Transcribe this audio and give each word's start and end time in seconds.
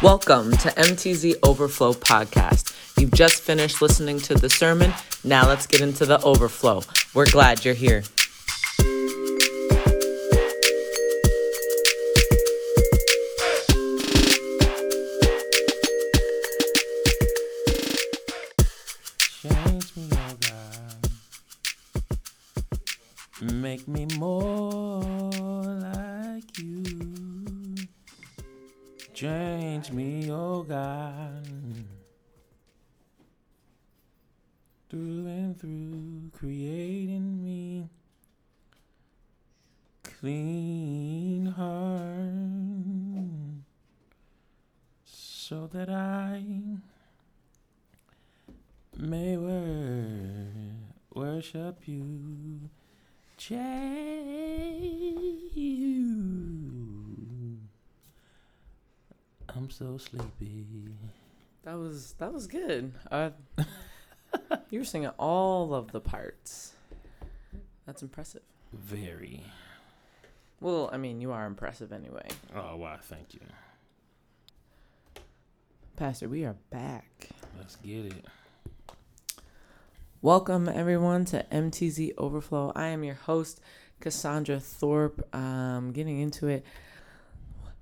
Welcome 0.00 0.52
to 0.52 0.68
MTZ 0.68 1.38
Overflow 1.42 1.92
Podcast. 1.94 2.72
You've 3.00 3.10
just 3.10 3.42
finished 3.42 3.82
listening 3.82 4.20
to 4.20 4.34
the 4.34 4.48
sermon. 4.48 4.92
Now 5.24 5.48
let's 5.48 5.66
get 5.66 5.80
into 5.80 6.06
the 6.06 6.22
overflow. 6.22 6.82
We're 7.14 7.28
glad 7.28 7.64
you're 7.64 7.74
here. 7.74 8.04
Was 61.98 62.12
that 62.18 62.32
was 62.32 62.46
good. 62.46 62.92
Uh, 63.10 63.30
you 64.70 64.78
were 64.78 64.84
singing 64.84 65.10
all 65.18 65.74
of 65.74 65.90
the 65.90 66.00
parts. 66.00 66.74
That's 67.86 68.02
impressive. 68.02 68.42
Very. 68.72 69.42
Well, 70.60 70.90
I 70.92 70.96
mean, 70.96 71.20
you 71.20 71.32
are 71.32 71.44
impressive 71.44 71.92
anyway. 71.92 72.28
Oh 72.54 72.76
wow, 72.76 72.98
thank 73.02 73.34
you. 73.34 73.40
Pastor, 75.96 76.28
we 76.28 76.44
are 76.44 76.54
back. 76.70 77.30
Let's 77.58 77.74
get 77.74 78.04
it. 78.04 78.24
Welcome, 80.22 80.68
everyone, 80.68 81.24
to 81.24 81.44
MTZ 81.50 82.12
Overflow. 82.16 82.70
I 82.76 82.86
am 82.86 83.02
your 83.02 83.16
host, 83.16 83.60
Cassaundra 84.00 84.62
Thorpe. 84.62 85.34
Um, 85.34 85.90
getting 85.90 86.20
into 86.20 86.46
it. 86.46 86.64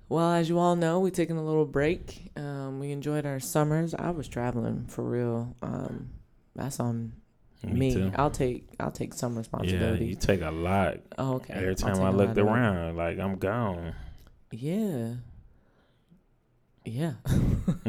Well, 0.09 0.31
as 0.31 0.47
you 0.47 0.57
all 0.57 0.75
know, 0.75 0.99
we 0.99 1.11
taking 1.11 1.37
a 1.37 1.43
little 1.43 1.65
break. 1.65 2.31
Um, 2.37 2.79
we 2.79 2.91
enjoyed 2.91 3.25
our 3.25 3.39
summers. 3.39 3.93
I 3.93 4.11
was 4.11 4.27
traveling 4.27 4.85
for 4.87 5.03
real. 5.03 5.55
Um, 5.61 6.11
that's 6.55 6.79
on 6.79 7.13
me. 7.63 7.93
too. 7.93 8.11
I'll 8.15 8.31
take 8.31 8.69
I'll 8.79 8.91
take 8.91 9.13
some 9.13 9.37
responsibility. 9.37 10.05
Yeah, 10.05 10.09
you 10.11 10.15
take 10.15 10.41
a 10.41 10.51
lot. 10.51 10.97
oh, 11.17 11.35
okay. 11.35 11.53
Every 11.53 11.75
time 11.75 12.01
I 12.01 12.09
looked 12.09 12.37
around, 12.37 12.95
like 12.95 13.19
I'm 13.19 13.37
gone. 13.37 13.93
Yeah. 14.51 15.15
Yeah. 16.85 17.13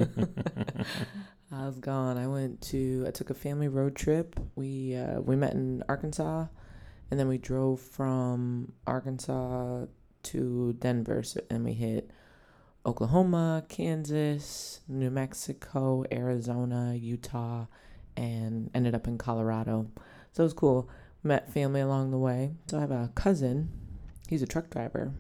I 1.51 1.67
was 1.67 1.79
gone. 1.79 2.19
I 2.19 2.27
went 2.27 2.61
to 2.63 3.05
I 3.07 3.11
took 3.11 3.31
a 3.31 3.35
family 3.35 3.69
road 3.69 3.95
trip. 3.95 4.39
We 4.57 4.97
uh 4.97 5.21
we 5.21 5.37
met 5.37 5.53
in 5.53 5.85
Arkansas 5.89 6.47
and 7.11 7.19
then 7.19 7.29
we 7.29 7.39
drove 7.39 7.81
from 7.81 8.73
Arkansas 8.87 9.87
to 10.33 10.75
Denver 10.79 11.23
so, 11.23 11.41
and 11.51 11.65
we 11.65 11.73
hit 11.75 12.11
Oklahoma, 12.87 13.65
Kansas, 13.69 14.81
New 14.89 15.11
Mexico, 15.11 16.05
Arizona, 16.11 16.95
Utah, 16.95 17.67
and 18.17 18.71
ended 18.75 18.95
up 18.95 19.07
in 19.07 19.19
Colorado. 19.19 19.87
So 20.33 20.43
it 20.43 20.45
was 20.45 20.53
cool. 20.55 20.89
Met 21.23 21.53
family 21.53 21.81
along 21.81 22.11
the 22.11 22.19
way. 22.19 22.53
So 22.69 22.79
I 22.79 22.81
have 22.81 22.91
a 22.91 23.11
cousin. 23.15 23.71
He's 24.29 24.43
a 24.43 24.47
truck 24.47 24.71
driver 24.71 25.13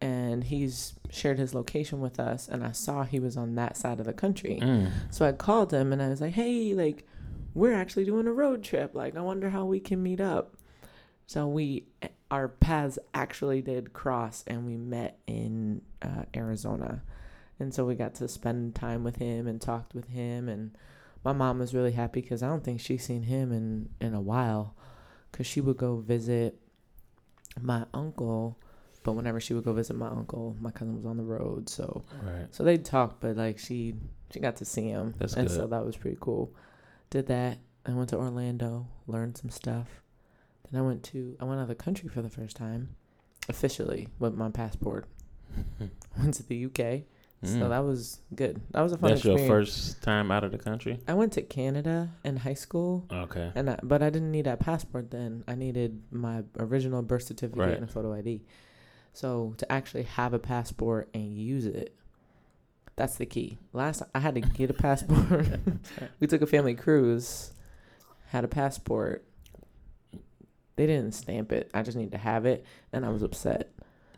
and 0.00 0.44
he's 0.44 0.94
shared 1.10 1.38
his 1.40 1.54
location 1.56 1.98
with 2.00 2.20
us 2.20 2.46
and 2.46 2.62
i 2.62 2.70
saw 2.70 3.02
he 3.02 3.18
was 3.18 3.36
on 3.36 3.56
that 3.56 3.76
side 3.76 3.98
of 3.98 4.06
the 4.06 4.12
country 4.12 4.60
Mm. 4.62 4.92
so 5.10 5.26
i 5.26 5.32
called 5.32 5.72
him 5.74 5.92
and 5.92 6.00
i 6.00 6.08
was 6.08 6.20
like 6.20 6.34
hey 6.34 6.72
like 6.72 7.04
we're 7.52 7.74
actually 7.74 8.04
doing 8.04 8.28
a 8.28 8.32
road 8.32 8.62
trip 8.62 8.94
like 8.94 9.16
i 9.16 9.20
wonder 9.20 9.50
how 9.50 9.64
we 9.64 9.80
can 9.80 10.00
meet 10.00 10.20
up 10.20 10.54
so 11.28 11.46
we 11.46 11.84
our 12.32 12.48
paths 12.48 12.98
actually 13.14 13.62
did 13.62 13.92
cross 13.92 14.42
and 14.48 14.66
we 14.66 14.76
met 14.76 15.18
in 15.28 15.80
uh, 16.02 16.24
arizona 16.34 17.00
and 17.60 17.72
so 17.72 17.84
we 17.84 17.94
got 17.94 18.14
to 18.14 18.26
spend 18.26 18.74
time 18.74 19.04
with 19.04 19.16
him 19.16 19.46
and 19.46 19.60
talked 19.60 19.94
with 19.94 20.08
him 20.08 20.48
and 20.48 20.76
my 21.24 21.32
mom 21.32 21.58
was 21.60 21.72
really 21.74 21.92
happy 21.92 22.20
because 22.20 22.42
i 22.42 22.48
don't 22.48 22.64
think 22.64 22.80
she's 22.80 23.04
seen 23.04 23.22
him 23.22 23.52
in 23.52 23.88
in 24.00 24.14
a 24.14 24.20
while 24.20 24.74
because 25.30 25.46
she 25.46 25.60
would 25.60 25.76
go 25.76 25.96
visit 25.98 26.58
my 27.60 27.84
uncle 27.94 28.58
but 29.04 29.12
whenever 29.12 29.40
she 29.40 29.54
would 29.54 29.64
go 29.64 29.72
visit 29.72 29.94
my 29.96 30.08
uncle, 30.08 30.54
my 30.60 30.70
cousin 30.70 30.94
was 30.96 31.06
on 31.06 31.16
the 31.16 31.22
road, 31.22 31.70
so 31.70 32.04
Right. 32.22 32.46
so 32.50 32.62
they'd 32.62 32.84
talk, 32.84 33.20
but 33.20 33.36
like 33.38 33.58
she 33.58 33.94
she 34.30 34.38
got 34.38 34.56
to 34.56 34.66
see 34.66 34.88
him, 34.88 35.14
That's 35.16 35.32
and 35.34 35.50
so 35.50 35.66
that 35.68 35.86
was 35.86 35.96
pretty 35.96 36.18
cool. 36.20 36.52
Did 37.08 37.28
that. 37.28 37.56
I 37.86 37.92
went 37.92 38.10
to 38.10 38.16
Orlando, 38.18 38.86
learned 39.06 39.38
some 39.38 39.48
stuff. 39.48 40.02
Then 40.70 40.82
I 40.82 40.84
went 40.84 41.02
to 41.04 41.36
I 41.40 41.44
went 41.44 41.58
out 41.60 41.62
of 41.62 41.68
the 41.68 41.74
country 41.74 42.08
for 42.08 42.22
the 42.22 42.28
first 42.30 42.56
time, 42.56 42.90
officially 43.48 44.08
with 44.18 44.34
my 44.34 44.50
passport. 44.50 45.06
went 46.18 46.34
to 46.34 46.42
the 46.46 46.66
UK, 46.66 47.04
so 47.42 47.56
Mm. 47.56 47.68
that 47.70 47.78
was 47.84 48.20
good. 48.34 48.60
That 48.72 48.82
was 48.82 48.92
a 48.92 48.98
fun 48.98 49.10
That's 49.10 49.24
your 49.24 49.38
first 49.38 50.02
time 50.02 50.30
out 50.30 50.44
of 50.44 50.52
the 50.52 50.58
country. 50.58 51.00
I 51.08 51.14
went 51.14 51.32
to 51.34 51.42
Canada 51.42 52.10
in 52.24 52.36
high 52.36 52.54
school, 52.54 53.06
Okay. 53.10 53.50
and 53.54 53.70
I, 53.70 53.78
but 53.82 54.02
I 54.02 54.10
didn't 54.10 54.30
need 54.30 54.44
that 54.46 54.60
passport 54.60 55.10
then. 55.10 55.44
I 55.48 55.54
needed 55.54 56.02
my 56.10 56.42
original 56.58 57.00
birth 57.02 57.22
certificate 57.24 57.58
Right. 57.64 57.74
and 57.74 57.84
a 57.84 57.86
photo 57.86 58.12
ID. 58.12 58.42
So 59.14 59.54
to 59.56 59.72
actually 59.72 60.02
have 60.04 60.34
a 60.34 60.38
passport 60.38 61.08
and 61.14 61.36
use 61.36 61.64
it, 61.66 61.94
that's 62.96 63.14
the 63.16 63.26
key. 63.26 63.58
Last 63.72 64.02
I 64.14 64.18
had 64.18 64.34
to 64.34 64.40
get 64.40 64.70
a 64.70 64.74
passport. 64.74 65.46
we 66.20 66.26
took 66.26 66.42
a 66.42 66.46
family 66.46 66.74
cruise, 66.74 67.52
had 68.26 68.44
a 68.44 68.48
passport. 68.48 69.24
They 70.78 70.86
didn't 70.86 71.12
stamp 71.12 71.50
it. 71.50 71.70
I 71.74 71.82
just 71.82 71.98
need 71.98 72.12
to 72.12 72.18
have 72.18 72.46
it, 72.46 72.64
and 72.92 73.04
I 73.04 73.08
was 73.10 73.22
upset. 73.24 73.70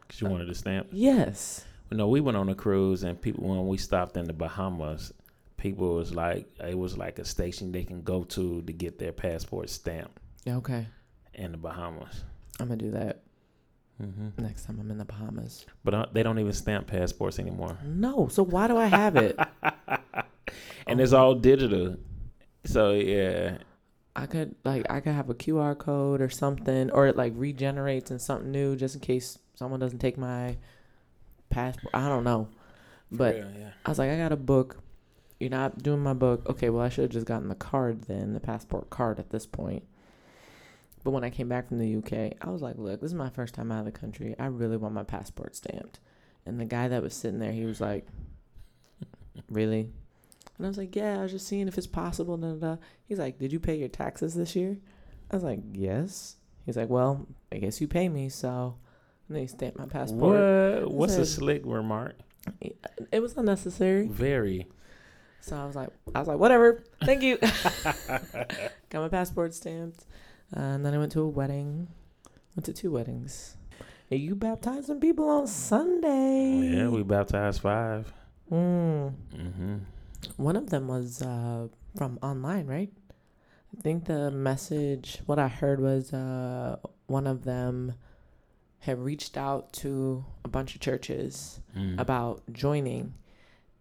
Cause 0.08 0.20
you 0.20 0.28
wanted 0.28 0.46
to 0.46 0.54
stamp. 0.54 0.88
Yes. 0.92 1.64
No, 1.90 2.06
we 2.06 2.20
went 2.20 2.36
on 2.36 2.48
a 2.50 2.54
cruise 2.54 3.02
and 3.02 3.20
people 3.20 3.48
when 3.48 3.66
we 3.66 3.78
stopped 3.78 4.16
in 4.16 4.26
the 4.26 4.32
Bahamas, 4.34 5.12
people 5.56 5.94
was 5.94 6.14
like 6.14 6.46
it 6.62 6.76
was 6.78 6.98
like 6.98 7.18
a 7.18 7.24
station 7.24 7.72
they 7.72 7.82
can 7.84 8.02
go 8.02 8.24
to 8.24 8.60
to 8.62 8.72
get 8.72 8.98
their 8.98 9.12
passport 9.12 9.70
stamped 9.70 10.18
Yeah. 10.44 10.56
Okay. 10.56 10.86
in 11.34 11.52
the 11.52 11.58
Bahamas. 11.58 12.24
I'm 12.60 12.68
gonna 12.68 12.76
do 12.76 12.90
that 12.92 13.22
hmm 13.98 14.28
next 14.38 14.64
time 14.66 14.78
I'm 14.80 14.90
in 14.90 14.98
the 14.98 15.04
Bahamas. 15.04 15.64
But 15.82 15.94
uh, 15.94 16.06
they 16.12 16.22
don't 16.22 16.38
even 16.38 16.52
stamp 16.52 16.86
passports 16.88 17.38
anymore, 17.38 17.78
No. 17.84 18.28
So 18.28 18.42
why 18.44 18.68
do 18.68 18.76
I 18.76 18.86
have 18.86 19.16
it? 19.16 19.38
and 20.86 21.00
it's 21.00 21.12
all 21.12 21.34
digital. 21.34 21.96
So 22.66 22.92
yeah, 22.92 23.58
I 24.16 24.26
could 24.26 24.54
like 24.64 24.90
I 24.90 25.00
could 25.00 25.14
have 25.14 25.30
a 25.30 25.34
QR 25.34 25.76
code 25.78 26.20
or 26.20 26.30
something, 26.30 26.90
or 26.90 27.06
it 27.06 27.16
like 27.16 27.32
regenerates 27.36 28.10
in 28.10 28.18
something 28.18 28.50
new, 28.50 28.76
just 28.76 28.94
in 28.94 29.00
case 29.00 29.38
someone 29.54 29.80
doesn't 29.80 30.00
take 30.00 30.18
my 30.18 30.56
passport. 31.48 31.94
I 31.94 32.08
don't 32.08 32.24
know, 32.24 32.48
but 33.10 33.36
yeah, 33.36 33.44
yeah. 33.58 33.70
I 33.84 33.88
was 33.88 33.98
like, 33.98 34.10
I 34.10 34.16
got 34.16 34.32
a 34.32 34.36
book. 34.36 34.82
You're 35.38 35.50
not 35.50 35.82
doing 35.82 36.00
my 36.00 36.12
book. 36.12 36.48
Okay, 36.48 36.70
well 36.70 36.84
I 36.84 36.88
should 36.88 37.02
have 37.02 37.12
just 37.12 37.26
gotten 37.26 37.48
the 37.48 37.54
card 37.54 38.02
then, 38.02 38.34
the 38.34 38.40
passport 38.40 38.90
card 38.90 39.18
at 39.18 39.30
this 39.30 39.46
point. 39.46 39.84
But 41.02 41.12
when 41.12 41.24
I 41.24 41.30
came 41.30 41.48
back 41.48 41.68
from 41.68 41.78
the 41.78 41.96
UK, 41.96 42.34
I 42.42 42.50
was 42.50 42.60
like, 42.60 42.76
look, 42.76 43.00
this 43.00 43.10
is 43.10 43.14
my 43.14 43.30
first 43.30 43.54
time 43.54 43.72
out 43.72 43.80
of 43.80 43.84
the 43.86 43.92
country. 43.92 44.34
I 44.38 44.46
really 44.46 44.76
want 44.76 44.92
my 44.92 45.02
passport 45.02 45.56
stamped. 45.56 45.98
And 46.44 46.60
the 46.60 46.66
guy 46.66 46.88
that 46.88 47.02
was 47.02 47.14
sitting 47.14 47.38
there, 47.38 47.52
he 47.52 47.64
was 47.64 47.80
like, 47.80 48.06
really? 49.48 49.90
And 50.60 50.66
I 50.66 50.68
was 50.68 50.76
like, 50.76 50.94
yeah, 50.94 51.18
I 51.18 51.22
was 51.22 51.32
just 51.32 51.48
seeing 51.48 51.68
if 51.68 51.78
it's 51.78 51.86
possible. 51.86 52.36
Da, 52.36 52.52
da, 52.52 52.74
da. 52.74 52.76
He's 53.08 53.18
like, 53.18 53.38
did 53.38 53.50
you 53.50 53.58
pay 53.58 53.76
your 53.76 53.88
taxes 53.88 54.34
this 54.34 54.54
year? 54.54 54.76
I 55.30 55.36
was 55.36 55.42
like, 55.42 55.60
yes. 55.72 56.36
He's 56.66 56.76
like, 56.76 56.90
well, 56.90 57.26
I 57.50 57.56
guess 57.56 57.80
you 57.80 57.88
pay 57.88 58.10
me, 58.10 58.28
so. 58.28 58.76
And 59.26 59.36
then 59.36 59.40
he 59.40 59.46
stamped 59.46 59.78
my 59.78 59.86
passport. 59.86 60.82
What? 60.82 60.92
What's 60.92 61.14
a 61.14 61.24
slick 61.24 61.62
remark? 61.64 62.16
It 62.60 63.22
was 63.22 63.38
unnecessary. 63.38 64.06
Very. 64.06 64.66
So 65.40 65.56
I 65.56 65.64
was 65.64 65.76
like, 65.76 65.88
I 66.14 66.18
was 66.18 66.28
like, 66.28 66.38
whatever, 66.38 66.84
thank 67.04 67.22
you. 67.22 67.38
Got 68.90 69.00
my 69.00 69.08
passport 69.08 69.54
stamped, 69.54 70.04
uh, 70.54 70.60
and 70.60 70.84
then 70.84 70.92
I 70.92 70.98
went 70.98 71.12
to 71.12 71.22
a 71.22 71.28
wedding. 71.28 71.88
Went 72.54 72.66
to 72.66 72.74
two 72.74 72.92
weddings. 72.92 73.56
Hey, 74.10 74.16
you 74.16 74.34
baptized 74.34 74.88
some 74.88 75.00
people 75.00 75.26
on 75.26 75.46
Sunday. 75.46 76.76
Yeah, 76.76 76.88
we 76.88 77.02
baptized 77.02 77.62
five. 77.62 78.12
Mm. 78.52 79.14
Mm-hmm. 79.34 79.76
One 80.40 80.56
of 80.56 80.70
them 80.70 80.88
was 80.88 81.20
uh, 81.22 81.68
from 81.96 82.18
online, 82.22 82.66
right? 82.66 82.90
I 83.76 83.80
think 83.82 84.06
the 84.06 84.30
message, 84.30 85.20
what 85.26 85.38
I 85.38 85.48
heard 85.48 85.80
was 85.80 86.12
uh, 86.12 86.76
one 87.06 87.26
of 87.26 87.44
them 87.44 87.92
had 88.80 88.98
reached 88.98 89.36
out 89.36 89.72
to 89.74 90.24
a 90.44 90.48
bunch 90.48 90.74
of 90.74 90.80
churches 90.80 91.60
Mm. 91.76 92.00
about 92.00 92.42
joining 92.52 93.14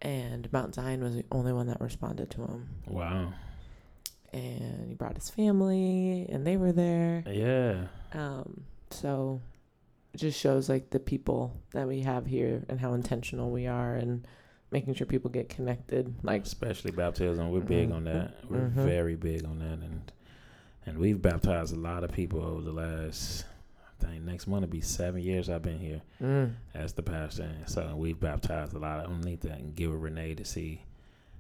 and 0.02 0.52
Mount 0.54 0.76
Zion 0.76 1.04
was 1.04 1.16
the 1.16 1.26
only 1.32 1.52
one 1.52 1.68
that 1.68 1.82
responded 1.82 2.30
to 2.32 2.42
him. 2.44 2.70
Wow. 2.88 3.34
And 4.32 4.88
he 4.88 4.94
brought 4.94 5.16
his 5.16 5.30
family, 5.30 6.26
and 6.30 6.46
they 6.48 6.56
were 6.56 6.72
there. 6.72 7.24
Yeah. 7.28 7.88
Um, 8.14 8.64
so 8.92 9.42
it 10.14 10.18
just 10.18 10.40
shows 10.40 10.70
like 10.70 10.92
the 10.92 11.00
people 11.00 11.56
that 11.74 11.88
we 11.88 12.02
have 12.02 12.28
here 12.28 12.64
and 12.70 12.80
how 12.80 12.94
intentional 12.94 13.50
we 13.50 13.66
are 13.68 13.96
and 13.96 14.26
making 14.72 14.94
sure 14.94 15.08
people 15.08 15.30
get 15.30 15.50
connected. 15.50 16.14
Like 16.24 16.44
Especially 16.44 16.92
baptism, 16.92 17.50
we're 17.52 17.62
big 17.62 17.92
on 17.92 18.04
that. 18.06 18.34
We're 18.50 18.70
Mhm. 18.70 18.72
very 18.74 19.16
big 19.16 19.46
on 19.46 19.60
that, 19.60 19.80
and 19.80 20.12
and 20.86 20.98
we've 20.98 21.22
baptized 21.22 21.74
a 21.76 21.80
lot 21.80 22.04
of 22.04 22.12
people 22.12 22.42
over 22.42 22.62
the 22.62 22.72
last. 22.72 23.46
I 24.02 24.06
think 24.06 24.24
next 24.24 24.48
month 24.48 24.62
will 24.62 24.70
be 24.70 24.82
seven 24.82 25.22
years 25.22 25.50
I've 25.50 25.62
been 25.62 25.78
here 25.80 26.02
mm, 26.22 26.54
as 26.74 26.94
the 26.94 27.04
pastor, 27.04 27.44
and 27.44 27.68
so 27.70 27.96
we've 27.98 28.20
baptized 28.20 28.74
a 28.74 28.80
lot. 28.80 29.00
I 29.00 29.04
don't 29.04 29.24
need 29.26 29.42
to 29.42 29.50
give 29.76 29.92
it 29.92 29.96
Renee 29.98 30.36
to 30.36 30.46
see 30.46 30.84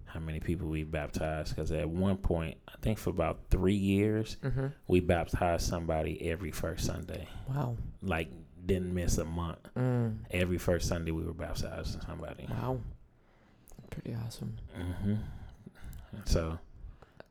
how 0.05 0.19
many 0.19 0.39
people 0.39 0.67
we've 0.67 0.89
baptized 0.91 1.55
because 1.55 1.71
at 1.71 1.87
one 1.87 2.17
point, 2.17 2.57
I 2.67 2.73
think 2.81 2.97
for 2.97 3.11
about 3.11 3.39
three 3.49 3.75
years, 3.75 4.35
hmm 4.43 4.67
we 4.87 4.99
baptized 4.99 5.67
somebody 5.67 6.21
every 6.29 6.51
first 6.51 6.85
Sunday. 6.85 7.27
wow, 7.47 7.77
Like 8.01 8.29
didn't 8.65 8.93
miss 8.93 9.17
a 9.19 9.25
month. 9.25 9.69
mm, 9.75 10.17
Every 10.31 10.57
first 10.57 10.87
Sunday 10.89 11.11
we 11.11 11.23
were 11.23 11.33
baptizing 11.33 12.01
somebody. 12.01 12.45
wow, 12.49 12.79
pretty 14.01 14.17
awesome. 14.25 14.57
hmm 14.75 15.15
So 16.25 16.57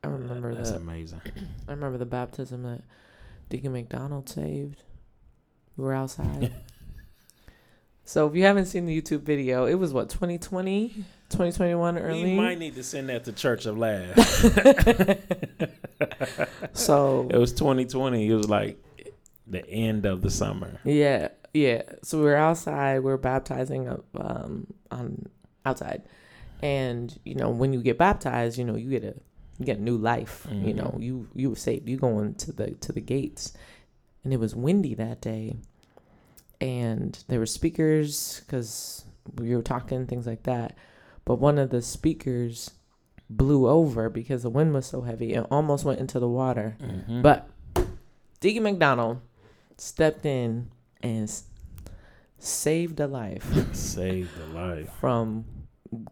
I 0.03 0.07
remember 0.07 0.55
that's 0.55 0.71
the 0.71 0.77
amazing. 0.77 1.21
I 1.67 1.71
remember 1.71 1.97
the 1.97 2.05
baptism 2.05 2.63
that 2.63 2.81
Deacon 3.49 3.73
McDonald 3.73 4.29
saved. 4.29 4.83
We 5.77 5.83
were 5.83 5.93
outside. 5.93 6.51
so 8.03 8.27
if 8.27 8.35
you 8.35 8.43
haven't 8.43 8.65
seen 8.67 8.85
the 8.85 9.01
YouTube 9.01 9.21
video, 9.21 9.65
it 9.65 9.75
was 9.75 9.93
what 9.93 10.09
2020, 10.09 10.89
2021 11.29 11.97
early. 11.97 12.23
We 12.23 12.35
might 12.35 12.59
need 12.59 12.75
to 12.75 12.83
send 12.83 13.09
that 13.09 13.25
to 13.25 13.31
Church 13.31 13.65
of 13.65 13.77
Laugh. 13.77 14.15
so 16.73 17.27
it 17.31 17.37
was 17.37 17.53
2020. 17.53 18.27
It 18.27 18.35
was 18.35 18.49
like 18.49 18.81
the 19.47 19.67
end 19.67 20.05
of 20.05 20.21
the 20.21 20.29
summer. 20.29 20.79
Yeah, 20.83 21.29
yeah. 21.53 21.83
So 22.03 22.19
we 22.19 22.25
were 22.25 22.35
outside. 22.35 22.99
We 22.99 23.05
were 23.05 23.17
baptizing 23.17 23.89
um 24.15 24.67
on 24.91 25.27
outside, 25.65 26.03
and 26.61 27.17
you 27.23 27.35
know 27.35 27.49
when 27.49 27.73
you 27.73 27.81
get 27.81 27.97
baptized, 27.97 28.57
you 28.57 28.65
know 28.65 28.75
you 28.75 28.89
get 28.89 29.03
a 29.03 29.15
you 29.57 29.65
get 29.65 29.79
new 29.79 29.97
life. 29.97 30.47
You 30.49 30.73
Mhm. 30.73 30.75
know 30.75 30.97
you 30.99 31.27
you 31.35 31.49
were 31.49 31.55
saved. 31.55 31.87
You 31.89 31.97
going 31.97 32.35
to 32.35 32.51
the 32.51 32.71
to 32.71 32.91
the 32.91 33.01
gates, 33.01 33.53
and 34.23 34.33
it 34.33 34.39
was 34.39 34.55
windy 34.55 34.93
that 34.95 35.21
day, 35.21 35.55
and 36.61 37.23
there 37.27 37.39
were 37.39 37.45
speakers 37.45 38.41
because 38.45 39.03
we 39.37 39.55
were 39.55 39.61
talking 39.61 40.05
things 40.05 40.25
like 40.27 40.43
that. 40.43 40.75
But 41.25 41.35
one 41.39 41.57
of 41.57 41.69
the 41.69 41.81
speakers 41.81 42.71
blew 43.29 43.67
over 43.67 44.09
because 44.09 44.41
the 44.43 44.49
wind 44.49 44.73
was 44.73 44.87
so 44.87 45.01
heavy 45.01 45.33
and 45.33 45.45
almost 45.51 45.85
went 45.85 45.99
into 45.99 46.19
the 46.19 46.27
water. 46.27 46.75
Mhm. 46.81 47.21
But 47.21 47.47
Deacon 48.39 48.63
McDonald 48.63 49.19
stepped 49.77 50.25
in 50.25 50.71
and 51.03 51.31
saved 52.39 52.99
a 52.99 53.07
life 53.07 53.45
saved 53.75 54.35
the 54.37 54.45
life 54.47 54.89
from 54.99 55.45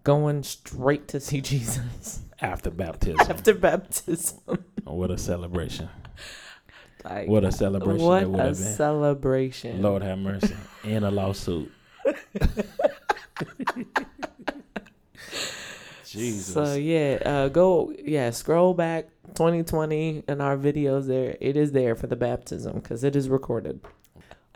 going 0.03 0.44
straight 0.44 1.07
to 1.09 1.19
see 1.19 1.41
Jesus 1.53 2.21
after 2.41 2.69
baptism. 2.71 3.19
after 3.29 3.53
baptism. 3.53 4.39
what 4.83 5.12
a 5.12 5.18
celebration! 5.18 5.89
Like, 7.03 7.27
What 7.29 7.44
a 7.45 7.51
celebration 7.51 8.06
what 8.06 8.24
a 8.24 8.44
been. 8.50 8.56
celebration. 8.56 9.81
Lord 9.81 10.01
have 10.01 10.18
mercy. 10.19 10.56
In 10.83 11.03
a 11.03 11.12
lawsuit. 11.12 11.71
Jesus. 16.06 16.53
So 16.53 16.73
yeah, 16.75 17.19
uh, 17.25 17.47
go 17.50 17.94
yeah, 18.03 18.30
scroll 18.31 18.73
back 18.73 19.09
2020 19.35 20.23
in 20.27 20.41
our 20.41 20.57
videos 20.57 21.06
there. 21.07 21.35
It 21.41 21.57
is 21.57 21.71
there 21.73 21.95
for 21.95 22.07
the 22.07 22.15
baptism 22.15 22.75
because 22.80 23.03
it 23.03 23.15
is 23.15 23.30
recorded. 23.30 23.81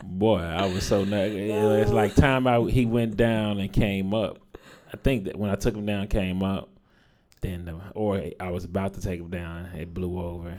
Boy, 0.02 0.38
I 0.40 0.66
was 0.72 0.84
so 0.86 1.04
nut. 1.04 1.30
It's 1.32 1.90
like 1.92 2.14
time 2.14 2.46
I 2.46 2.58
he 2.70 2.86
went 2.86 3.16
down 3.16 3.58
and 3.60 3.72
came 3.72 4.14
up. 4.14 4.38
I 4.92 4.96
think 4.98 5.24
that 5.24 5.36
when 5.36 5.50
I 5.50 5.54
took 5.54 5.74
him 5.74 5.86
down, 5.86 6.06
came 6.08 6.42
up, 6.42 6.68
then 7.40 7.64
the, 7.64 7.76
or 7.94 8.22
I 8.38 8.50
was 8.50 8.64
about 8.64 8.94
to 8.94 9.00
take 9.00 9.20
him 9.20 9.30
down, 9.30 9.66
it 9.76 9.92
blew 9.92 10.20
over, 10.20 10.58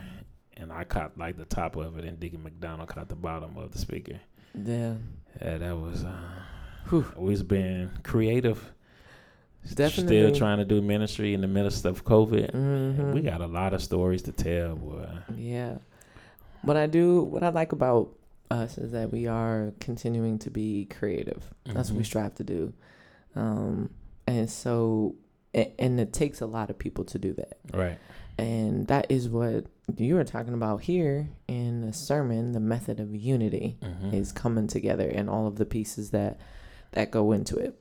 and 0.56 0.72
I 0.72 0.84
caught 0.84 1.16
like 1.16 1.36
the 1.36 1.44
top 1.44 1.76
of 1.76 1.98
it, 1.98 2.04
and 2.04 2.18
Deacon 2.18 2.42
McDonald 2.42 2.88
caught 2.88 3.08
the 3.08 3.14
bottom 3.16 3.56
of 3.56 3.72
the 3.72 3.78
speaker. 3.78 4.20
Yeah, 4.54 4.94
Yeah, 5.40 5.58
that 5.58 5.76
was. 5.78 6.04
Uh, 6.04 6.18
Whew. 6.90 7.06
We've 7.16 7.46
been 7.48 7.90
creative. 8.02 8.72
Definitely. 9.74 10.18
Still 10.28 10.34
trying 10.36 10.58
to 10.58 10.66
do 10.66 10.82
ministry 10.82 11.32
in 11.32 11.40
the 11.40 11.46
midst 11.48 11.86
of 11.86 12.04
COVID. 12.04 12.50
Mhm. 12.52 13.14
We 13.14 13.22
got 13.22 13.40
a 13.40 13.46
lot 13.46 13.72
of 13.72 13.82
stories 13.82 14.20
to 14.22 14.32
tell, 14.32 14.76
boy. 14.76 15.08
Yeah. 15.34 15.78
What 16.60 16.76
I 16.76 16.86
do, 16.86 17.22
what 17.22 17.42
I 17.42 17.48
like 17.48 17.72
about 17.72 18.10
us 18.50 18.76
is 18.76 18.92
that 18.92 19.10
we 19.10 19.26
are 19.26 19.72
continuing 19.80 20.38
to 20.40 20.50
be 20.50 20.84
creative. 20.86 21.42
That's 21.64 21.88
what 21.90 21.96
we 21.96 22.02
Mhm. 22.02 22.06
strive 22.06 22.34
to 22.34 22.44
do. 22.44 22.74
Um, 23.34 23.88
and 24.26 24.50
so, 24.50 25.14
and 25.54 26.00
it 26.00 26.12
takes 26.12 26.40
a 26.40 26.46
lot 26.46 26.70
of 26.70 26.78
people 26.78 27.04
to 27.04 27.18
do 27.18 27.32
that. 27.34 27.58
Right. 27.72 27.98
And 28.38 28.86
that 28.88 29.06
is 29.10 29.28
what 29.28 29.66
you 29.96 30.14
were 30.16 30.24
talking 30.24 30.54
about 30.54 30.82
here 30.82 31.28
in 31.46 31.82
the 31.82 31.92
sermon. 31.92 32.52
The 32.52 32.60
method 32.60 32.98
of 32.98 33.14
unity 33.14 33.76
Mhm. 33.80 34.12
is 34.12 34.32
coming 34.32 34.66
together 34.66 35.08
and 35.08 35.30
all 35.30 35.46
of 35.46 35.56
the 35.56 35.64
pieces 35.66 36.10
that 36.10 36.40
that 36.92 37.10
go 37.10 37.32
into 37.32 37.56
it. 37.58 37.78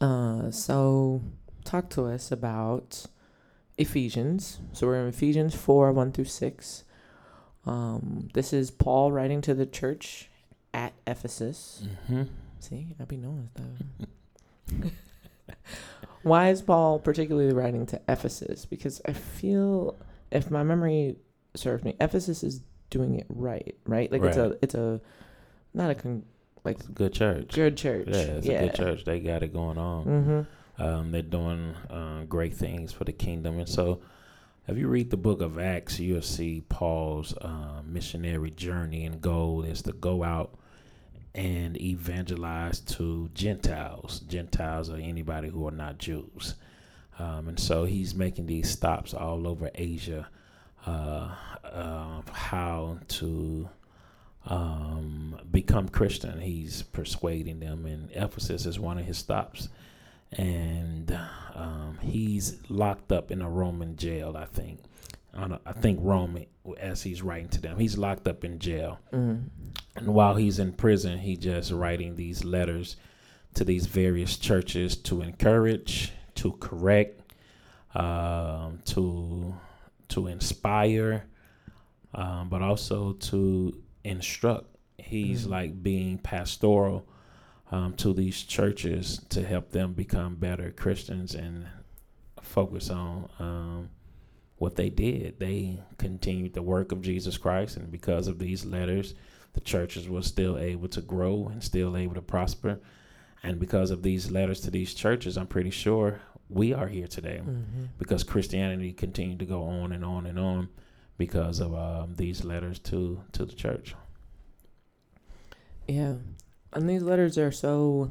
Uh, 0.00 0.50
so 0.50 1.20
talk 1.64 1.88
to 1.90 2.04
us 2.06 2.30
about 2.32 3.06
Ephesians. 3.78 4.60
So 4.72 4.86
we're 4.86 5.00
in 5.02 5.08
Ephesians 5.08 5.54
four 5.54 5.90
one 5.92 6.12
through 6.12 6.24
six. 6.26 6.84
Um, 7.66 8.28
this 8.34 8.52
is 8.52 8.70
Paul 8.70 9.10
writing 9.10 9.40
to 9.42 9.54
the 9.54 9.66
church 9.66 10.28
at 10.72 10.92
Ephesus. 11.06 11.86
Mhm. 12.08 12.28
See, 12.60 12.94
I 13.00 13.04
be 13.04 13.16
knowing 13.16 13.48
stuff. 13.54 14.90
Why 16.22 16.48
is 16.48 16.62
Paul 16.62 16.98
particularly 16.98 17.52
writing 17.52 17.86
to 17.86 18.00
Ephesus? 18.08 18.64
Because 18.64 19.00
I 19.06 19.12
feel, 19.12 19.96
if 20.30 20.50
my 20.50 20.62
memory 20.62 21.16
serves 21.54 21.84
me, 21.84 21.96
Ephesus 22.00 22.42
is 22.42 22.62
doing 22.90 23.16
it 23.18 23.26
right, 23.28 23.76
right? 23.86 24.10
Like 24.10 24.22
it's 24.22 24.36
a, 24.36 24.56
it's 24.62 24.74
a, 24.74 25.00
not 25.74 25.90
a 25.90 25.94
con- 25.94 26.24
like 26.64 26.78
It's 26.78 26.88
a 26.88 26.92
good 26.92 27.12
church. 27.12 27.52
good 27.54 27.76
church. 27.76 28.08
Yeah, 28.08 28.16
it's 28.16 28.46
a 28.46 28.58
good 28.58 28.74
church. 28.74 29.04
They 29.04 29.20
got 29.20 29.42
it 29.42 29.52
going 29.52 29.76
on. 29.78 30.04
Mm-hmm. 30.04 30.82
Um, 30.82 31.12
they're 31.12 31.22
doing 31.22 31.74
uh, 31.90 32.24
great 32.24 32.54
things 32.54 32.92
for 32.92 33.04
the 33.04 33.12
kingdom. 33.12 33.58
And 33.58 33.68
so, 33.68 34.00
if 34.66 34.78
you 34.78 34.88
read 34.88 35.10
the 35.10 35.16
book 35.18 35.42
of 35.42 35.58
Acts, 35.58 36.00
you'll 36.00 36.22
see 36.22 36.62
Paul's 36.68 37.36
uh, 37.36 37.82
missionary 37.84 38.50
journey 38.50 39.04
and 39.04 39.20
goal 39.20 39.62
is 39.62 39.82
to 39.82 39.92
go 39.92 40.24
out 40.24 40.58
and 41.34 41.80
evangelize 41.80 42.80
to 42.80 43.28
Gentiles. 43.34 44.20
Gentiles 44.20 44.90
are 44.90 44.96
anybody 44.96 45.48
who 45.48 45.66
are 45.66 45.72
not 45.72 45.98
Jews. 45.98 46.54
Um, 47.18 47.48
and 47.48 47.58
so 47.58 47.84
he's 47.84 48.14
making 48.14 48.46
these 48.46 48.70
stops 48.70 49.14
all 49.14 49.46
over 49.46 49.70
Asia, 49.74 50.28
uh, 50.86 51.34
uh, 51.64 52.22
how 52.32 52.98
to 53.08 53.68
um, 54.46 55.38
become 55.50 55.88
Christian. 55.88 56.40
He's 56.40 56.82
persuading 56.82 57.60
them, 57.60 57.86
and 57.86 58.10
Ephesus 58.12 58.66
is 58.66 58.78
one 58.78 58.98
of 58.98 59.06
his 59.06 59.18
stops 59.18 59.68
and 60.38 61.16
um, 61.54 61.98
he's 62.02 62.58
locked 62.68 63.12
up 63.12 63.30
in 63.30 63.40
a 63.40 63.48
Roman 63.48 63.96
jail. 63.96 64.36
I 64.36 64.46
think. 64.46 64.80
I, 65.32 65.58
I 65.66 65.72
think 65.72 65.98
Rome, 66.02 66.44
as 66.78 67.02
he's 67.02 67.22
writing 67.22 67.48
to 67.50 67.60
them, 67.60 67.78
he's 67.78 67.98
locked 67.98 68.26
up 68.28 68.44
in 68.44 68.58
jail, 68.58 68.98
Mm. 69.12 69.44
and 69.96 70.06
while 70.14 70.34
he's 70.36 70.58
in 70.58 70.72
prison, 70.72 71.18
he 71.18 71.36
just 71.36 71.70
writing 71.72 72.16
these 72.16 72.44
letters 72.44 72.96
to 73.54 73.64
these 73.64 73.86
various 73.86 74.36
churches 74.36 74.96
to 74.96 75.22
encourage, 75.22 76.12
to 76.36 76.52
correct, 76.52 77.20
um, 77.94 78.80
to 78.86 79.54
to 80.08 80.26
inspire, 80.26 81.24
um, 82.14 82.48
but 82.48 82.60
also 82.62 83.12
to 83.14 83.72
instruct. 84.04 84.66
He's 84.98 85.46
Mhm. 85.46 85.50
like 85.50 85.82
being 85.82 86.18
pastoral 86.18 87.06
um, 87.72 87.94
to 87.94 88.12
these 88.12 88.42
churches 88.42 89.20
to 89.30 89.42
help 89.44 89.70
them 89.70 89.94
become 89.94 90.36
better 90.36 90.70
Christians 90.70 91.34
and 91.34 91.66
focus 92.42 92.90
on 92.90 93.28
um, 93.38 93.88
what 94.58 94.76
they 94.76 94.88
did. 94.90 95.38
They 95.38 95.80
continued 95.98 96.54
the 96.54 96.62
work 96.62 96.92
of 96.92 97.02
Jesus 97.02 97.36
Christ, 97.36 97.76
and 97.76 97.90
because 97.90 98.28
of 98.28 98.38
these 98.38 98.64
letters, 98.64 99.14
the 99.54 99.60
churches 99.60 100.08
were 100.08 100.22
still 100.22 100.58
able 100.58 100.88
to 100.88 101.00
grow 101.00 101.48
and 101.48 101.62
still 101.62 101.96
able 101.96 102.14
to 102.14 102.22
prosper. 102.22 102.80
And 103.42 103.60
because 103.60 103.90
of 103.90 104.02
these 104.02 104.30
letters 104.30 104.60
to 104.62 104.70
these 104.70 104.94
churches, 104.94 105.36
I'm 105.36 105.46
pretty 105.46 105.70
sure 105.70 106.20
we 106.48 106.72
are 106.72 106.88
here 106.88 107.06
today 107.06 107.40
Mm-hmm. 107.44 107.84
because 107.98 108.22
Christianity 108.24 108.92
continued 108.92 109.38
to 109.40 109.44
go 109.46 109.64
on 109.64 109.92
and 109.92 110.04
on 110.04 110.26
and 110.26 110.38
on 110.38 110.68
because 111.18 111.60
of 111.60 111.74
um, 111.74 112.14
these 112.16 112.44
letters 112.44 112.78
to 112.80 113.22
to 113.32 113.44
the 113.44 113.54
church. 113.54 113.94
Yeah. 115.86 116.14
And 116.72 116.88
these 116.88 117.02
letters 117.02 117.38
are 117.38 117.52
so 117.52 118.10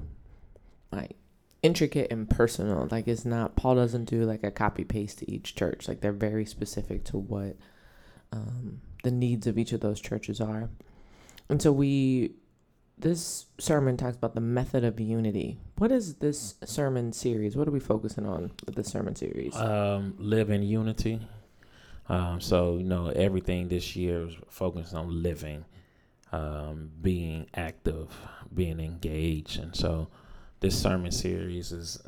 like 0.91 1.15
intricate 1.63 2.11
and 2.11 2.29
personal. 2.29 2.87
Like 2.91 3.07
it's 3.07 3.25
not 3.25 3.55
Paul 3.55 3.75
doesn't 3.75 4.05
do 4.05 4.23
like 4.25 4.43
a 4.43 4.51
copy 4.51 4.83
paste 4.83 5.19
to 5.19 5.31
each 5.31 5.55
church. 5.55 5.87
Like 5.87 6.01
they're 6.01 6.11
very 6.11 6.45
specific 6.45 7.05
to 7.05 7.17
what 7.17 7.55
um, 8.31 8.81
the 9.03 9.11
needs 9.11 9.47
of 9.47 9.57
each 9.57 9.71
of 9.71 9.79
those 9.79 9.99
churches 9.99 10.39
are. 10.39 10.69
And 11.49 11.61
so 11.61 11.71
we 11.71 12.35
this 12.97 13.47
sermon 13.57 13.97
talks 13.97 14.17
about 14.17 14.35
the 14.35 14.41
method 14.41 14.83
of 14.83 14.99
unity. 14.99 15.57
What 15.77 15.91
is 15.91 16.15
this 16.15 16.55
sermon 16.63 17.11
series? 17.11 17.55
What 17.55 17.67
are 17.67 17.71
we 17.71 17.79
focusing 17.79 18.27
on 18.27 18.51
with 18.65 18.75
the 18.75 18.83
sermon 18.83 19.15
series? 19.15 19.55
Um, 19.55 20.15
live 20.19 20.51
in 20.51 20.61
unity. 20.61 21.19
Um, 22.09 22.41
so 22.41 22.77
you 22.77 22.83
know 22.83 23.07
everything 23.07 23.69
this 23.69 23.95
year 23.95 24.27
is 24.27 24.33
focused 24.49 24.93
on 24.93 25.23
living, 25.23 25.63
um, 26.33 26.91
being 27.01 27.47
active, 27.53 28.09
being 28.53 28.81
engaged, 28.81 29.59
and 29.59 29.73
so 29.73 30.09
this 30.63 30.81
sermon 30.81 31.11
series 31.11 31.73
is 31.73 32.01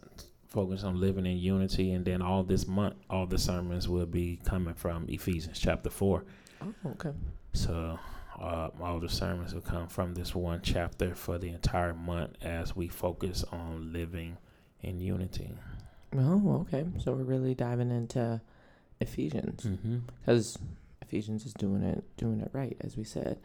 focused 0.48 0.86
on 0.86 0.98
living 1.00 1.26
in 1.26 1.38
unity. 1.38 1.92
And 1.92 2.06
then 2.06 2.22
all 2.22 2.42
this 2.42 2.68
month, 2.68 2.96
all 3.10 3.26
the 3.28 3.38
sermons 3.38 3.90
will 3.90 4.06
be 4.06 4.40
coming 4.46 4.74
from 4.74 5.06
Ephesians 5.10 5.60
chapter 5.60 5.90
four. 5.90 6.24
Oh, 6.62 6.74
okay. 6.92 7.12
So 7.52 8.00
uh, 8.40 8.70
all 8.82 9.02
the 9.02 9.10
sermons 9.10 9.54
will 9.54 9.62
come 9.62 9.88
from 9.88 10.14
this 10.14 10.34
one 10.34 10.62
chapter 10.64 11.14
for 11.14 11.38
the 11.38 11.50
entire 11.50 11.94
month 11.94 12.32
as 12.42 12.76
we 12.76 12.88
focus 12.88 13.44
on 13.52 13.92
living 13.92 14.38
in 14.82 15.02
unity. 15.02 15.52
Oh, 16.18 16.62
okay. 16.62 16.86
So 17.00 17.12
we're 17.12 17.24
really 17.24 17.56
diving 17.56 17.92
into 17.92 18.40
Ephesians 19.02 19.64
Mm-hmm. 19.64 19.98
because 20.22 20.58
Ephesians 21.02 21.46
is 21.46 21.54
doing 21.54 21.84
it 21.84 22.06
doing 22.16 22.40
it 22.40 22.52
right, 22.54 22.78
as 22.80 22.96
we 22.96 23.04
said. 23.04 23.38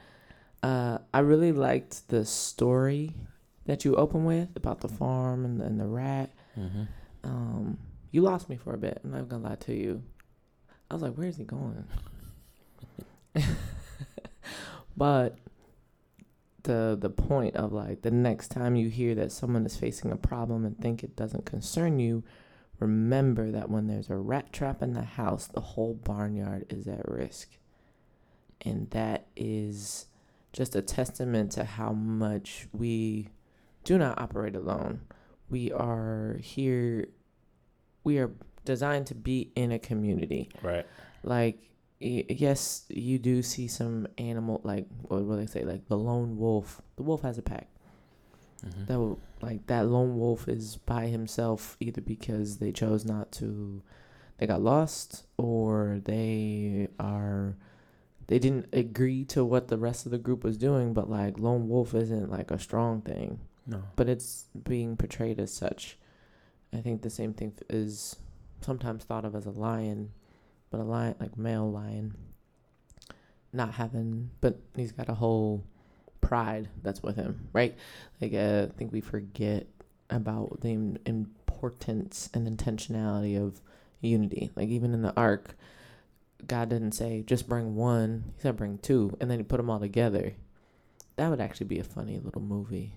Uh, 0.63 0.99
I 1.13 1.19
really 1.21 1.51
liked 1.51 2.07
the 2.09 2.25
story 2.25 3.17
that 3.71 3.85
you 3.85 3.95
open 3.95 4.25
with 4.25 4.49
about 4.57 4.81
the 4.81 4.89
farm 4.89 5.45
and, 5.45 5.63
and 5.63 5.79
the 5.79 5.87
rat. 5.87 6.33
Mm-hmm. 6.59 6.83
Um, 7.23 7.79
you 8.11 8.21
lost 8.21 8.49
me 8.49 8.57
for 8.57 8.75
a 8.75 8.79
bit. 8.79 9.01
I'm 9.05 9.13
not 9.13 9.29
gonna 9.29 9.49
lie 9.49 9.55
to 9.55 9.73
you. 9.73 10.03
I 10.91 10.95
was 10.95 11.05
like, 11.05 11.15
"Where 11.15 11.29
is 11.29 11.37
he 11.37 11.45
going?" 11.45 11.85
but 14.97 15.39
the 16.65 16.99
the 17.01 17.11
point 17.11 17.55
of 17.55 17.73
like 17.73 18.03
the 18.03 18.11
next 18.11 18.49
time 18.49 18.75
you 18.75 18.89
hear 18.89 19.15
that 19.15 19.31
someone 19.31 19.65
is 19.65 19.77
facing 19.77 20.11
a 20.11 20.17
problem 20.17 20.65
and 20.65 20.77
think 20.77 21.05
it 21.05 21.15
doesn't 21.15 21.47
concern 21.47 22.01
you, 22.01 22.25
remember 22.81 23.53
that 23.53 23.71
when 23.71 23.87
there's 23.87 24.11
a 24.11 24.17
rat 24.17 24.53
trap 24.53 24.83
in 24.83 24.95
the 24.95 25.03
house, 25.03 25.47
the 25.47 25.61
whole 25.61 25.95
barnyard 25.95 26.67
is 26.71 26.89
at 26.89 27.09
risk. 27.09 27.51
And 28.63 28.91
that 28.91 29.29
is 29.37 30.07
just 30.53 30.75
a 30.75 30.83
testament 30.83 31.53
to 31.53 31.63
how 31.63 31.93
much 31.93 32.67
we 32.73 33.29
do 33.85 33.99
not 33.99 34.21
operate 34.21 34.55
alone. 34.55 35.01
We 35.51 35.73
are 35.73 36.39
here 36.41 37.09
we 38.05 38.19
are 38.19 38.31
designed 38.65 39.07
to 39.09 39.15
be 39.15 39.53
in 39.57 39.73
a 39.73 39.79
community. 39.79 40.49
Right. 40.63 40.87
Like 41.23 41.71
yes, 42.01 42.85
you 42.89 43.19
do 43.19 43.43
see 43.43 43.69
some 43.69 44.07
animal 44.17 44.61
like 44.65 44.87
what 45.03 45.23
what 45.23 45.37
they 45.37 45.47
say 45.47 45.65
like 45.65 45.87
the 45.89 45.99
lone 45.99 46.37
wolf. 46.39 46.81
The 46.97 47.03
wolf 47.03 47.23
has 47.23 47.39
a 47.39 47.43
pack. 47.43 47.69
Mm-hmm. 48.65 48.81
That 48.81 48.95
w- 48.95 49.19
like 49.41 49.67
that 49.67 49.87
lone 49.87 50.19
wolf 50.19 50.49
is 50.49 50.77
by 50.77 51.07
himself 51.07 51.77
either 51.81 52.01
because 52.01 52.59
they 52.59 52.73
chose 52.73 53.05
not 53.05 53.33
to, 53.33 53.83
they 54.39 54.47
got 54.47 54.63
lost, 54.63 55.25
or 55.39 56.01
they 56.05 56.89
are, 56.99 57.57
they 58.27 58.39
didn't 58.39 58.67
agree 58.73 59.25
to 59.27 59.45
what 59.45 59.69
the 59.69 59.79
rest 59.79 60.05
of 60.05 60.13
the 60.13 60.19
group 60.19 60.45
was 60.45 60.59
doing. 60.59 60.93
But 60.93 61.09
like 61.09 61.39
lone 61.39 61.69
wolf 61.69 61.95
isn't 61.95 62.31
like 62.31 62.51
a 62.51 62.59
strong 62.59 63.01
thing, 63.01 63.41
no. 63.71 63.85
but 63.97 64.09
it's 64.09 64.47
being 64.65 64.97
portrayed 64.97 65.39
as 65.39 65.53
such. 65.53 65.97
I 66.73 66.79
think 66.79 67.03
the 67.03 67.11
same 67.11 67.33
thing 67.33 67.53
is 67.69 68.17
sometimes 68.61 69.05
thought 69.05 69.25
of 69.25 69.35
as 69.35 69.47
a 69.47 69.51
lion, 69.51 70.11
but 70.71 70.81
a 70.81 70.85
lion 70.85 71.15
like 71.21 71.37
male 71.37 71.71
lion, 71.71 72.15
not 73.53 73.75
having, 73.75 74.31
but 74.41 74.59
he's 74.77 74.93
got 74.93 75.09
a 75.09 75.15
whole 75.15 75.65
pride 76.21 76.69
that's 76.83 77.03
with 77.03 77.17
him, 77.17 77.49
right? 77.53 77.77
Like 78.21 78.35
uh, 78.35 78.67
I 78.69 78.77
think 78.77 78.93
we 78.93 79.01
forget 79.01 79.67
about 80.11 80.61
the 80.61 80.97
importance 81.07 82.29
and 82.35 82.47
intentionality 82.47 83.41
of 83.41 83.61
unity. 84.01 84.51
Like 84.57 84.69
even 84.69 84.95
in 84.95 85.03
the 85.03 85.15
ark, 85.17 85.57
God 86.47 86.71
didn't 86.71 86.93
say 86.93 87.23
just 87.23 87.49
bring 87.49 87.77
one; 87.77 88.33
He 88.37 88.43
said 88.43 88.57
bring 88.57 88.79
two, 88.79 89.17
and 89.21 89.31
then 89.31 89.39
He 89.39 89.45
put 89.45 89.59
them 89.59 89.71
all 89.71 89.81
together. 89.81 90.35
That 91.17 91.31
would 91.31 91.41
actually 91.41 91.67
be 91.67 91.79
a 91.79 91.85
funny 91.85 92.19
little 92.19 92.43
movie. 92.43 92.95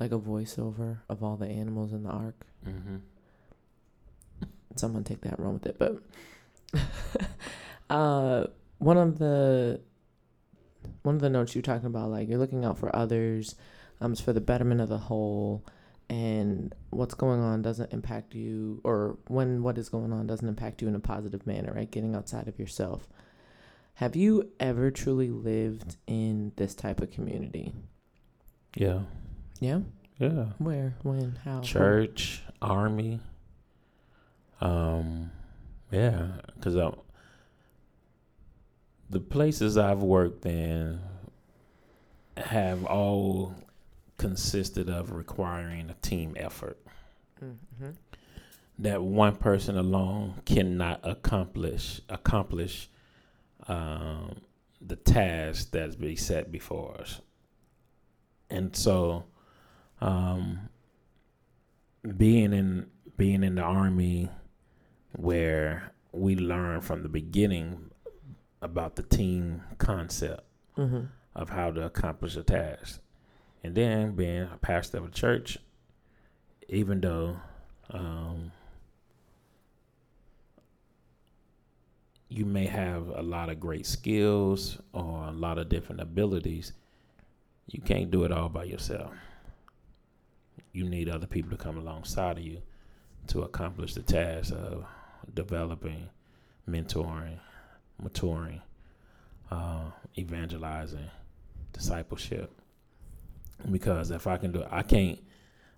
Like 0.00 0.12
a 0.12 0.18
voiceover 0.18 0.98
of 1.08 1.22
all 1.22 1.36
the 1.36 1.46
animals 1.46 1.92
in 1.92 2.02
the 2.02 2.10
ark. 2.10 2.46
Mm-hmm. 2.66 2.96
Someone 4.76 5.04
take 5.04 5.20
that 5.20 5.38
run 5.38 5.54
with 5.54 5.66
it, 5.66 5.78
but 5.78 6.00
uh, 7.90 8.46
one 8.78 8.96
of 8.96 9.18
the 9.18 9.80
one 11.02 11.14
of 11.14 11.20
the 11.20 11.28
notes 11.28 11.54
you're 11.54 11.62
talking 11.62 11.86
about, 11.86 12.10
like 12.10 12.28
you're 12.28 12.38
looking 12.38 12.64
out 12.64 12.78
for 12.78 12.94
others, 12.94 13.54
um, 14.00 14.12
it's 14.12 14.20
for 14.20 14.32
the 14.32 14.40
betterment 14.40 14.80
of 14.80 14.88
the 14.88 14.98
whole, 14.98 15.64
and 16.08 16.74
what's 16.90 17.14
going 17.14 17.40
on 17.40 17.62
doesn't 17.62 17.92
impact 17.92 18.34
you, 18.34 18.80
or 18.84 19.18
when 19.28 19.62
what 19.62 19.76
is 19.76 19.88
going 19.88 20.12
on 20.12 20.26
doesn't 20.26 20.48
impact 20.48 20.80
you 20.80 20.88
in 20.88 20.94
a 20.94 21.00
positive 21.00 21.46
manner, 21.46 21.72
right? 21.74 21.90
Getting 21.90 22.14
outside 22.14 22.48
of 22.48 22.58
yourself. 22.58 23.06
Have 23.94 24.16
you 24.16 24.50
ever 24.58 24.90
truly 24.90 25.28
lived 25.28 25.96
in 26.06 26.52
this 26.56 26.74
type 26.74 27.02
of 27.02 27.10
community? 27.10 27.74
Yeah. 28.74 29.00
Yeah. 29.60 29.80
Yeah. 30.18 30.46
Where? 30.58 30.94
When? 31.02 31.38
How? 31.44 31.60
Church, 31.60 32.42
army. 32.60 33.20
Um, 34.60 35.30
yeah, 35.90 36.28
because 36.54 36.74
the 39.08 39.20
places 39.20 39.78
I've 39.78 40.02
worked 40.02 40.44
in 40.44 41.00
have 42.36 42.84
all 42.84 43.54
consisted 44.18 44.90
of 44.90 45.12
requiring 45.12 45.88
a 45.90 45.94
team 45.94 46.34
effort. 46.38 46.78
Mhm. 47.42 47.94
that 48.78 49.02
one 49.02 49.36
person 49.36 49.76
alone 49.78 50.34
cannot 50.44 51.00
accomplish 51.04 52.00
accomplish 52.10 52.88
um, 53.68 54.40
the 54.80 54.96
task 54.96 55.70
that's 55.70 55.96
be 55.96 56.16
set 56.16 56.50
before 56.52 56.98
us. 57.00 57.20
And 58.50 58.74
so, 58.76 59.24
um, 60.00 60.68
being 62.16 62.52
in 62.52 62.86
being 63.16 63.42
in 63.44 63.56
the 63.56 63.62
army, 63.62 64.30
where 65.12 65.92
we 66.12 66.34
learn 66.36 66.80
from 66.80 67.02
the 67.02 67.08
beginning 67.08 67.90
about 68.62 68.96
the 68.96 69.02
team 69.02 69.62
concept 69.78 70.42
Mhm. 70.76 71.08
of 71.34 71.50
how 71.50 71.70
to 71.70 71.84
accomplish 71.84 72.36
a 72.36 72.42
task. 72.42 73.00
And 73.62 73.74
then 73.74 74.14
being 74.16 74.42
a 74.44 74.56
pastor 74.60 74.98
of 74.98 75.04
a 75.04 75.10
church, 75.10 75.58
even 76.68 77.00
though 77.02 77.36
um, 77.90 78.52
you 82.28 82.46
may 82.46 82.66
have 82.66 83.08
a 83.08 83.22
lot 83.22 83.50
of 83.50 83.58
great 83.60 83.84
skills 83.84 84.78
or 84.92 85.26
a 85.26 85.32
lot 85.32 85.58
of 85.58 85.68
different 85.68 86.00
abilities, 86.00 86.72
you 87.66 87.80
can't 87.82 88.10
do 88.10 88.24
it 88.24 88.32
all 88.32 88.48
by 88.48 88.64
yourself. 88.64 89.12
You 90.72 90.88
need 90.88 91.08
other 91.08 91.26
people 91.26 91.50
to 91.50 91.56
come 91.56 91.78
alongside 91.78 92.38
of 92.38 92.44
you 92.44 92.62
to 93.28 93.42
accomplish 93.42 93.94
the 93.94 94.02
task 94.02 94.52
of 94.52 94.84
developing, 95.34 96.08
mentoring, 96.68 97.38
maturing, 98.02 98.60
uh, 99.50 99.90
evangelizing, 100.16 101.10
discipleship. 101.72 102.52
Because 103.70 104.10
if 104.10 104.26
I 104.26 104.36
can 104.38 104.52
do 104.52 104.60
it, 104.60 104.68
I 104.70 104.82
can't. 104.82 105.18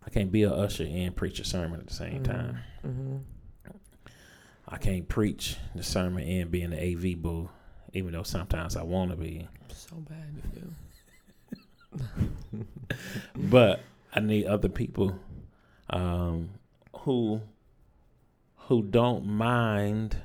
I 0.05 0.11
can't 0.11 0.33
be 0.33 0.43
a 0.43 0.51
usher 0.51 0.83
and 0.85 1.15
preach 1.15 1.39
a 1.39 1.45
sermon 1.45 1.79
at 1.79 1.87
the 1.87 1.95
same 1.95 2.25
time. 2.25 2.59
Mhm. 2.85 3.21
I 4.67 4.77
can't 4.79 5.09
preach 5.09 5.57
the 5.77 5.83
sermon 5.85 6.27
and 6.27 6.51
be 6.51 6.63
in 6.63 6.71
the 6.71 6.83
AV 6.83 7.15
booth, 7.15 7.51
even 7.93 8.13
though 8.13 8.25
sometimes 8.25 8.75
I 8.77 8.83
want 8.83 9.13
to 9.13 9.17
be. 9.17 9.47
So 9.69 9.97
bad 9.97 10.35
you 10.35 10.61
do. 10.61 10.73
But 13.37 13.81
I 14.13 14.21
need 14.21 14.47
other 14.47 14.69
people 14.69 15.19
um, 15.91 16.51
who 16.99 17.41
who 18.67 18.83
don't 18.83 19.27
mind 19.27 20.17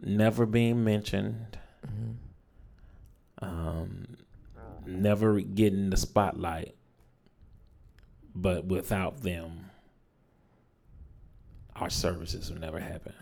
never 0.00 0.44
being 0.46 0.84
mentioned, 0.84 1.58
Mhm. 1.86 2.16
um, 3.40 4.16
never 4.84 5.40
getting 5.40 5.90
the 5.90 5.96
spotlight. 5.96 6.74
But 8.34 8.66
without 8.66 9.22
them, 9.22 9.70
our 11.74 11.88
services 11.88 12.50
will 12.50 12.58
never 12.58 12.78
happen. 12.80 13.14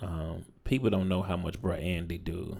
Um, 0.00 0.44
people 0.64 0.90
don't 0.90 1.08
know 1.08 1.22
how 1.22 1.36
much 1.36 1.60
Bro 1.62 1.74
Andy 1.76 2.18
do 2.18 2.58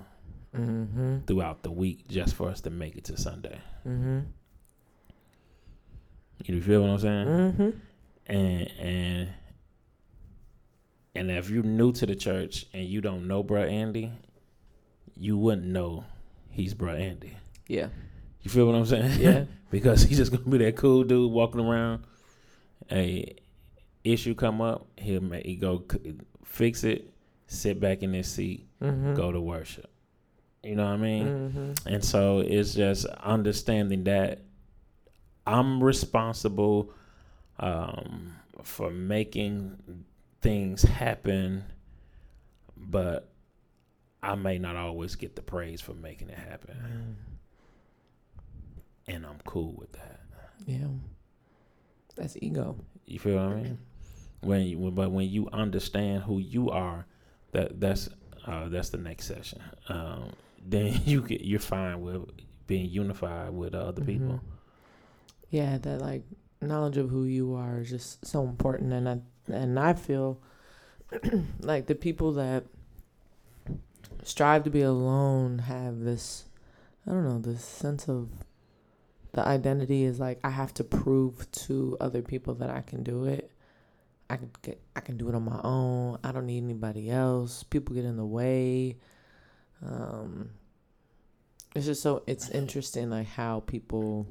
Mhm. 0.55 1.27
throughout 1.27 1.63
the 1.63 1.71
week 1.71 2.09
just 2.09 2.35
for 2.35 2.49
us 2.49 2.61
to 2.63 2.71
make 2.71 2.97
it 2.97 3.05
to 3.05 3.17
Sunday. 3.17 3.59
Mhm. 3.87 4.27
You 6.45 6.61
feel 6.61 6.83
what 6.83 6.91
I'm 6.91 6.99
saying? 6.99 7.27
Mm-hmm. 7.27 7.71
And 8.27 8.71
and 8.79 9.29
and 11.15 11.31
if 11.31 11.51
you're 11.51 11.63
new 11.63 11.93
to 11.93 12.07
the 12.07 12.15
church 12.17 12.67
and 12.73 12.85
you 12.85 13.01
don't 13.01 13.29
know 13.29 13.45
Bruh 13.45 13.71
Andy, 13.71 14.13
you 15.17 15.37
wouldn't 15.37 15.67
know 15.67 16.05
he's 16.51 16.75
Bruh 16.75 16.99
Andy. 16.99 17.37
Yeah. 17.69 17.89
You 18.43 18.51
feel 18.51 18.67
what 18.67 18.75
I'm 18.75 18.87
saying? 18.87 19.21
Yeah. 19.21 19.45
because 19.71 20.03
he's 20.03 20.19
just 20.19 20.33
gonna 20.33 20.45
be 20.45 20.59
that 20.59 20.77
cool 20.77 21.05
dude 21.05 21.31
walking 21.31 21.61
around. 21.61 22.05
A 22.91 23.37
issue 24.05 24.35
come 24.35 24.61
up, 24.61 24.87
he'll 24.97 25.21
make 25.21 25.47
he 25.47 25.55
go 25.57 25.85
fix 26.45 26.83
it, 26.85 27.13
sit 27.47 27.79
back 27.81 28.03
in 28.03 28.13
his 28.13 28.29
seat, 28.29 28.67
Mm-hmm. 28.83 29.15
go 29.15 29.31
to 29.31 29.41
worship. 29.41 29.89
You 30.65 30.75
know 30.75 30.85
what 30.87 30.95
I 30.95 30.97
mean? 30.97 31.27
Mm-hmm. 31.27 31.89
And 31.89 32.05
so 32.05 32.41
it's 32.41 32.75
just 32.75 33.07
understanding 33.07 34.03
that 34.05 34.41
I'm 35.47 35.83
responsible 35.83 36.93
um, 37.59 38.35
for 38.63 38.91
making 38.91 40.05
things 40.41 40.83
happen, 40.83 41.65
but 42.77 43.29
I 44.23 44.35
may 44.37 44.59
not 44.59 44.77
always 44.77 45.17
get 45.17 45.35
the 45.37 45.43
praise 45.43 45.81
for 45.81 45.95
making 45.95 46.29
it 46.29 46.39
happen. 46.39 47.17
And 49.09 49.27
I'm 49.27 49.39
cool 49.45 49.75
with 49.77 49.93
that. 49.93 50.21
Yeah. 50.67 50.87
That's 52.15 52.37
ego. 52.41 52.77
You 53.07 53.19
feel 53.19 53.35
what 53.35 53.57
I 53.57 53.63
mean? 53.63 53.79
When 54.43 54.63
you, 54.63 54.91
but 54.91 55.11
when 55.11 55.29
you 55.29 55.49
understand 55.53 56.23
who 56.23 56.39
you 56.39 56.71
are, 56.71 57.07
that 57.53 57.81
that's 57.81 58.09
uh, 58.47 58.69
that's 58.69 58.91
the 58.91 58.99
next 58.99 59.27
session. 59.27 59.61
Um, 59.89 60.33
then 60.67 61.01
you 61.05 61.23
get 61.23 61.43
you're 61.43 61.61
fine 61.61 62.01
with 62.01 62.23
being 62.67 62.89
unified 62.91 63.53
with 63.53 63.75
other 63.75 64.03
people. 64.05 64.41
Yeah, 65.53 65.77
that 65.77 66.01
like 66.01 66.23
knowledge 66.63 66.97
of 66.97 67.11
who 67.11 67.25
you 67.25 67.55
are 67.55 67.81
is 67.81 67.91
just 67.91 68.25
so 68.25 68.43
important, 68.43 68.95
and 68.95 69.07
I 69.07 69.19
and 69.53 69.79
I 69.79 69.93
feel 69.93 70.41
like 71.61 71.87
the 71.87 71.95
people 71.95 72.33
that 72.33 72.65
strive 74.23 74.65
to 74.65 74.71
be 74.71 74.81
alone 74.81 75.59
have 75.59 76.01
this, 76.01 76.47
I 77.07 77.11
don't 77.11 77.25
know, 77.25 77.39
this 77.39 77.63
sense 77.63 78.09
of 78.09 78.31
the 79.33 79.47
identity 79.47 80.05
is 80.05 80.19
like 80.19 80.41
I 80.43 80.49
have 80.49 80.73
to 80.75 80.85
prove 80.85 81.53
to 81.53 81.99
other 82.01 82.23
people 82.23 82.55
that 82.55 82.71
I 82.71 82.81
can 82.81 83.03
do 83.03 83.27
it. 83.27 83.51
I 84.31 84.37
can 84.39 84.51
get, 84.63 84.81
I 84.97 85.01
can 85.01 85.19
do 85.19 85.29
it 85.29 85.35
on 85.35 85.45
my 85.45 85.61
own. 85.63 86.19
I 86.25 86.33
don't 86.33 86.47
need 86.47 86.65
anybody 86.65 87.11
else. 87.11 87.63
People 87.63 87.95
get 87.95 88.07
in 88.07 88.17
the 88.17 88.25
way. 88.25 88.97
Um, 89.85 90.49
it's 91.75 91.85
just 91.85 92.01
so 92.01 92.23
it's 92.27 92.49
interesting 92.49 93.11
like 93.11 93.27
how 93.27 93.61
people 93.61 94.27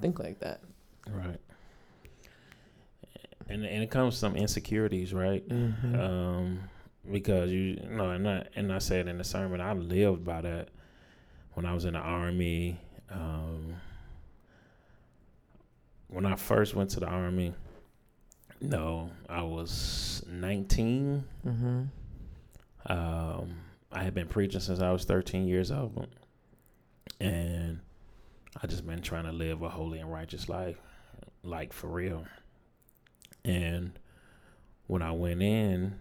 think 0.00 0.18
like 0.18 0.40
that. 0.40 0.60
Right. 1.10 1.40
And 3.48 3.64
and 3.64 3.82
it 3.82 3.90
comes 3.90 4.16
some 4.16 4.36
insecurities, 4.36 5.14
right? 5.14 5.46
Mm-hmm. 5.48 5.98
Um, 5.98 6.60
because 7.10 7.50
you, 7.50 7.76
know, 7.88 8.10
and 8.10 8.28
I 8.28 8.46
and 8.54 8.72
I 8.72 8.78
said 8.78 9.08
in 9.08 9.18
the 9.18 9.24
sermon, 9.24 9.60
I 9.60 9.72
lived 9.72 10.24
by 10.24 10.42
that 10.42 10.68
when 11.54 11.64
I 11.64 11.72
was 11.72 11.84
in 11.84 11.94
the 11.94 12.00
army. 12.00 12.78
Um, 13.10 13.74
when 16.08 16.26
I 16.26 16.36
first 16.36 16.74
went 16.74 16.90
to 16.90 17.00
the 17.00 17.06
army, 17.06 17.54
no, 18.60 19.10
I 19.28 19.42
was 19.42 20.22
nineteen. 20.28 21.24
mm-hmm. 21.46 21.82
Um, 22.86 23.56
I 23.92 24.02
had 24.02 24.14
been 24.14 24.28
preaching 24.28 24.60
since 24.60 24.80
I 24.80 24.92
was 24.92 25.04
13 25.04 25.46
years 25.46 25.70
old. 25.70 26.06
And 27.20 27.80
I 28.60 28.66
just 28.66 28.86
been 28.86 29.02
trying 29.02 29.24
to 29.24 29.32
live 29.32 29.62
a 29.62 29.68
holy 29.68 30.00
and 30.00 30.12
righteous 30.12 30.48
life, 30.48 30.80
like 31.42 31.72
for 31.72 31.86
real. 31.86 32.24
And 33.44 33.98
when 34.88 35.00
I 35.00 35.12
went 35.12 35.42
in, 35.42 35.94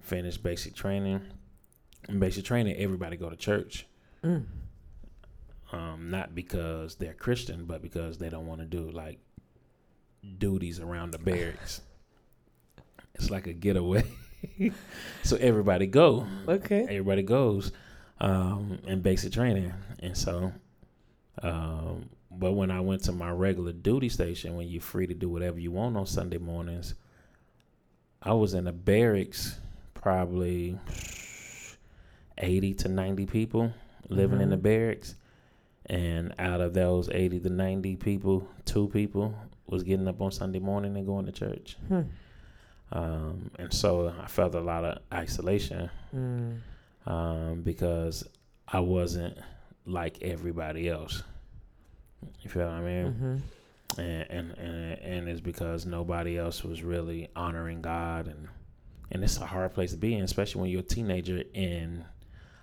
finished 0.00 0.42
basic 0.42 0.74
training, 0.74 1.20
in 2.08 2.18
basic 2.18 2.44
training, 2.44 2.76
everybody 2.76 3.16
go 3.16 3.30
to 3.30 3.36
church. 3.36 3.86
Mm. 4.24 4.46
Um, 5.72 6.10
not 6.10 6.34
because 6.34 6.96
they're 6.96 7.14
Christian, 7.14 7.66
but 7.66 7.82
because 7.82 8.18
they 8.18 8.28
don't 8.28 8.46
want 8.46 8.60
to 8.60 8.66
do 8.66 8.90
like 8.90 9.20
duties 10.38 10.80
around 10.80 11.12
the 11.12 11.18
barracks. 11.20 11.82
It's 13.14 13.30
like 13.30 13.46
a 13.46 13.52
getaway. 13.52 14.04
so 15.22 15.36
everybody 15.36 15.86
go. 15.86 16.26
Okay. 16.48 16.82
Everybody 16.82 17.22
goes 17.22 17.70
um, 18.20 18.80
in 18.86 19.02
basic 19.02 19.32
training, 19.32 19.72
and 20.00 20.16
so. 20.16 20.52
Um, 21.42 22.08
but 22.30 22.52
when 22.52 22.70
I 22.70 22.80
went 22.80 23.04
to 23.04 23.12
my 23.12 23.30
regular 23.30 23.72
duty 23.72 24.08
station, 24.08 24.56
when 24.56 24.68
you're 24.68 24.80
free 24.82 25.06
to 25.06 25.14
do 25.14 25.28
whatever 25.28 25.58
you 25.58 25.70
want 25.72 25.96
on 25.96 26.06
Sunday 26.06 26.38
mornings, 26.38 26.94
I 28.22 28.32
was 28.34 28.54
in 28.54 28.66
a 28.66 28.72
barracks, 28.72 29.58
probably 29.94 30.78
eighty 32.38 32.74
to 32.74 32.88
ninety 32.88 33.26
people 33.26 33.72
living 34.08 34.40
in 34.40 34.50
the 34.50 34.56
Mhm. 34.56 34.62
barracks, 34.62 35.14
and 35.86 36.34
out 36.38 36.60
of 36.60 36.74
those 36.74 37.08
eighty 37.10 37.40
to 37.40 37.48
ninety 37.50 37.96
people, 37.96 38.46
two 38.64 38.88
people 38.88 39.34
was 39.66 39.82
getting 39.82 40.08
up 40.08 40.20
on 40.20 40.32
Sunday 40.32 40.58
morning 40.58 40.96
and 40.96 41.06
going 41.06 41.26
to 41.26 41.32
church. 41.32 41.76
Hmm. 41.88 42.02
Um, 42.92 43.50
and 43.58 43.72
so 43.72 44.12
I 44.20 44.26
felt 44.26 44.54
a 44.56 44.60
lot 44.60 44.84
of 44.84 44.98
isolation 45.14 45.90
Mm. 46.14 46.58
um, 47.06 47.62
because 47.62 48.24
I 48.66 48.80
wasn't 48.80 49.38
like 49.90 50.22
everybody 50.22 50.88
else. 50.88 51.22
You 52.40 52.50
feel 52.50 52.66
what 52.66 52.72
I 52.72 52.80
mean? 52.80 53.06
Mm-hmm. 53.06 54.00
And, 54.00 54.30
and 54.30 54.58
and 54.58 54.98
and 54.98 55.28
it's 55.28 55.40
because 55.40 55.84
nobody 55.84 56.38
else 56.38 56.62
was 56.62 56.82
really 56.82 57.28
honoring 57.34 57.82
God, 57.82 58.28
and 58.28 58.48
and 59.10 59.24
it's 59.24 59.38
a 59.38 59.46
hard 59.46 59.74
place 59.74 59.90
to 59.92 59.96
be 59.96 60.14
in, 60.14 60.22
especially 60.22 60.60
when 60.60 60.70
you're 60.70 60.80
a 60.80 60.84
teenager 60.84 61.42
in 61.54 62.04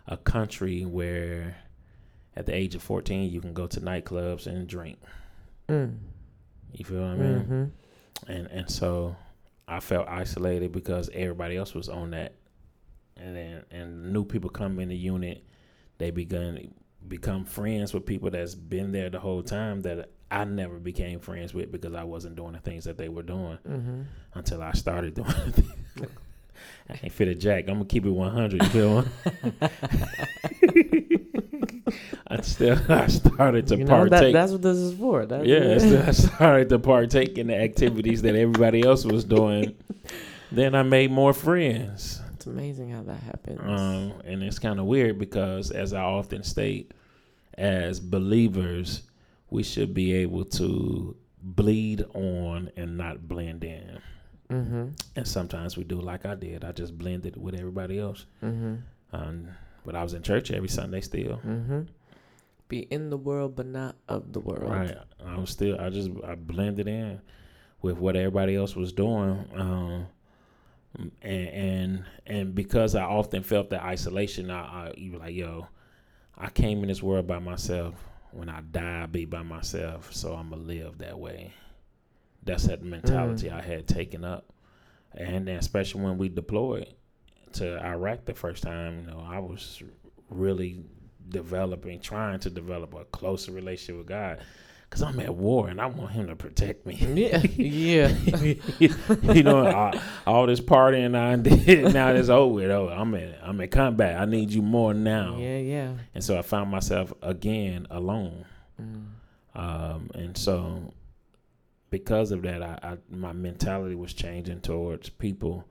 a 0.08 0.16
country 0.16 0.86
where, 0.86 1.58
at 2.36 2.46
the 2.46 2.56
age 2.56 2.76
of 2.76 2.82
14, 2.82 3.30
you 3.30 3.42
can 3.42 3.54
go 3.54 3.68
to 3.68 3.82
nightclubs 3.82 4.48
and 4.48 4.68
drink. 4.68 4.98
Mm. 5.68 5.98
You 6.72 6.86
feel 6.86 7.02
what 7.02 7.10
I 7.10 7.16
mean? 7.16 7.40
Mm-hmm. 7.40 8.32
and 8.32 8.48
and 8.48 8.70
so 8.70 9.16
I 9.68 9.82
felt 9.82 10.08
isolated 10.08 10.72
because 10.72 11.10
everybody 11.14 11.58
else 11.58 11.74
was 11.74 11.90
on 11.90 12.12
that, 12.12 12.36
and 13.18 13.36
then 13.36 13.64
and 13.70 14.14
new 14.14 14.24
people 14.24 14.50
come 14.50 14.80
in 14.80 14.88
the 14.88 14.96
unit, 14.96 15.44
they 15.98 16.12
begun 16.12 16.74
become 17.08 17.46
friends 17.46 17.94
with 17.94 18.06
people 18.06 18.30
that's 18.30 18.56
been 18.56 18.92
there 18.92 19.10
the 19.10 19.20
whole 19.20 19.42
time 19.44 19.82
that 19.84 20.10
I 20.30 20.44
never 20.46 20.78
became 20.78 21.20
friends 21.20 21.54
with 21.54 21.72
because 21.72 21.94
I 21.94 22.04
wasn't 22.04 22.36
doing 22.36 22.54
the 22.54 22.60
things 22.60 22.84
that 22.86 22.98
they 22.98 23.10
were 23.10 23.24
doing 23.24 23.58
Mm-hmm. 23.68 24.02
until 24.36 24.62
I 24.62 24.74
started 24.74 25.14
doing 25.16 25.28
the. 25.28 25.66
I 26.90 27.00
ain't 27.04 27.12
fit 27.14 27.28
a 27.28 27.36
jack. 27.36 27.66
I'm 27.68 27.76
gonna 27.76 27.86
keep 27.86 28.06
it 28.06 28.10
100. 28.10 28.64
You 28.64 28.70
feel 28.70 29.02
me? 29.04 29.08
I 32.30 32.42
still 32.42 32.78
I 32.90 33.08
started 33.08 33.68
to 33.68 33.78
you 33.78 33.86
know 33.86 33.90
partake. 33.90 34.34
that, 34.34 34.40
that's 34.40 34.52
what 34.52 34.62
this 34.62 34.78
is 34.78 34.98
for. 34.98 35.26
That's 35.26 35.46
Yeah, 35.46 36.04
I 36.08 36.12
started 36.12 36.70
to 36.70 36.80
partake 36.80 37.38
in 37.38 37.48
the 37.48 37.56
activities 37.56 38.22
that 38.24 38.36
everybody 38.36 38.84
else 38.84 39.06
was 39.06 39.24
doing. 39.24 39.76
then 40.52 40.76
I 40.76 40.84
made 40.84 41.12
more 41.12 41.32
friends. 41.34 42.22
Amazing 42.48 42.90
how 42.90 43.04
that 43.04 43.20
happens. 43.22 43.60
Um, 43.62 44.22
and 44.26 44.42
it's 44.44 44.60
kind 44.60 44.80
of 44.80 44.86
weird 44.86 45.20
because, 45.20 45.72
as 45.72 45.94
I 45.94 46.02
often 46.02 46.44
state, 46.44 46.94
as 47.58 48.00
believers, 48.00 49.04
we 49.50 49.64
should 49.64 49.94
be 49.94 50.14
able 50.14 50.46
to 50.46 51.16
bleed 51.42 52.04
on 52.14 52.72
and 52.76 52.98
not 52.98 53.28
blend 53.28 53.64
in. 53.64 54.00
mm-hmm. 54.50 54.88
And 55.16 55.28
sometimes 55.28 55.78
we 55.78 55.84
do 55.84 56.02
like 56.02 56.26
I 56.26 56.36
did. 56.36 56.64
I 56.64 56.72
just 56.72 56.98
blended 56.98 57.42
with 57.42 57.56
everybody 57.56 58.00
else. 58.00 58.26
Mm-hmm. 58.44 58.76
Um, 59.14 59.48
but 59.86 59.96
I 59.96 60.04
was 60.04 60.14
in 60.14 60.22
church 60.24 60.52
every 60.52 60.68
Sunday 60.70 61.02
still. 61.02 61.40
Mm-hmm. 61.46 61.82
Be 62.68 62.80
in 62.80 63.10
the 63.10 63.18
world, 63.18 63.56
but 63.56 63.66
not 63.66 63.96
of 64.10 64.34
the 64.34 64.42
world. 64.42 64.70
Right. 64.70 64.98
I 65.26 65.38
was 65.38 65.50
still. 65.50 65.80
I 65.80 65.90
just 65.90 66.10
I 66.26 66.36
blended 66.36 66.88
in 66.88 67.22
with 67.82 67.98
what 67.98 68.16
everybody 68.16 68.56
else 68.56 68.76
was 68.76 68.92
doing, 68.92 69.46
um, 69.56 70.08
and 70.96 71.12
and 71.22 72.06
and 72.26 72.56
because 72.56 72.96
I 72.96 73.04
often 73.04 73.44
felt 73.44 73.70
that 73.70 73.84
isolation, 73.84 74.50
I, 74.50 74.62
I 74.88 74.94
you 74.98 75.14
were 75.14 75.20
like, 75.20 75.36
yo, 75.36 75.68
I 76.38 76.50
came 76.50 76.82
in 76.82 76.88
this 76.88 77.04
world 77.04 77.28
by 77.28 77.40
myself. 77.40 77.96
When 78.32 78.50
I 78.50 78.62
die, 78.62 79.02
I'll 79.02 79.08
be 79.08 79.26
by 79.26 79.44
myself. 79.44 80.14
So 80.14 80.34
I'm 80.34 80.50
gonna 80.50 80.62
live 80.62 80.98
that 81.00 81.18
way. 81.18 81.54
That's 82.44 82.68
that 82.68 82.84
mentality 82.84 83.48
mm. 83.50 83.54
I 83.54 83.62
had 83.62 83.88
taken 83.88 84.24
up, 84.24 84.46
and 85.14 85.48
then 85.48 85.58
especially 85.58 86.02
when 86.02 86.18
we 86.18 86.30
deployed 86.30 86.94
to 87.54 87.84
Iraq 87.84 88.26
the 88.26 88.34
first 88.34 88.64
time, 88.64 89.02
you 89.02 89.08
know, 89.08 89.26
I 89.26 89.40
was 89.40 89.82
really 90.30 90.84
developing, 91.30 92.00
trying 92.00 92.40
to 92.40 92.50
develop 92.50 92.94
a 92.94 93.06
closer 93.06 93.52
relationship 93.52 93.98
with 93.98 94.08
God, 94.08 94.40
because 94.90 95.02
I'm 95.02 95.20
at 95.20 95.36
war 95.36 95.68
and 95.68 95.82
I 95.82 95.86
want 95.88 96.12
Him 96.12 96.28
to 96.28 96.36
protect 96.36 96.86
me. 96.86 96.96
Yeah. 96.96 97.40
yeah. 97.56 98.14
you 99.34 99.44
know, 99.44 99.68
all, 99.68 99.94
all 100.26 100.46
this 100.48 100.60
partying 100.60 101.16
I 101.16 101.36
did 101.36 101.94
now 101.94 102.10
it's 102.10 102.30
over. 102.30 102.72
Oh, 102.72 102.90
I'm 102.90 103.14
in, 103.16 103.36
I'm 103.42 103.60
in 103.60 103.70
combat. 103.70 104.20
I 104.20 104.26
need 104.26 104.52
you 104.52 104.62
more 104.62 104.94
now. 104.94 105.38
Yeah. 105.38 105.58
Yeah. 105.58 105.94
And 106.14 106.24
so 106.24 106.38
I 106.38 106.42
found 106.42 106.72
myself 106.72 107.14
again 107.22 107.88
alone. 107.90 108.46
Mm. 108.82 109.06
Um, 109.56 110.10
and 110.14 110.38
so 110.38 110.94
because 111.90 112.32
of 112.32 112.44
that, 112.44 112.62
I, 112.62 112.80
I 112.84 112.98
my 113.10 113.34
mentality 113.34 113.96
was 113.96 114.14
changing 114.14 114.62
towards 114.62 115.10
people, 115.10 115.66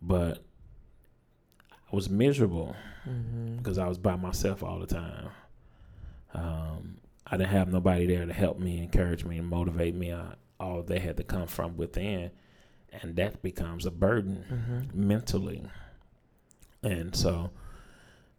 but 0.00 0.42
I 1.92 1.94
was 1.94 2.08
miserable 2.10 2.74
Mm-hmm. 3.08 3.58
because 3.58 3.78
I 3.78 3.86
was 3.86 3.98
by 3.98 4.16
myself 4.16 4.62
all 4.64 4.80
the 4.80 4.86
time. 4.86 5.28
Um, 6.34 6.95
I 7.26 7.36
didn't 7.36 7.50
have 7.50 7.72
nobody 7.72 8.06
there 8.06 8.24
to 8.24 8.32
help 8.32 8.58
me, 8.58 8.78
encourage 8.82 9.24
me, 9.24 9.38
and 9.38 9.48
motivate 9.48 9.94
me. 9.94 10.12
I, 10.12 10.34
all 10.60 10.82
they 10.82 11.00
had 11.00 11.16
to 11.16 11.24
come 11.24 11.46
from 11.48 11.76
within, 11.76 12.30
and 13.02 13.16
that 13.16 13.42
becomes 13.42 13.84
a 13.86 13.90
burden 13.90 14.44
Mm-hmm. 14.50 15.08
mentally. 15.08 15.62
And 16.82 17.14
so, 17.16 17.50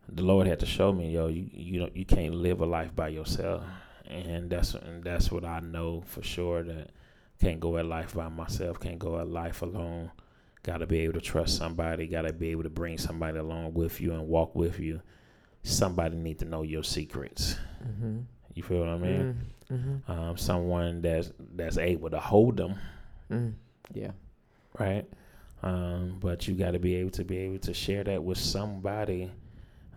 the 0.08 0.24
Lord 0.24 0.48
had 0.48 0.60
to 0.62 0.66
show 0.66 0.94
me, 0.94 1.12
yo, 1.12 1.28
you 1.28 1.50
you 1.52 1.80
don't 1.80 1.96
you 1.96 2.06
can't 2.06 2.34
live 2.36 2.62
a 2.62 2.66
life 2.66 2.96
by 2.96 3.10
yourself, 3.10 3.64
and 4.08 4.50
that's 4.50 4.74
and 4.74 5.04
that's 5.04 5.32
what 5.32 5.44
I 5.44 5.60
know 5.60 6.02
for 6.06 6.24
sure 6.24 6.64
that 6.64 6.92
can't 7.42 7.60
go 7.60 7.78
at 7.78 7.86
life 7.86 8.14
by 8.16 8.30
myself, 8.30 8.80
can't 8.80 9.00
go 9.00 9.20
at 9.20 9.28
life 9.28 9.62
alone. 9.62 10.12
Got 10.64 10.78
to 10.78 10.88
be 10.88 11.00
able 11.02 11.14
to 11.14 11.22
trust 11.22 11.58
somebody. 11.58 12.08
Got 12.08 12.24
to 12.24 12.34
be 12.34 12.50
able 12.52 12.64
to 12.64 12.70
bring 12.70 12.98
somebody 12.98 13.38
along 13.38 13.74
with 13.74 14.02
you 14.02 14.14
and 14.14 14.28
walk 14.28 14.56
with 14.56 14.80
you. 14.80 15.02
Somebody 15.64 16.16
need 16.18 16.40
to 16.40 16.46
know 16.46 16.64
your 16.64 16.84
secrets. 16.84 17.58
Mm-hmm. 17.86 18.20
You 18.58 18.64
feel 18.64 18.80
what 18.80 18.90
I 18.90 18.98
mean? 18.98 19.38
Mm-hmm. 19.72 20.12
Um, 20.12 20.38
someone 20.38 21.02
that's 21.02 21.32
that's 21.56 21.78
able 21.78 22.10
to 22.10 22.20
hold 22.20 22.58
them, 22.58 22.76
Mm. 23.32 23.54
Yeah. 23.94 24.12
right? 24.80 25.06
Um, 25.64 26.18
but 26.20 26.48
you 26.48 26.56
got 26.56 26.72
to 26.72 26.80
be 26.80 26.96
able 26.96 27.10
to 27.12 27.24
be 27.24 27.38
able 27.38 27.60
to 27.60 27.74
share 27.74 28.04
that 28.06 28.24
with 28.24 28.38
somebody 28.38 29.32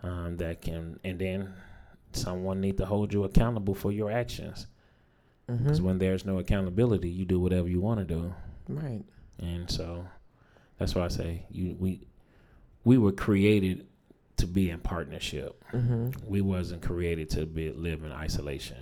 um, 0.03 0.37
that 0.37 0.61
can, 0.61 0.99
and 1.03 1.17
then 1.19 1.53
someone 2.13 2.59
need 2.61 2.77
to 2.77 2.85
hold 2.85 3.13
you 3.13 3.23
accountable 3.23 3.73
for 3.75 3.91
your 3.91 4.11
actions. 4.11 4.67
Because 5.47 5.79
Mm-hmm. 5.79 5.85
when 5.87 5.97
there's 5.97 6.25
no 6.25 6.37
accountability, 6.39 7.09
you 7.09 7.25
do 7.25 7.39
whatever 7.39 7.67
you 7.67 7.81
want 7.81 7.99
to 7.99 8.05
do. 8.05 8.33
Right. 8.69 9.03
And 9.39 9.69
so 9.69 10.05
that's 10.77 10.93
why 10.95 11.05
I 11.05 11.07
say 11.09 11.45
you 11.49 11.75
we 11.79 12.01
we 12.83 12.97
were 12.97 13.11
created 13.11 13.85
to 14.41 14.47
be 14.47 14.69
in 14.69 14.79
partnership. 14.79 15.63
Mm-hmm. 15.71 16.09
We 16.27 16.41
wasn't 16.41 16.81
created 16.81 17.29
to 17.31 17.45
be 17.45 17.71
live 17.71 18.03
in 18.03 18.11
isolation. 18.11 18.77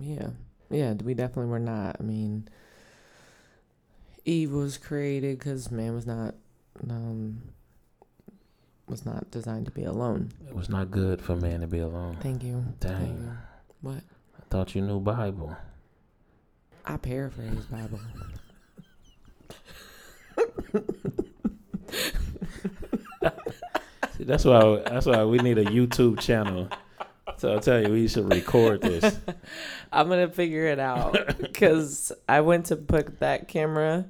Yeah. 0.00 0.30
Yeah, 0.70 0.94
we 0.94 1.14
definitely 1.14 1.50
were 1.50 1.58
not. 1.58 1.96
I 1.98 2.02
mean, 2.02 2.48
Eve 4.24 4.52
was 4.52 4.78
created 4.78 5.38
because 5.38 5.70
man 5.70 5.94
was 5.94 6.06
not 6.06 6.34
um 6.88 7.42
was 8.86 9.04
not 9.04 9.30
designed 9.30 9.66
to 9.66 9.72
be 9.72 9.84
alone. 9.84 10.30
It 10.46 10.54
was 10.54 10.68
not 10.68 10.90
good 10.90 11.20
for 11.20 11.36
man 11.36 11.60
to 11.60 11.66
be 11.66 11.80
alone. 11.80 12.16
Thank 12.20 12.44
you. 12.44 12.64
Thank 12.80 12.98
Dang. 12.98 13.08
you. 13.08 13.36
What? 13.80 14.02
I 14.38 14.42
thought 14.50 14.74
you 14.74 14.82
knew 14.82 15.00
Bible. 15.00 15.56
I 16.84 16.96
paraphrase 16.96 17.66
Bible. 17.66 18.00
See, 20.72 20.78
that's 24.24 24.44
why 24.44 24.82
that's 24.86 25.06
why 25.06 25.24
we 25.24 25.38
need 25.38 25.58
a 25.58 25.64
YouTube 25.64 26.20
channel. 26.20 26.68
So 27.36 27.52
I'll 27.52 27.60
tell 27.60 27.80
you, 27.80 27.92
we 27.92 28.08
should 28.08 28.30
record 28.30 28.82
this. 28.82 29.18
I'm 29.92 30.08
gonna 30.08 30.28
figure 30.28 30.66
it 30.66 30.78
out 30.78 31.16
because 31.38 32.12
I 32.28 32.40
went 32.40 32.66
to 32.66 32.76
put 32.76 33.20
that 33.20 33.48
camera, 33.48 34.06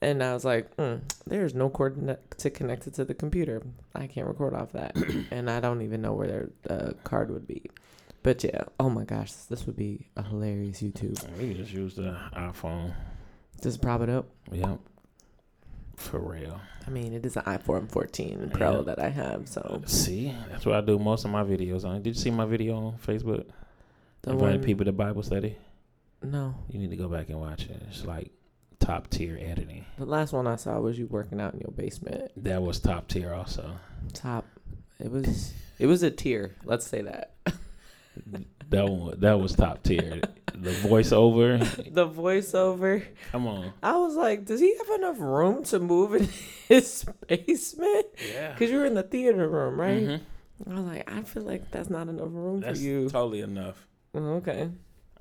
and 0.00 0.22
I 0.22 0.34
was 0.34 0.44
like, 0.44 0.76
mm, 0.76 1.00
"There's 1.26 1.54
no 1.54 1.70
cord 1.70 2.18
to 2.38 2.50
connect 2.50 2.86
it 2.86 2.94
to 2.94 3.04
the 3.04 3.14
computer. 3.14 3.62
I 3.94 4.06
can't 4.06 4.26
record 4.26 4.54
off 4.54 4.72
that, 4.72 4.96
and 5.30 5.50
I 5.50 5.60
don't 5.60 5.82
even 5.82 6.02
know 6.02 6.12
where 6.12 6.48
the 6.62 6.74
uh, 6.74 6.92
card 7.04 7.30
would 7.30 7.46
be." 7.46 7.70
But 8.22 8.42
yeah, 8.42 8.64
oh 8.80 8.88
my 8.88 9.04
gosh, 9.04 9.32
this 9.32 9.66
would 9.66 9.76
be 9.76 10.08
a 10.16 10.22
hilarious 10.22 10.80
YouTube. 10.80 11.22
We 11.38 11.48
can 11.48 11.56
just 11.56 11.72
use 11.72 11.94
the 11.94 12.16
iPhone. 12.34 12.94
Just 13.62 13.82
prop 13.82 14.00
it 14.00 14.08
up. 14.08 14.26
Yep. 14.50 14.78
For 15.96 16.18
real. 16.18 16.60
I 16.86 16.90
mean, 16.90 17.12
it 17.12 17.24
is 17.24 17.36
an 17.36 17.44
iPhone 17.44 17.90
14 17.90 18.50
Pro 18.52 18.76
Yeah. 18.76 18.82
that 18.82 18.98
I 18.98 19.08
have, 19.08 19.48
so 19.48 19.82
See, 19.86 20.34
that's 20.50 20.66
what 20.66 20.74
I 20.74 20.80
do 20.80 20.98
most 20.98 21.24
of 21.24 21.30
my 21.30 21.42
videos 21.44 21.84
on. 21.84 22.02
Did 22.02 22.14
you 22.16 22.20
see 22.22 22.30
my 22.30 22.44
video 22.44 22.76
on 22.76 22.98
Facebook? 22.98 23.46
the 24.22 24.30
Inviting 24.32 24.60
one. 24.60 24.64
people 24.64 24.84
to 24.86 24.92
Bible 24.92 25.22
study. 25.22 25.56
No, 26.22 26.54
You 26.68 26.78
need 26.78 26.90
to 26.90 26.96
go 26.96 27.08
back 27.08 27.28
and 27.28 27.38
watch 27.40 27.64
it. 27.66 27.82
It's 27.88 28.04
like 28.04 28.30
top 28.80 29.08
tier 29.10 29.38
editing. 29.40 29.84
the 29.98 30.06
last 30.06 30.32
one 30.32 30.46
I 30.46 30.56
saw 30.56 30.78
was 30.80 30.98
you 30.98 31.06
working 31.06 31.40
out 31.40 31.52
in 31.54 31.60
your 31.60 31.70
basement. 31.72 32.30
That 32.42 32.62
was 32.62 32.80
top 32.80 33.08
tier 33.08 33.32
also. 33.34 33.72
Top. 34.14 34.46
It 34.98 35.10
was. 35.10 35.52
It 35.78 35.86
was 35.86 36.02
a 36.02 36.10
tier. 36.10 36.54
Let's 36.64 36.86
say 36.86 37.02
that. 37.02 37.34
That 38.70 38.88
one 38.88 39.20
that 39.20 39.38
was 39.40 39.54
top 39.54 39.82
tier. 39.82 40.20
The 40.54 40.70
voiceover. 40.70 41.58
the 41.92 42.08
voiceover. 42.08 43.04
Come 43.32 43.46
on. 43.46 43.72
I 43.82 43.96
was 43.96 44.14
like, 44.14 44.44
does 44.46 44.60
he 44.60 44.74
have 44.78 44.98
enough 45.00 45.18
room 45.20 45.64
to 45.64 45.78
move 45.80 46.14
in 46.14 46.28
his 46.68 47.04
basement? 47.28 48.06
Yeah. 48.32 48.52
Because 48.52 48.70
you 48.70 48.78
were 48.78 48.86
in 48.86 48.94
the 48.94 49.02
theater 49.02 49.48
room, 49.48 49.80
right? 49.80 50.02
Mhm. 50.02 50.20
I 50.70 50.74
was 50.74 50.84
like, 50.84 51.10
I 51.12 51.22
feel 51.22 51.42
like 51.42 51.70
that's 51.70 51.90
not 51.90 52.08
enough 52.08 52.28
room 52.30 52.60
That's 52.60 52.78
for 52.78 52.84
you. 52.84 53.08
totally 53.10 53.40
enough. 53.40 53.86
Oh, 54.14 54.34
okay. 54.36 54.70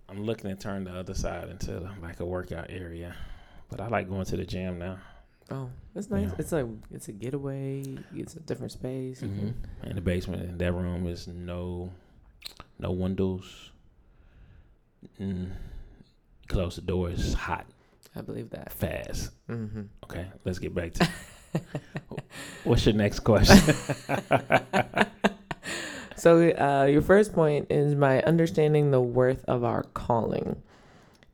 I'm 0.07 0.23
looking 0.23 0.49
to 0.51 0.55
turn 0.55 0.83
the 0.83 0.91
other 0.93 1.15
side 1.15 1.49
into 1.49 1.89
like 2.01 2.19
a 2.19 2.25
workout 2.25 2.67
area. 2.69 3.15
But 3.69 3.81
I 3.81 3.87
like 3.87 4.07
going 4.07 4.25
to 4.25 4.37
the 4.37 4.45
gym 4.45 4.77
now. 4.77 4.99
Oh, 5.49 5.69
it's 5.95 6.09
nice. 6.09 6.29
Yeah. 6.29 6.35
It's 6.37 6.51
like 6.51 6.65
it's 6.91 7.07
a 7.07 7.11
getaway. 7.11 7.83
It's 8.15 8.35
a 8.35 8.39
different 8.39 8.71
space. 8.71 9.21
You 9.23 9.27
hmm 9.29 9.49
In 9.83 9.95
the 9.95 10.01
basement, 10.01 10.43
in 10.43 10.57
that 10.59 10.71
room 10.71 11.07
is 11.07 11.27
no, 11.27 11.91
no 12.83 12.91
windows. 12.91 13.71
Mm. 15.19 15.49
Close 16.47 16.75
the 16.75 16.81
door. 16.81 17.09
It's 17.09 17.33
hot, 17.33 17.65
I 18.15 18.21
believe 18.21 18.49
that. 18.51 18.71
fast. 18.71 19.31
Mm-hmm. 19.49 19.81
Okay, 20.03 20.27
let's 20.45 20.59
get 20.59 20.75
back 20.75 20.93
to. 20.93 21.09
What's 22.63 22.85
your 22.85 22.95
next 22.95 23.21
question? 23.21 23.57
So, 26.15 26.39
uh, 26.51 26.85
your 26.85 27.01
first 27.01 27.33
point 27.33 27.67
is 27.69 27.95
my 27.95 28.21
understanding 28.21 28.91
the 28.91 29.01
worth 29.01 29.43
of 29.45 29.65
our 29.65 29.83
calling, 29.83 30.61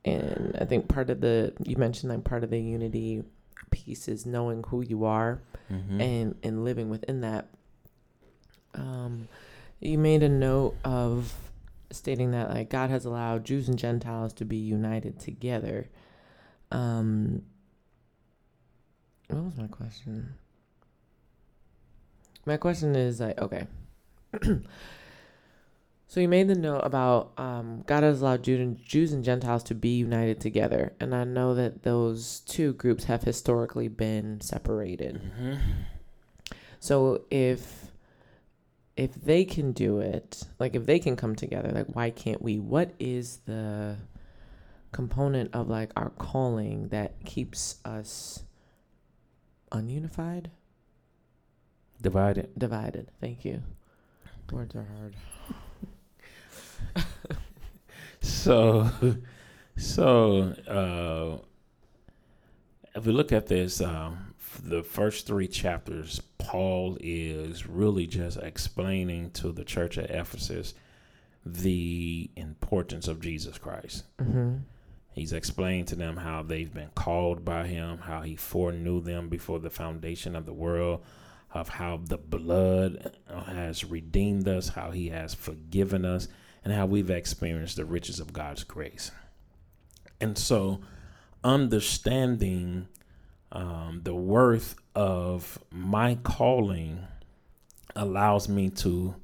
and 0.04 0.56
I 0.60 0.64
think 0.64 0.88
part 0.88 1.10
of 1.10 1.20
the 1.20 1.52
you 1.62 1.76
mentioned 1.76 2.10
like 2.10 2.24
part 2.24 2.42
of 2.42 2.50
the 2.50 2.58
unity 2.58 3.22
piece 3.70 4.08
is 4.08 4.26
knowing 4.26 4.64
who 4.66 4.80
you 4.80 5.04
are 5.04 5.42
Mhm. 5.70 6.00
and 6.00 6.34
and 6.42 6.64
living 6.64 6.88
within 6.90 7.20
that. 7.20 7.46
Um, 8.74 9.28
you 9.80 9.98
made 9.98 10.22
a 10.22 10.28
note 10.28 10.76
of 10.84 11.34
stating 11.90 12.30
that 12.32 12.50
like 12.50 12.70
God 12.70 12.90
has 12.90 13.04
allowed 13.04 13.44
Jews 13.44 13.68
and 13.68 13.78
Gentiles 13.78 14.32
to 14.34 14.44
be 14.44 14.56
united 14.56 15.18
together. 15.18 15.88
Um, 16.70 17.42
what 19.28 19.44
was 19.44 19.56
my 19.56 19.66
question? 19.66 20.34
My 22.46 22.56
question 22.56 22.94
is 22.94 23.20
like 23.20 23.38
okay. 23.40 23.66
so 26.06 26.20
you 26.20 26.28
made 26.28 26.48
the 26.48 26.54
note 26.54 26.80
about 26.80 27.32
um, 27.36 27.82
God 27.86 28.02
has 28.02 28.20
allowed 28.22 28.44
Jew 28.44 28.56
and, 28.56 28.84
Jews 28.84 29.12
and 29.12 29.24
Gentiles 29.24 29.62
to 29.64 29.74
be 29.74 29.96
united 29.96 30.40
together, 30.40 30.92
and 31.00 31.14
I 31.14 31.24
know 31.24 31.54
that 31.54 31.82
those 31.82 32.40
two 32.40 32.74
groups 32.74 33.04
have 33.04 33.22
historically 33.22 33.88
been 33.88 34.40
separated. 34.40 35.20
Mhm. 35.40 35.58
So 36.78 37.22
if 37.30 37.79
if 39.00 39.14
they 39.14 39.46
can 39.46 39.72
do 39.72 40.00
it, 40.00 40.42
like 40.58 40.76
if 40.76 40.84
they 40.84 40.98
can 40.98 41.16
come 41.16 41.34
together, 41.34 41.70
like 41.72 41.86
why 41.96 42.10
can't 42.10 42.42
we? 42.42 42.58
What 42.58 42.92
is 42.98 43.38
the 43.46 43.96
component 44.92 45.54
of 45.54 45.68
like 45.70 45.90
our 45.96 46.10
calling 46.10 46.88
that 46.88 47.24
keeps 47.24 47.78
us 47.82 48.44
ununified, 49.72 50.50
Divided. 52.02 52.50
divided? 52.58 53.10
Thank 53.22 53.42
you. 53.46 53.62
Words 54.52 54.76
are 54.76 54.86
hard. 54.98 55.16
So, 58.20 58.90
so 59.76 60.54
uh, 60.68 61.38
if 62.94 63.06
we 63.06 63.12
look 63.12 63.32
at 63.32 63.46
this, 63.46 63.80
um, 63.80 64.34
the 64.62 64.82
first 64.82 65.26
three 65.26 65.48
chapters, 65.48 66.20
Paul 66.40 66.96
is 67.00 67.66
really 67.66 68.06
just 68.06 68.38
explaining 68.38 69.30
to 69.32 69.52
the 69.52 69.64
church 69.64 69.98
at 69.98 70.10
Ephesus 70.10 70.74
the 71.44 72.30
importance 72.36 73.08
of 73.08 73.20
Jesus 73.20 73.58
Christ. 73.58 74.04
Mm-hmm. 74.18 74.56
He's 75.12 75.32
explained 75.32 75.88
to 75.88 75.96
them 75.96 76.16
how 76.16 76.42
they've 76.42 76.72
been 76.72 76.90
called 76.94 77.44
by 77.44 77.66
him, 77.66 77.98
how 77.98 78.22
he 78.22 78.36
foreknew 78.36 79.00
them 79.00 79.28
before 79.28 79.58
the 79.58 79.70
foundation 79.70 80.36
of 80.36 80.46
the 80.46 80.52
world, 80.52 81.02
of 81.52 81.68
how 81.68 82.00
the 82.02 82.18
blood 82.18 83.16
has 83.46 83.84
redeemed 83.84 84.46
us, 84.46 84.68
how 84.68 84.92
he 84.92 85.08
has 85.08 85.34
forgiven 85.34 86.04
us, 86.04 86.28
and 86.64 86.72
how 86.72 86.86
we've 86.86 87.10
experienced 87.10 87.76
the 87.76 87.84
riches 87.84 88.20
of 88.20 88.32
God's 88.32 88.64
grace. 88.64 89.10
And 90.20 90.38
so, 90.38 90.80
understanding 91.42 92.86
um, 93.52 94.00
the 94.04 94.14
worth 94.14 94.76
of 94.94 95.58
my 95.70 96.16
calling 96.22 97.06
allows 97.96 98.48
me 98.48 98.70
to 98.70 99.14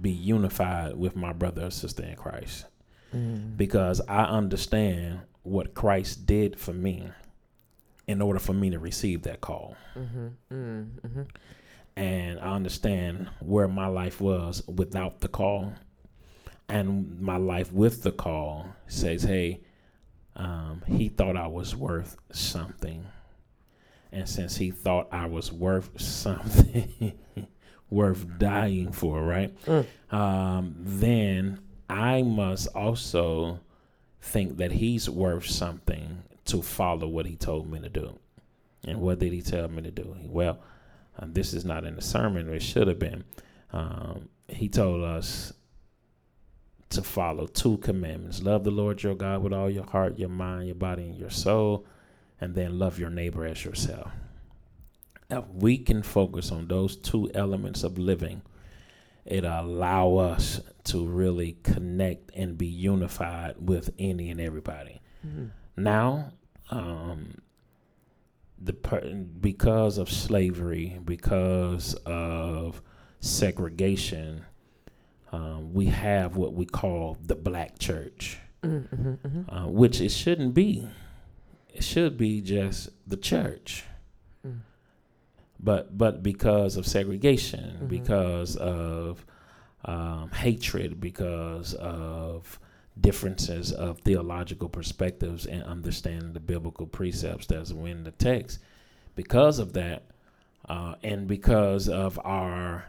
be 0.00 0.10
unified 0.10 0.96
with 0.96 1.16
my 1.16 1.32
brother 1.32 1.66
or 1.66 1.70
sister 1.70 2.02
in 2.02 2.16
Christ 2.16 2.66
Mm. 3.14 3.56
because 3.56 4.00
I 4.08 4.24
understand 4.24 5.20
what 5.44 5.74
Christ 5.74 6.26
did 6.26 6.58
for 6.58 6.72
me 6.72 7.08
in 8.08 8.20
order 8.20 8.40
for 8.40 8.52
me 8.52 8.70
to 8.70 8.80
receive 8.80 9.22
that 9.22 9.40
call. 9.40 9.76
Mm-hmm. 9.96 10.26
Mm. 10.52 10.90
Mm-hmm. 11.00 11.22
And 11.96 12.40
I 12.40 12.54
understand 12.54 13.30
where 13.40 13.68
my 13.68 13.86
life 13.86 14.20
was 14.20 14.66
without 14.66 15.20
the 15.20 15.28
call. 15.28 15.72
And 16.68 17.20
my 17.20 17.36
life 17.36 17.72
with 17.72 18.02
the 18.02 18.10
call 18.10 18.66
says, 18.88 19.22
hey, 19.22 19.60
um, 20.34 20.82
he 20.86 21.08
thought 21.08 21.36
I 21.36 21.46
was 21.46 21.76
worth 21.76 22.16
something. 22.32 23.06
And 24.16 24.26
since 24.26 24.56
he 24.56 24.70
thought 24.70 25.08
I 25.12 25.26
was 25.26 25.52
worth 25.52 26.00
something, 26.00 27.12
worth 27.90 28.26
dying 28.38 28.90
for, 28.90 29.22
right? 29.22 29.54
Mm. 29.66 29.86
Um, 30.10 30.74
then 30.78 31.60
I 31.90 32.22
must 32.22 32.68
also 32.68 33.60
think 34.22 34.56
that 34.56 34.72
he's 34.72 35.10
worth 35.10 35.44
something 35.44 36.22
to 36.46 36.62
follow 36.62 37.06
what 37.06 37.26
he 37.26 37.36
told 37.36 37.70
me 37.70 37.78
to 37.80 37.90
do. 37.90 38.18
And 38.84 39.02
what 39.02 39.18
did 39.18 39.34
he 39.34 39.42
tell 39.42 39.68
me 39.68 39.82
to 39.82 39.90
do? 39.90 40.16
Well, 40.22 40.60
uh, 41.18 41.26
this 41.28 41.52
is 41.52 41.66
not 41.66 41.84
in 41.84 41.94
the 41.94 42.02
sermon, 42.02 42.48
it 42.48 42.62
should 42.62 42.88
have 42.88 42.98
been. 42.98 43.22
Um, 43.74 44.30
he 44.48 44.70
told 44.70 45.04
us 45.04 45.52
to 46.88 47.02
follow 47.02 47.46
two 47.48 47.76
commandments 47.78 48.42
love 48.42 48.64
the 48.64 48.70
Lord 48.70 49.02
your 49.02 49.14
God 49.14 49.42
with 49.42 49.52
all 49.52 49.68
your 49.68 49.84
heart, 49.84 50.18
your 50.18 50.30
mind, 50.30 50.68
your 50.68 50.74
body, 50.74 51.02
and 51.02 51.18
your 51.18 51.28
soul, 51.28 51.84
and 52.40 52.54
then 52.54 52.78
love 52.78 52.98
your 52.98 53.10
neighbor 53.10 53.44
as 53.46 53.64
yourself. 53.64 54.10
If 55.30 55.44
we 55.52 55.78
can 55.78 56.02
focus 56.02 56.52
on 56.52 56.68
those 56.68 56.96
two 56.96 57.30
elements 57.34 57.82
of 57.82 57.98
living, 57.98 58.42
it 59.24 59.44
allow 59.44 60.16
us 60.16 60.60
to 60.84 61.04
really 61.04 61.56
connect 61.64 62.30
and 62.36 62.56
be 62.56 62.66
unified 62.66 63.56
with 63.58 63.90
any 63.98 64.30
and 64.30 64.40
everybody. 64.40 65.00
Mm. 65.26 65.50
Now, 65.76 66.32
um, 66.70 67.38
the 68.58 68.72
per- 68.72 69.12
because 69.40 69.98
of 69.98 70.08
slavery, 70.10 70.98
because 71.04 71.94
of 72.06 72.80
segregation, 73.20 74.44
um, 75.32 75.72
we 75.74 75.86
have 75.86 76.36
what 76.36 76.54
we 76.54 76.64
call 76.64 77.18
the 77.22 77.34
black 77.34 77.78
church, 77.78 78.38
Mm. 78.62 78.88
Mm-hmm. 78.88 79.08
Mm-hmm. 79.28 79.54
uh, 79.54 79.66
which 79.68 80.00
it 80.00 80.10
shouldn't 80.10 80.54
be. 80.54 80.88
It 81.76 81.84
should 81.84 82.16
be 82.16 82.40
just 82.40 82.88
the 83.06 83.18
church. 83.18 83.84
Mm. 84.46 84.60
But 85.60 85.98
but 85.98 86.22
because 86.22 86.76
of 86.78 86.86
segregation, 86.86 87.80
Mhm. 87.82 87.88
because 87.88 88.56
of 88.56 89.26
um, 89.84 90.30
hatred, 90.30 91.00
because 91.00 91.74
of 91.74 92.58
differences 93.00 93.72
of 93.72 94.00
theological 94.00 94.68
perspectives 94.68 95.46
and 95.46 95.62
understanding 95.62 96.32
the 96.32 96.40
biblical 96.40 96.86
precepts 96.86 97.46
that's 97.46 97.70
in 97.70 98.02
the 98.04 98.10
text, 98.10 98.58
because 99.14 99.58
of 99.58 99.74
that, 99.74 100.04
uh, 100.68 100.94
and 101.04 101.28
because 101.28 101.88
of 101.88 102.18
our 102.24 102.86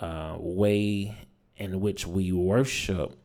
uh, 0.00 0.36
way 0.38 1.16
in 1.56 1.80
which 1.80 2.06
we 2.06 2.30
worship, 2.32 3.16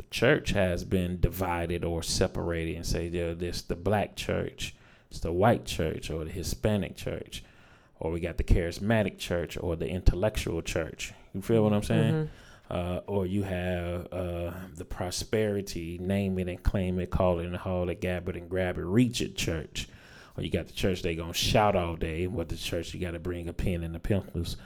the 0.00 0.06
church 0.10 0.50
has 0.52 0.82
been 0.84 1.20
divided 1.20 1.84
or 1.84 2.02
separated 2.02 2.74
and 2.76 2.86
say, 2.86 3.08
yeah, 3.08 3.34
this 3.34 3.60
the 3.60 3.76
black 3.76 4.16
church, 4.16 4.74
it's 5.10 5.20
the 5.20 5.30
white 5.32 5.66
church 5.66 6.10
or 6.10 6.24
the 6.24 6.30
Hispanic 6.30 6.96
church, 6.96 7.44
or 7.98 8.10
we 8.10 8.18
got 8.20 8.38
the 8.38 8.44
charismatic 8.44 9.18
church 9.18 9.58
or 9.60 9.76
the 9.76 9.88
intellectual 9.88 10.62
church. 10.62 11.12
You 11.34 11.42
feel 11.42 11.64
what 11.64 11.74
I'm 11.74 11.82
saying? 11.82 12.14
Mhm. 12.14 12.28
Uh, 12.70 13.00
or 13.08 13.26
you 13.26 13.42
have 13.42 14.10
uh, 14.12 14.52
the 14.74 14.84
prosperity, 14.86 15.98
name 16.00 16.38
it 16.38 16.48
and 16.48 16.62
claim 16.62 16.98
it, 16.98 17.10
call 17.10 17.40
it 17.40 17.44
and 17.44 17.56
haul 17.56 17.90
it, 17.90 18.00
gab 18.00 18.28
it 18.28 18.36
and 18.36 18.48
grab 18.48 18.78
it, 18.78 18.84
reach 18.84 19.20
it 19.20 19.36
church. 19.36 19.86
Or 20.36 20.42
you 20.44 20.50
got 20.50 20.66
the 20.68 20.72
church 20.72 21.02
they 21.02 21.14
gonna 21.14 21.34
shout 21.34 21.76
all 21.76 21.96
day. 21.96 22.26
What 22.26 22.48
the 22.48 22.56
church 22.56 22.94
you 22.94 23.00
got 23.00 23.10
to 23.10 23.18
bring 23.18 23.48
a 23.48 23.52
pen 23.52 23.82
and 23.82 23.94
a 23.94 23.98
pencils, 23.98 24.56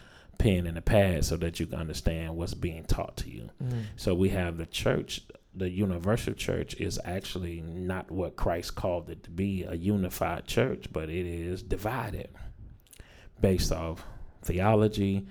pen 0.44 0.66
and 0.66 0.76
a 0.76 0.82
pad 0.82 1.24
so 1.24 1.38
that 1.38 1.58
you 1.58 1.66
can 1.66 1.80
understand 1.80 2.36
what's 2.36 2.52
being 2.52 2.84
taught 2.84 3.16
to 3.16 3.30
you. 3.30 3.48
Mm. 3.62 3.84
So 3.96 4.14
we 4.14 4.28
have 4.28 4.58
the 4.58 4.66
church, 4.66 5.22
the 5.54 5.70
universal 5.70 6.34
church 6.34 6.74
is 6.74 7.00
actually 7.02 7.62
not 7.62 8.10
what 8.10 8.36
Christ 8.36 8.74
called 8.74 9.08
it 9.08 9.22
to 9.22 9.30
be, 9.30 9.64
a 9.64 9.74
unified 9.74 10.46
church, 10.46 10.92
but 10.92 11.08
it 11.08 11.24
is 11.24 11.62
divided 11.62 12.28
based 13.40 13.72
off 13.72 14.04
theology 14.42 15.26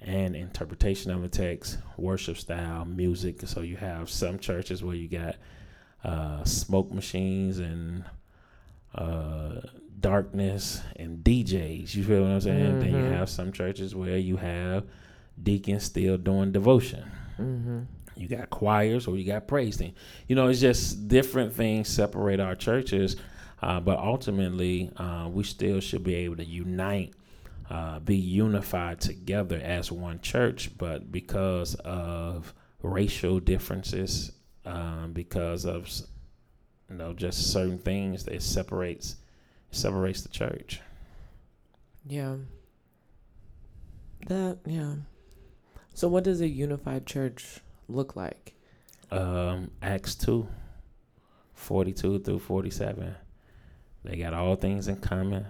and 0.00 0.36
interpretation 0.36 1.10
of 1.10 1.22
the 1.22 1.28
text, 1.28 1.78
worship 1.96 2.36
style, 2.36 2.84
music. 2.84 3.40
So 3.46 3.62
you 3.62 3.76
have 3.78 4.08
some 4.08 4.38
churches 4.38 4.84
where 4.84 4.94
you 4.94 5.08
got 5.08 5.34
uh, 6.04 6.44
smoke 6.44 6.92
machines 6.92 7.58
and 7.58 8.04
uh, 8.94 9.62
darkness 10.02 10.82
and 10.96 11.24
DJs. 11.24 11.94
You 11.94 12.04
feel 12.04 12.22
what 12.22 12.30
I'm 12.32 12.40
saying? 12.40 12.80
Then 12.80 12.90
you 12.90 12.96
Mhm. 12.96 13.12
have 13.12 13.30
some 13.30 13.52
churches 13.52 13.94
where 13.94 14.18
you 14.18 14.36
have 14.36 14.84
deacons 15.42 15.84
still 15.84 16.18
doing 16.18 16.52
devotion. 16.52 17.04
Mm-hmm. 17.40 17.80
You 18.16 18.28
got 18.28 18.50
choirs 18.50 19.06
or 19.06 19.16
you 19.16 19.24
got 19.24 19.48
praise 19.48 19.78
team. 19.78 19.92
You 20.28 20.36
know, 20.36 20.48
it's 20.48 20.60
just 20.60 21.08
different 21.08 21.54
things 21.54 21.88
separate 21.88 22.40
our 22.40 22.54
churches, 22.54 23.16
uh, 23.62 23.80
but 23.80 23.98
ultimately, 23.98 24.90
uh, 24.98 25.28
we 25.32 25.44
still 25.44 25.80
should 25.80 26.04
be 26.04 26.14
able 26.16 26.36
to 26.36 26.44
unite, 26.44 27.14
uh, 27.70 28.00
be 28.00 28.16
unified 28.16 29.00
together 29.00 29.58
as 29.58 29.90
one 29.90 30.20
church. 30.20 30.76
But 30.76 31.10
because 31.10 31.74
of 31.76 32.52
racial 32.82 33.40
differences, 33.40 34.32
um, 34.66 35.12
because 35.12 35.64
of 35.64 35.88
you 36.90 36.96
know 36.96 37.14
just 37.14 37.50
certain 37.52 37.78
things, 37.78 38.24
that 38.24 38.42
separates 38.42 39.16
separates 39.72 40.22
the 40.22 40.28
church. 40.28 40.80
Yeah. 42.06 42.36
That 44.28 44.58
yeah. 44.64 44.94
So 45.94 46.08
what 46.08 46.24
does 46.24 46.40
a 46.40 46.48
unified 46.48 47.06
church 47.06 47.60
look 47.88 48.16
like? 48.16 48.54
um, 49.12 49.70
Acts 49.82 50.14
2, 50.14 50.48
42 51.54 52.20
through 52.20 52.38
47. 52.38 53.14
They 54.04 54.16
got 54.16 54.32
all 54.34 54.56
things 54.56 54.88
in 54.88 54.96
common. 54.96 55.46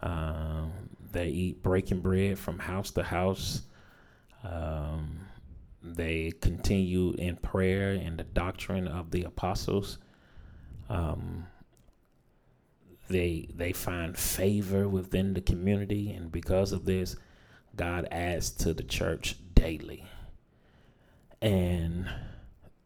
Um, 0.00 0.72
they 1.12 1.28
eat 1.28 1.62
breaking 1.62 2.00
bread 2.00 2.38
from 2.38 2.58
house 2.58 2.92
to 2.92 3.02
house. 3.02 3.62
Um, 4.44 5.26
they 5.82 6.32
continue 6.40 7.12
in 7.14 7.36
prayer 7.36 7.90
and 7.92 8.16
the 8.18 8.24
doctrine 8.24 8.86
of 8.86 9.10
the 9.10 9.24
apostles. 9.24 9.98
Um, 10.88 11.46
they 13.08 13.48
they 13.54 13.72
find 13.72 14.16
favor 14.16 14.88
within 14.88 15.34
the 15.34 15.40
community, 15.40 16.12
and 16.12 16.32
because 16.32 16.72
of 16.72 16.84
this, 16.84 17.16
God 17.76 18.08
adds 18.10 18.50
to 18.50 18.74
the 18.74 18.82
church 18.82 19.36
daily. 19.54 20.06
And 21.42 22.08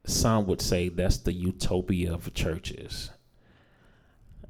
some 0.05 0.47
would 0.47 0.61
say 0.61 0.89
that's 0.89 1.19
the 1.19 1.33
utopia 1.33 2.13
of 2.15 2.33
churches. 2.35 3.11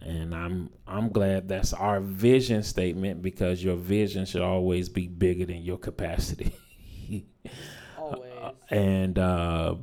And 0.01 0.35
I'm 0.35 0.71
I'm 0.87 1.11
glad 1.11 1.49
that's 1.49 1.73
our 1.73 2.01
vision 2.01 2.63
statement 2.63 3.21
because 3.21 3.63
your 3.63 3.77
vision 3.77 4.25
should 4.25 4.43
always 4.43 4.89
be 4.89 5.09
bigger 5.09 5.45
than 5.45 5.63
your 5.63 5.79
capacity. 5.79 6.55
Always. 7.99 8.31
and 8.71 9.19
uh, 9.19 9.75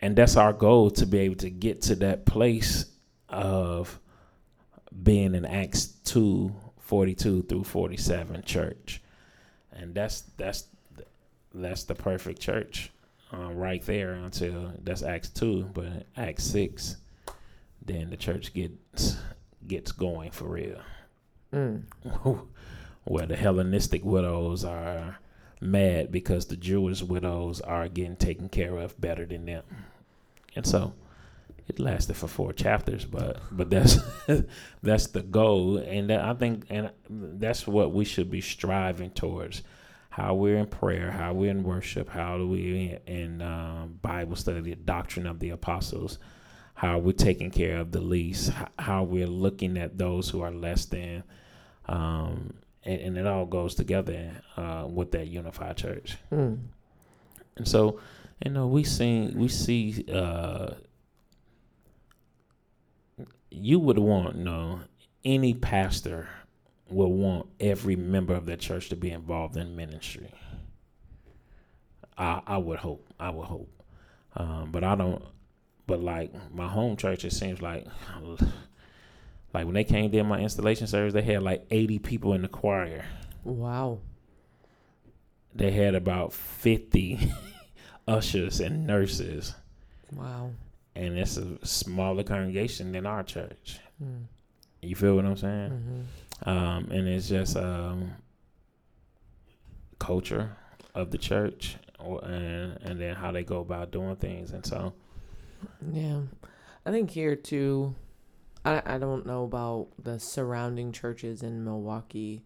and 0.00 0.16
that's 0.16 0.36
our 0.36 0.52
goal 0.52 0.90
to 0.92 1.06
be 1.06 1.18
able 1.18 1.36
to 1.36 1.50
get 1.50 1.82
to 1.82 1.96
that 1.96 2.24
place 2.24 2.86
of 3.28 4.00
being 5.02 5.34
in 5.34 5.44
Acts 5.44 5.86
2, 6.04 6.54
42 6.78 7.42
through 7.42 7.64
47 7.64 8.42
church. 8.42 9.02
And 9.72 9.94
that's 9.94 10.22
that's 10.36 10.64
that's 11.52 11.84
the 11.84 11.94
perfect 11.94 12.40
church 12.40 12.90
uh, 13.32 13.52
right 13.52 13.84
there 13.86 14.12
until 14.12 14.72
that's 14.82 15.02
Acts 15.02 15.30
2, 15.30 15.70
but 15.74 16.06
Acts 16.16 16.44
6 16.44 16.96
then 17.84 18.10
the 18.10 18.16
church 18.16 18.54
gets 18.54 19.16
gets 19.66 19.92
going 19.92 20.30
for 20.30 20.48
real. 20.48 20.80
Mm. 21.52 21.82
Where 23.04 23.26
the 23.26 23.36
Hellenistic 23.36 24.04
widows 24.04 24.64
are 24.64 25.18
mad 25.60 26.10
because 26.10 26.46
the 26.46 26.56
Jewish 26.56 27.02
widows 27.02 27.60
are 27.60 27.88
getting 27.88 28.16
taken 28.16 28.48
care 28.48 28.78
of 28.78 28.98
better 29.00 29.26
than 29.26 29.44
them. 29.46 29.64
And 30.56 30.66
so 30.66 30.94
it 31.66 31.78
lasted 31.78 32.16
for 32.16 32.28
four 32.28 32.52
chapters, 32.52 33.04
but 33.04 33.40
but 33.50 33.70
that's 33.70 33.98
that's 34.82 35.06
the 35.08 35.22
goal, 35.22 35.78
and 35.78 36.10
that, 36.10 36.20
I 36.20 36.34
think 36.34 36.66
and 36.68 36.90
that's 37.08 37.66
what 37.66 37.92
we 37.92 38.04
should 38.04 38.30
be 38.30 38.40
striving 38.40 39.10
towards. 39.10 39.62
How 40.10 40.34
we're 40.34 40.58
in 40.58 40.66
prayer, 40.66 41.10
how 41.10 41.32
we're 41.32 41.50
in 41.50 41.64
worship, 41.64 42.08
how 42.08 42.38
do 42.38 42.46
we 42.46 42.96
in 43.04 43.42
um, 43.42 43.98
Bible 44.00 44.36
study, 44.36 44.60
the 44.60 44.76
doctrine 44.76 45.26
of 45.26 45.40
the 45.40 45.50
apostles, 45.50 46.18
how 46.74 46.98
we're 46.98 47.12
taking 47.12 47.50
care 47.50 47.78
of 47.78 47.90
the 47.90 48.00
least, 48.00 48.52
how 48.78 49.02
we're 49.02 49.26
looking 49.26 49.76
at 49.76 49.98
those 49.98 50.28
who 50.28 50.40
are 50.40 50.52
less 50.52 50.84
than, 50.84 51.24
um, 51.86 52.54
and, 52.84 53.00
and 53.00 53.18
it 53.18 53.26
all 53.26 53.44
goes 53.44 53.74
together 53.74 54.30
uh, 54.56 54.86
with 54.88 55.10
that 55.12 55.26
unified 55.26 55.76
church. 55.76 56.16
Mm. 56.30 56.58
And 57.56 57.66
so, 57.66 57.98
you 58.44 58.52
know, 58.52 58.68
we 58.68 58.84
see 58.84 59.32
we 59.34 59.48
see 59.48 60.04
uh 60.12 60.74
you 63.54 63.78
would 63.78 63.98
want, 63.98 64.36
no 64.36 64.80
any 65.24 65.54
pastor 65.54 66.28
will 66.88 67.12
want 67.12 67.46
every 67.58 67.96
member 67.96 68.34
of 68.34 68.46
that 68.46 68.60
church 68.60 68.90
to 68.90 68.96
be 68.96 69.10
involved 69.10 69.56
in 69.56 69.74
ministry. 69.74 70.30
I 72.16 72.42
I 72.46 72.58
would 72.58 72.78
hope. 72.78 73.06
I 73.18 73.30
would 73.30 73.46
hope. 73.46 73.70
Um, 74.36 74.70
but 74.70 74.84
I 74.84 74.94
don't 74.94 75.22
but 75.86 76.02
like 76.02 76.32
my 76.52 76.68
home 76.68 76.96
church 76.96 77.24
it 77.24 77.32
seems 77.32 77.60
like 77.62 77.86
like 79.54 79.64
when 79.64 79.74
they 79.74 79.84
came 79.84 80.10
did 80.10 80.24
my 80.24 80.40
installation 80.40 80.86
service, 80.86 81.14
they 81.14 81.22
had 81.22 81.42
like 81.42 81.66
eighty 81.70 81.98
people 81.98 82.34
in 82.34 82.42
the 82.42 82.48
choir. 82.48 83.04
Wow. 83.44 84.00
They 85.54 85.70
had 85.70 85.94
about 85.94 86.32
fifty 86.32 87.32
ushers 88.08 88.60
and 88.60 88.86
nurses. 88.86 89.54
Wow. 90.12 90.50
And 90.96 91.18
it's 91.18 91.36
a 91.36 91.64
smaller 91.66 92.22
congregation 92.22 92.92
than 92.92 93.06
our 93.06 93.22
church. 93.22 93.80
Mm. 94.02 94.24
You 94.80 94.94
feel 94.94 95.16
what 95.16 95.24
I'm 95.24 95.36
saying? 95.36 95.70
Mm-hmm. 95.70 96.48
Um, 96.48 96.90
and 96.90 97.08
it's 97.08 97.28
just 97.28 97.56
um, 97.56 98.12
culture 99.98 100.56
of 100.94 101.10
the 101.10 101.18
church, 101.18 101.76
or, 101.98 102.24
and 102.24 102.78
and 102.82 103.00
then 103.00 103.16
how 103.16 103.32
they 103.32 103.42
go 103.42 103.60
about 103.60 103.90
doing 103.90 104.16
things. 104.16 104.52
And 104.52 104.64
so, 104.64 104.92
Yeah. 105.92 106.20
I 106.86 106.90
think 106.90 107.10
here 107.10 107.34
too 107.34 107.94
I 108.64 108.82
I 108.84 108.98
don't 108.98 109.26
know 109.26 109.44
about 109.44 109.88
the 110.02 110.18
surrounding 110.18 110.92
churches 110.92 111.42
in 111.42 111.64
Milwaukee, 111.64 112.42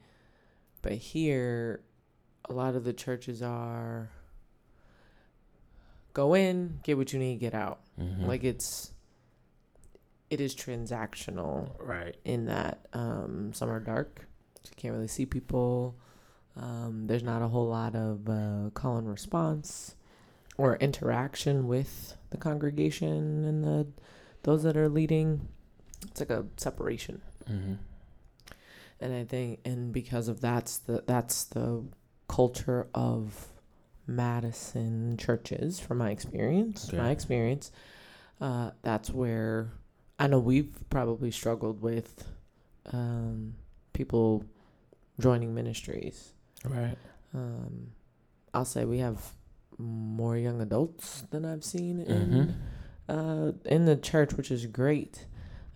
but 0.82 0.92
here 0.92 1.80
a 2.48 2.52
lot 2.52 2.74
of 2.74 2.84
the 2.84 2.92
churches 2.92 3.42
are 3.42 4.11
go 6.18 6.35
in, 6.35 6.81
get 6.83 6.96
what 6.98 7.12
you 7.12 7.18
need, 7.20 7.38
get 7.38 7.54
out. 7.54 7.78
mhm. 8.00 8.26
Like 8.26 8.42
it's 8.44 8.92
it 10.31 10.40
is 10.40 10.54
transactional 10.54 11.70
right, 11.81 12.16
in 12.24 12.46
that 12.46 12.74
um, 12.92 13.52
some 13.54 13.70
are 13.70 13.81
dark, 13.81 14.26
so 14.64 14.70
you 14.70 14.76
can't 14.76 14.94
really 14.94 15.09
see 15.16 15.24
people. 15.26 15.94
Um, 16.57 17.07
there's 17.07 17.22
not 17.22 17.40
a 17.40 17.48
whole 17.48 17.68
lot 17.68 17.94
of 17.94 18.28
uh, 18.28 18.70
call 18.74 18.96
and 18.98 19.09
response 19.09 19.94
or 20.57 20.76
interaction 20.76 21.68
with 21.68 22.16
the 22.31 22.37
congregation 22.37 23.44
and 23.44 23.64
the 23.64 23.87
those 24.42 24.62
that 24.64 24.76
are 24.76 24.88
leading. 24.88 25.48
It's 26.11 26.20
like 26.20 26.31
a 26.31 26.44
separation, 26.57 27.22
hmm 27.46 27.74
and 29.00 29.14
I 29.14 29.24
think, 29.24 29.61
and 29.64 29.92
because 29.92 30.26
of 30.26 30.40
that's 30.40 30.78
the 30.78 31.04
that's 31.07 31.44
the 31.44 31.85
culture 32.28 32.88
of 32.92 33.46
Madison 34.08 35.16
churches, 35.18 35.78
from 35.78 35.98
my 35.98 36.10
experience. 36.10 36.92
My 36.92 37.10
experience, 37.10 37.70
uh, 38.40 38.70
that's 38.82 39.10
where 39.10 39.70
I 40.18 40.26
know 40.26 40.38
we've 40.38 40.74
probably 40.90 41.30
struggled 41.30 41.80
with 41.82 42.26
um, 42.92 43.54
people 43.92 44.44
joining 45.20 45.54
ministries. 45.54 46.32
right, 46.64 46.96
Um, 47.34 47.88
I'll 48.54 48.64
say 48.64 48.84
we 48.84 48.98
have 48.98 49.32
more 49.76 50.36
young 50.36 50.60
adults 50.60 51.22
than 51.30 51.44
I've 51.44 51.62
seen 51.64 52.00
in 52.00 52.28
Mhm. 52.48 52.54
uh, 53.10 53.52
in 53.64 53.84
the 53.86 53.96
church, 53.96 54.34
which 54.34 54.50
is 54.50 54.66
great. 54.66 55.26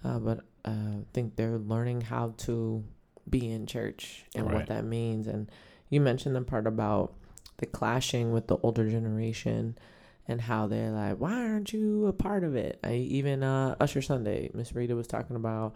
Uh, 0.04 0.18
but 0.18 0.40
uh, 0.64 0.70
I 0.70 1.04
think 1.12 1.36
they're 1.36 1.58
learning 1.58 2.02
how 2.02 2.34
to 2.38 2.82
be 3.30 3.50
in 3.50 3.66
church 3.66 4.24
and 4.34 4.46
Right. 4.46 4.54
what 4.54 4.66
that 4.66 4.84
means. 4.84 5.26
And 5.28 5.50
you 5.88 6.00
mentioned 6.00 6.34
the 6.36 6.42
part 6.42 6.66
about 6.66 7.14
the 7.62 7.66
clashing 7.66 8.32
with 8.32 8.48
the 8.48 8.56
older 8.58 8.90
generation 8.90 9.78
and 10.26 10.40
how 10.40 10.66
they're 10.66 10.90
like, 10.90 11.16
why 11.18 11.32
aren't 11.32 11.72
you 11.72 12.06
a 12.06 12.12
part 12.12 12.44
of 12.44 12.56
it? 12.56 12.78
I 12.84 12.94
even 12.94 13.42
uh, 13.42 13.76
Usher 13.80 14.02
Sunday, 14.02 14.50
Miss 14.52 14.74
Rita 14.74 14.94
was 14.94 15.06
talking 15.06 15.36
about, 15.36 15.74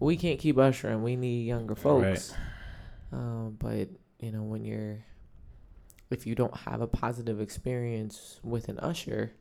we 0.00 0.16
can't 0.16 0.38
keep 0.38 0.58
ushering. 0.58 1.02
We 1.02 1.16
need 1.16 1.46
younger 1.46 1.74
folks. 1.74 2.34
Uh, 3.12 3.48
but 3.58 3.88
you 4.20 4.32
know, 4.32 4.42
when 4.42 4.64
you're, 4.64 4.98
if 6.10 6.26
you 6.26 6.34
don't 6.34 6.56
have 6.58 6.80
a 6.80 6.86
positive 6.86 7.40
experience 7.40 8.38
with 8.42 8.68
an 8.68 8.78
usher, 8.80 9.32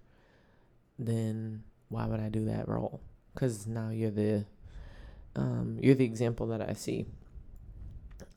then 0.97 1.63
why 1.89 2.05
would 2.05 2.19
I 2.19 2.29
do 2.29 2.45
that 2.45 2.67
role? 2.67 3.01
Because 3.33 3.67
now 3.67 3.89
you're 3.89 4.11
the, 4.11 4.45
um, 5.35 5.79
you're 5.81 5.95
the 5.95 6.05
example 6.05 6.47
that 6.47 6.61
I 6.61 6.73
see, 6.73 7.05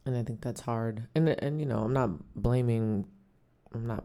and 0.05 0.16
I 0.16 0.23
think 0.23 0.40
that's 0.40 0.61
hard. 0.61 1.09
And 1.14 1.29
and 1.29 1.59
you 1.59 1.66
know, 1.66 1.79
I'm 1.79 1.93
not 1.93 2.11
blaming, 2.35 3.07
I'm 3.74 3.87
not 3.87 4.04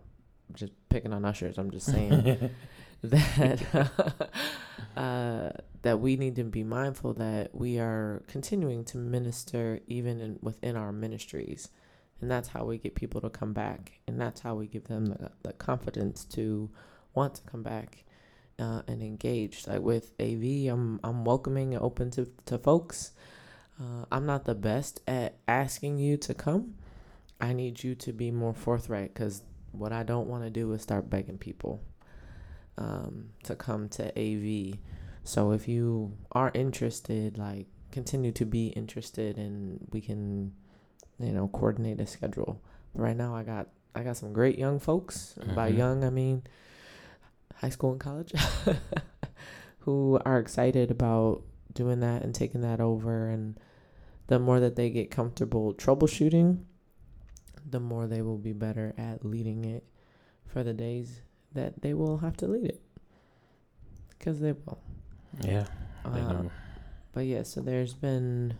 just 0.54 0.73
picking 0.89 1.13
on 1.13 1.25
ushers. 1.25 1.58
I'm 1.58 1.71
just 1.71 1.88
saying 1.88 2.51
that 3.04 4.30
uh, 4.97 5.49
that 5.82 5.99
we 5.99 6.15
need 6.15 6.36
to 6.36 6.43
be 6.43 6.63
mindful 6.63 7.13
that 7.13 7.54
we 7.54 7.80
are 7.80 8.23
continuing 8.28 8.84
to 8.86 8.97
minister 8.97 9.80
even 9.88 10.19
in, 10.19 10.39
within 10.41 10.75
our 10.75 10.91
ministries, 10.91 11.69
and 12.21 12.32
that's 12.32 12.49
how 12.49 12.65
we 12.65 12.78
get 12.78 12.95
people 12.95 13.21
to 13.21 13.30
come 13.30 13.54
back, 13.54 13.99
and 14.08 14.19
that's 14.19 14.41
how 14.41 14.56
we 14.56 14.67
give 14.67 14.86
them 14.86 15.06
the, 15.06 15.32
the 15.43 15.54
confidence 15.54 16.25
to 16.25 16.69
want 17.13 17.36
to 17.36 17.41
come 17.43 17.63
back 17.63 18.04
uh, 18.60 18.82
and 18.88 19.01
engage. 19.01 19.67
Like 19.67 19.82
with 19.82 20.13
AV, 20.19 20.71
I'm 20.71 20.99
I'm 21.04 21.25
welcoming 21.25 21.73
and 21.73 21.84
open 21.84 22.12
to 22.12 22.28
to 22.45 22.58
folks. 22.58 23.12
Uh, 23.80 24.06
I'm 24.12 24.25
not 24.25 24.45
the 24.45 24.56
best 24.56 25.01
at 25.06 25.36
asking 25.47 25.97
you 25.97 26.17
to 26.17 26.34
come. 26.34 26.75
I 27.41 27.51
need 27.51 27.84
you 27.84 27.93
to 27.95 28.13
be 28.13 28.32
more 28.32 28.54
forthright 28.54 29.13
because 29.13 29.43
what 29.78 29.92
I 29.92 30.04
don't 30.04 30.28
want 30.28 30.44
to 30.44 30.50
do 30.50 30.72
is 30.74 30.82
start 30.82 31.10
begging 31.10 31.38
people 31.38 31.82
um, 32.78 33.30
to 33.44 33.56
come 33.56 33.90
to 33.90 34.08
AV. 34.18 34.78
So 35.24 35.52
if 35.52 35.68
you 35.68 36.18
are 36.32 36.52
interested, 36.54 37.38
like 37.38 37.68
continue 37.92 38.32
to 38.34 38.46
be 38.46 38.68
interested, 38.68 39.38
and 39.38 39.88
we 39.92 40.02
can, 40.02 40.54
you 41.20 41.32
know, 41.32 41.48
coordinate 41.48 42.00
a 42.00 42.08
schedule. 42.08 42.62
But 42.94 43.02
right 43.02 43.18
now, 43.18 43.36
I 43.36 43.44
got 43.44 43.68
I 43.96 44.04
got 44.04 44.18
some 44.18 44.34
great 44.34 44.58
young 44.58 44.80
folks. 44.80 45.36
And 45.40 45.56
By 45.56 45.70
young, 45.70 46.04
I 46.04 46.10
mean 46.10 46.44
high 47.56 47.70
school 47.70 47.92
and 47.92 48.00
college, 48.00 48.34
who 49.80 50.20
are 50.26 50.40
excited 50.40 50.92
about 50.92 51.44
doing 51.74 52.02
that 52.02 52.24
and 52.24 52.36
taking 52.36 52.62
that 52.62 52.82
over. 52.82 53.30
And 53.30 53.58
the 54.28 54.40
more 54.40 54.60
that 54.60 54.76
they 54.76 54.90
get 54.90 55.10
comfortable 55.10 55.74
troubleshooting, 55.74 56.64
the 57.69 57.80
more 57.80 58.08
they 58.08 58.21
will 58.21 58.38
be 58.38 58.54
better 58.54 58.93
at 58.97 59.25
leading 59.25 59.65
it 59.65 59.84
for 60.45 60.63
the 60.63 60.73
days 60.73 61.21
that 61.54 61.82
they 61.82 61.93
will 61.93 62.17
have 62.17 62.38
to 62.38 62.47
lead 62.47 62.65
it. 62.65 62.82
Because 64.10 64.39
they 64.39 64.51
will. 64.54 64.80
yeah, 65.41 65.65
they 66.13 66.19
Uh, 66.21 66.43
but 67.12 67.25
yeah, 67.25 67.43
so 67.43 67.62
there's 67.62 67.93
been 67.93 68.56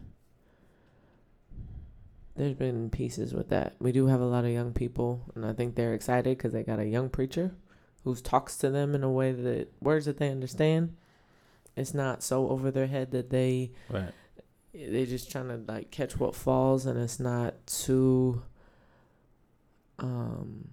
there's 2.36 2.54
been 2.54 2.90
pieces 2.90 3.34
with 3.34 3.50
that. 3.50 3.76
We 3.80 3.92
do 3.92 4.08
have 4.08 4.20
a 4.22 4.26
lot 4.26 4.44
of 4.46 4.52
young 4.52 4.74
people, 4.74 5.22
and 5.36 5.46
I 5.46 5.54
think 5.54 5.76
they're 5.76 5.94
excited 5.94 6.38
because 6.38 6.52
they 6.54 6.64
got 6.64 6.80
a 6.80 6.86
young 6.86 7.10
preacher 7.10 7.56
who 8.04 8.16
talks 8.16 8.58
to 8.58 8.70
them 8.70 8.94
in 8.94 9.04
a 9.04 9.12
way 9.12 9.32
that 9.32 9.72
words 9.82 10.06
that 10.06 10.18
they 10.18 10.30
understand. 10.30 10.96
It's 11.76 11.94
not 11.94 12.24
so 12.24 12.50
over 12.50 12.72
their 12.72 12.88
head 12.88 13.12
that 13.12 13.30
they 13.30 13.72
right, 13.90 14.12
they 14.74 15.06
just 15.06 15.32
trying 15.32 15.48
to 15.48 15.60
like 15.72 15.92
catch 15.92 16.18
what 16.18 16.36
falls, 16.36 16.86
and 16.86 17.00
it's 17.00 17.20
not 17.20 17.66
too 17.68 18.44
um 20.00 20.68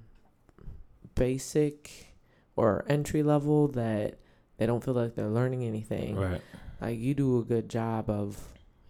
basic 1.15 2.15
or 2.57 2.85
entry 2.89 3.23
level 3.23 3.69
that 3.69 4.19
they 4.57 4.67
don't 4.67 4.83
feel 4.85 4.95
like 4.95 5.15
they're 5.15 5.29
learning 5.29 5.65
anything 5.65 6.17
right, 6.17 6.41
like 6.81 6.99
you 6.99 7.15
do 7.15 7.39
a 7.39 7.45
good 7.45 7.69
job 7.69 8.09
of 8.09 8.39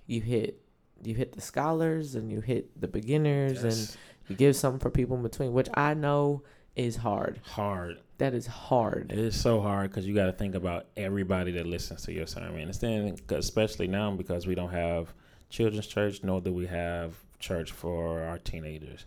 you 0.07 0.21
hit 0.21 0.61
you 1.03 1.15
hit 1.15 1.33
the 1.33 1.41
scholars 1.41 2.15
and 2.15 2.31
you 2.31 2.41
hit 2.41 2.81
the 2.81 2.89
beginners 2.89 3.65
and 3.65 3.97
you 4.29 4.37
give 4.37 4.55
something 4.55 4.79
for 4.81 4.91
people 4.91 5.17
in 5.17 5.23
between 5.23 5.53
which 5.53 5.69
i 5.75 5.95
know 5.95 6.43
is 6.77 6.97
hard 6.97 7.41
hard. 7.45 7.99
that 8.19 8.33
is 8.35 8.47
hard 8.47 9.11
It 9.13 9.19
is 9.19 9.39
so 9.39 9.61
hard 9.61 9.91
because 9.91 10.07
you 10.07 10.15
got 10.15 10.27
to 10.27 10.33
think 10.33 10.55
about 10.55 10.87
everybody 10.97 11.53
that 11.53 11.67
listens 11.67 12.03
to 12.05 12.13
your 12.13 12.27
sermon. 12.27 12.61
And 12.61 12.73
then, 12.75 13.17
especially 13.31 13.89
now, 13.89 14.11
because 14.13 14.47
we 14.47 14.55
don't 14.55 14.71
have 14.71 15.13
children's 15.51 15.87
church, 15.87 16.23
nor 16.23 16.41
do 16.41 16.51
we 16.53 16.67
have 16.67 17.15
church 17.41 17.73
for 17.73 18.23
our 18.23 18.39
teenagers. 18.39 19.05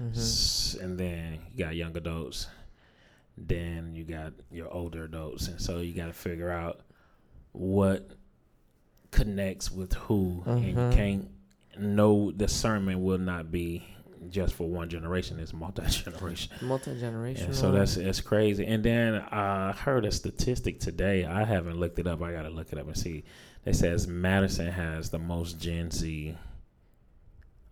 Mhm. 0.00 0.80
And 0.82 0.98
then 0.98 1.38
you 1.52 1.64
got 1.64 1.74
young 1.76 1.96
adults. 1.96 2.48
Then 3.36 3.94
you 3.94 4.04
got 4.04 4.32
your 4.50 4.72
older 4.72 5.04
adults, 5.04 5.48
and 5.48 5.60
so 5.60 5.78
you 5.80 5.92
got 5.92 6.06
to 6.06 6.12
figure 6.12 6.50
out 6.50 6.80
what 7.52 8.10
connects 9.10 9.70
with 9.70 9.92
who, 9.94 10.42
and 10.46 10.64
you 10.64 10.74
can't. 10.92 11.28
No, 11.76 12.30
the 12.30 12.46
sermon 12.46 13.02
will 13.02 13.18
not 13.18 13.50
be 13.50 13.84
just 14.30 14.54
for 14.54 14.68
one 14.68 14.88
generation. 14.88 15.38
It's 15.40 15.52
multi 15.52 15.84
generation. 15.86 16.52
multi-generational 16.62 17.48
Yeah, 17.48 17.52
so 17.52 17.72
that's 17.72 17.96
it's 17.96 18.20
crazy. 18.20 18.64
And 18.66 18.84
then 18.84 19.14
I 19.30 19.72
heard 19.72 20.04
a 20.04 20.12
statistic 20.12 20.80
today. 20.80 21.24
I 21.24 21.44
haven't 21.44 21.78
looked 21.78 21.98
it 21.98 22.06
up. 22.06 22.22
I 22.22 22.32
gotta 22.32 22.50
look 22.50 22.72
it 22.72 22.78
up 22.78 22.86
and 22.86 22.96
see. 22.96 23.24
It 23.64 23.74
says 23.74 24.06
Madison 24.06 24.70
has 24.70 25.10
the 25.10 25.18
most 25.18 25.58
Gen 25.60 25.90
Z 25.90 26.36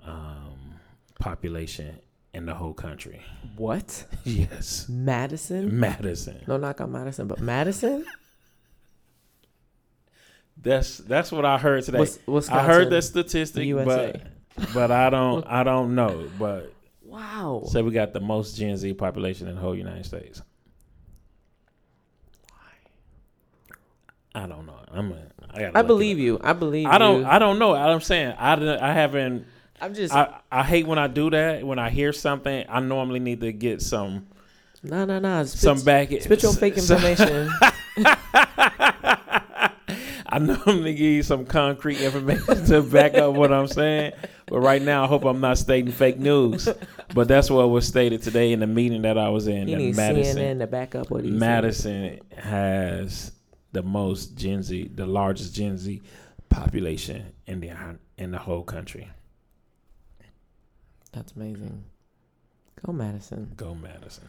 um, 0.05 0.75
population 1.19 1.99
in 2.35 2.47
the 2.47 2.55
whole 2.55 2.75
country. 2.75 3.23
What? 3.57 4.07
yes. 4.25 4.89
Madison? 4.89 5.79
Madison. 5.79 6.43
No 6.47 6.57
knock 6.57 6.81
on 6.81 6.93
Madison, 6.93 7.27
but 7.27 7.41
Madison? 7.41 8.05
That's 10.57 10.99
that's 10.99 11.33
what 11.33 11.45
I 11.45 11.59
heard 11.59 11.85
today. 11.85 11.99
Wis- 11.99 12.21
Wisconsin. 12.27 12.65
I 12.65 12.73
heard 12.73 12.91
that 12.91 13.03
statistic, 13.03 13.65
USA. 13.67 14.23
but 14.57 14.73
but 14.75 14.91
I 14.91 15.11
don't 15.11 15.45
I 15.47 15.65
don't 15.65 15.95
know. 15.95 16.29
But 16.39 16.73
Wow. 17.13 17.65
So 17.67 17.85
we 17.85 17.91
got 17.91 18.15
the 18.15 18.21
most 18.21 18.57
Gen 18.57 18.75
Z 18.79 18.95
population 18.95 19.47
in 19.47 19.57
the 19.57 19.61
whole 19.61 19.77
United 19.77 20.07
States. 20.07 20.41
I 24.35 24.47
don't 24.47 24.65
know. 24.65 24.79
I'm. 24.91 25.13
A, 25.13 25.79
I 25.79 25.83
believe 25.83 26.19
you. 26.19 26.41
I 26.43 26.55
believe 26.55 26.87
I 26.87 26.97
don't. 26.97 27.21
you. 27.21 27.27
I 27.27 27.39
don't 27.39 27.59
know. 27.59 27.75
I'm 27.75 28.01
saying 28.01 28.35
I. 28.39 28.55
I 28.79 28.95
haven't. 28.95 29.47
I'm 29.83 29.95
just 29.95 30.15
I, 30.15 30.39
I 30.51 30.63
hate 30.63 30.87
when 30.87 30.99
I 30.99 31.09
do 31.09 31.29
that. 31.31 31.67
When 31.67 31.81
I 31.81 31.91
hear 31.91 32.13
something, 32.13 32.65
I 32.69 32.79
normally 32.79 33.19
need 33.19 33.41
to 33.41 33.53
get 33.53 33.83
some 33.83 34.29
no 34.85 35.05
no 35.05 35.19
no. 35.19 35.45
Some 35.45 35.83
back. 35.83 36.09
spit 36.09 36.43
your 36.43 36.53
fake 36.53 36.79
information. 36.79 37.51
I 40.33 40.39
normally 40.39 40.95
give 40.95 41.13
you 41.13 41.23
some 41.25 41.45
concrete 41.45 42.01
information 42.01 42.65
to 42.67 42.83
back 42.83 43.15
up 43.15 43.35
what 43.35 43.53
I'm 43.53 43.67
saying. 43.67 44.13
But 44.47 44.61
right 44.61 44.81
now, 44.81 45.05
I 45.05 45.07
hope 45.09 45.25
I'm 45.25 45.41
not 45.41 45.59
stating 45.59 45.93
fake 45.93 46.19
news. 46.19 46.69
But 47.13 47.29
that's 47.29 47.51
what 47.51 47.69
was 47.69 47.87
stated 47.87 48.23
today 48.23 48.53
in 48.53 48.61
the 48.61 48.67
meeting 48.67 49.03
that 49.03 49.19
I 49.19 49.29
was 49.29 49.47
in. 49.47 49.67
that 49.67 49.77
needs 49.77 49.97
Madison, 49.97 50.39
CNN 50.39 50.59
to 50.61 50.67
back 50.67 50.95
up 50.95 51.11
what 51.11 51.25
he 51.25 51.31
said. 51.31 51.39
Madison 51.39 52.21
has 52.37 53.33
the 53.73 53.83
most 53.83 54.37
Gen 54.37 54.63
Z, 54.63 54.93
the 54.95 55.07
largest 55.07 55.55
Gen 55.55 55.77
Z 55.77 56.01
population 56.49 57.33
in 57.47 57.61
the 57.61 57.71
in 58.17 58.31
the 58.31 58.39
whole 58.39 58.63
country. 58.63 59.11
That's 61.13 61.33
amazing. 61.33 61.85
Go 62.85 62.93
Madison. 62.93 63.53
Go 63.57 63.75
Madison. 63.75 64.25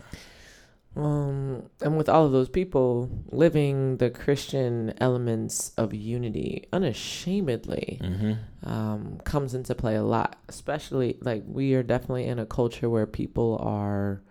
Um, 0.96 1.64
and 1.82 1.98
with 1.98 2.08
all 2.08 2.26
of 2.28 2.32
those 2.32 2.50
people 2.50 3.10
living 3.32 3.98
the 3.98 4.12
Christian 4.12 4.94
elements 5.00 5.72
of 5.78 5.92
unity 5.94 6.68
unashamedly, 6.72 8.00
Mm-hmm. 8.04 8.70
um, 8.70 9.18
comes 9.24 9.56
into 9.56 9.74
play 9.74 9.96
a 9.96 10.04
lot. 10.04 10.36
Especially 10.48 11.18
like 11.22 11.44
we 11.48 11.74
are 11.74 11.82
definitely 11.84 12.26
in 12.26 12.38
a 12.38 12.46
culture 12.46 12.90
where 12.90 13.08
people 13.08 13.58
are 13.60 14.22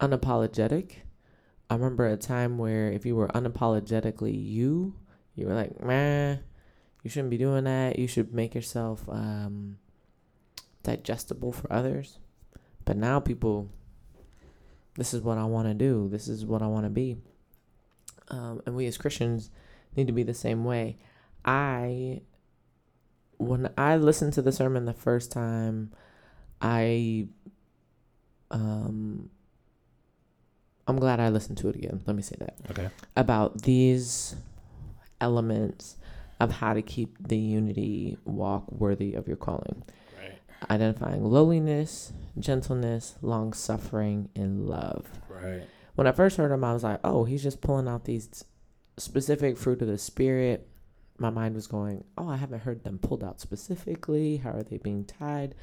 unapologetic. 0.00 0.92
I 1.68 1.74
remember 1.74 2.06
a 2.06 2.16
time 2.16 2.58
where 2.58 2.90
if 2.90 3.04
you 3.06 3.14
were 3.14 3.28
unapologetically 3.28 4.32
you, 4.42 4.94
you 5.34 5.46
were 5.46 5.54
like, 5.54 5.82
man, 5.82 6.40
you 7.02 7.10
shouldn't 7.10 7.30
be 7.30 7.38
doing 7.38 7.64
that. 7.64 7.98
You 7.98 8.06
should 8.08 8.32
make 8.34 8.54
yourself 8.54 9.04
um, 9.08 9.78
digestible 10.82 11.52
for 11.52 11.72
others. 11.72 12.18
But 12.84 12.96
now 12.96 13.20
people, 13.20 13.68
this 14.96 15.12
is 15.14 15.22
what 15.22 15.38
I 15.38 15.44
want 15.44 15.68
to 15.68 15.74
do. 15.74 16.08
This 16.10 16.28
is 16.28 16.44
what 16.44 16.62
I 16.62 16.66
want 16.66 16.86
to 16.86 16.90
be. 16.90 17.16
Um, 18.28 18.62
and 18.66 18.74
we 18.76 18.86
as 18.86 18.96
Christians 18.98 19.50
need 19.96 20.06
to 20.06 20.12
be 20.12 20.22
the 20.22 20.34
same 20.34 20.64
way. 20.64 20.98
I, 21.44 22.22
when 23.38 23.70
I 23.76 23.96
listened 23.96 24.32
to 24.34 24.42
the 24.42 24.52
sermon 24.52 24.84
the 24.84 24.92
first 24.92 25.32
time, 25.32 25.92
I, 26.60 27.26
um, 28.50 29.30
I'm 30.86 30.98
glad 30.98 31.20
I 31.20 31.28
listened 31.28 31.58
to 31.58 31.68
it 31.68 31.76
again. 31.76 32.02
Let 32.06 32.16
me 32.16 32.22
say 32.22 32.36
that 32.40 32.56
Okay. 32.70 32.88
about 33.16 33.62
these 33.62 34.34
elements 35.20 35.96
of 36.40 36.50
how 36.50 36.72
to 36.74 36.82
keep 36.82 37.16
the 37.28 37.36
unity 37.36 38.16
walk 38.24 38.70
worthy 38.72 39.14
of 39.14 39.26
your 39.28 39.36
calling. 39.36 39.82
Identifying 40.68 41.24
lowliness, 41.24 42.12
gentleness, 42.38 43.14
long 43.22 43.52
suffering, 43.52 44.28
and 44.34 44.68
love. 44.68 45.06
Right. 45.28 45.62
When 45.94 46.06
I 46.06 46.12
first 46.12 46.36
heard 46.36 46.52
him, 46.52 46.64
I 46.64 46.72
was 46.72 46.82
like, 46.82 47.00
oh, 47.04 47.24
he's 47.24 47.42
just 47.42 47.60
pulling 47.60 47.88
out 47.88 48.04
these 48.04 48.44
specific 48.96 49.56
fruit 49.56 49.82
of 49.82 49.88
the 49.88 49.98
spirit. 49.98 50.68
My 51.18 51.30
mind 51.30 51.54
was 51.54 51.66
going, 51.66 52.04
oh, 52.16 52.28
I 52.28 52.36
haven't 52.36 52.60
heard 52.60 52.84
them 52.84 52.98
pulled 52.98 53.24
out 53.24 53.40
specifically. 53.40 54.38
How 54.38 54.50
are 54.50 54.62
they 54.62 54.78
being 54.78 55.04
tied? 55.04 55.54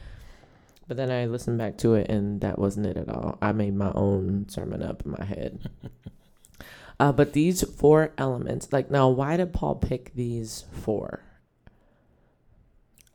But 0.87 0.97
then 0.97 1.11
I 1.11 1.25
listened 1.25 1.57
back 1.57 1.77
to 1.79 1.95
it, 1.95 2.09
and 2.09 2.39
that 2.41 2.57
wasn't 2.57 2.85
it 2.85 2.97
at 2.97 3.09
all. 3.09 3.37
I 3.41 3.51
made 3.51 3.75
my 3.75 3.91
own 3.93 4.47
sermon 4.47 4.81
up 4.81 5.03
in 5.05 5.11
my 5.11 5.25
head. 5.25 5.69
uh, 6.99 7.11
but 7.11 7.33
these 7.33 7.63
four 7.63 8.13
elements, 8.17 8.71
like, 8.71 8.89
now, 8.89 9.09
why 9.09 9.35
did 9.37 9.53
Paul 9.53 9.75
pick 9.75 10.13
these 10.15 10.65
four? 10.71 11.23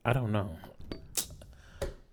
I 0.04 0.12
don't 0.12 0.32
know. 0.32 0.50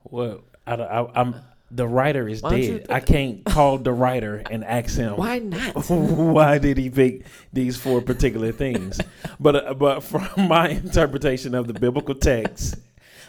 Well, 0.04 0.42
I, 0.66 0.76
I, 0.76 1.22
am 1.22 1.36
the 1.72 1.88
writer 1.88 2.28
is 2.28 2.42
Why 2.42 2.62
dead. 2.62 2.88
I 2.90 3.00
can't 3.00 3.44
call 3.46 3.78
the 3.78 3.94
writer 3.94 4.42
and 4.50 4.64
ask 4.64 4.96
him 4.96 5.16
Why 5.18 5.40
not? 5.40 5.76
why 5.90 6.58
did 6.58 6.78
he 6.78 6.90
pick 6.90 7.26
these 7.54 7.78
four 7.78 8.02
particular 8.02 8.52
things. 8.52 9.00
but 9.40 9.56
uh, 9.56 9.74
but 9.74 10.02
from 10.02 10.28
my 10.48 10.70
interpretation 10.70 11.54
of 11.54 11.68
the 11.68 11.74
biblical 11.74 12.16
text, 12.16 12.76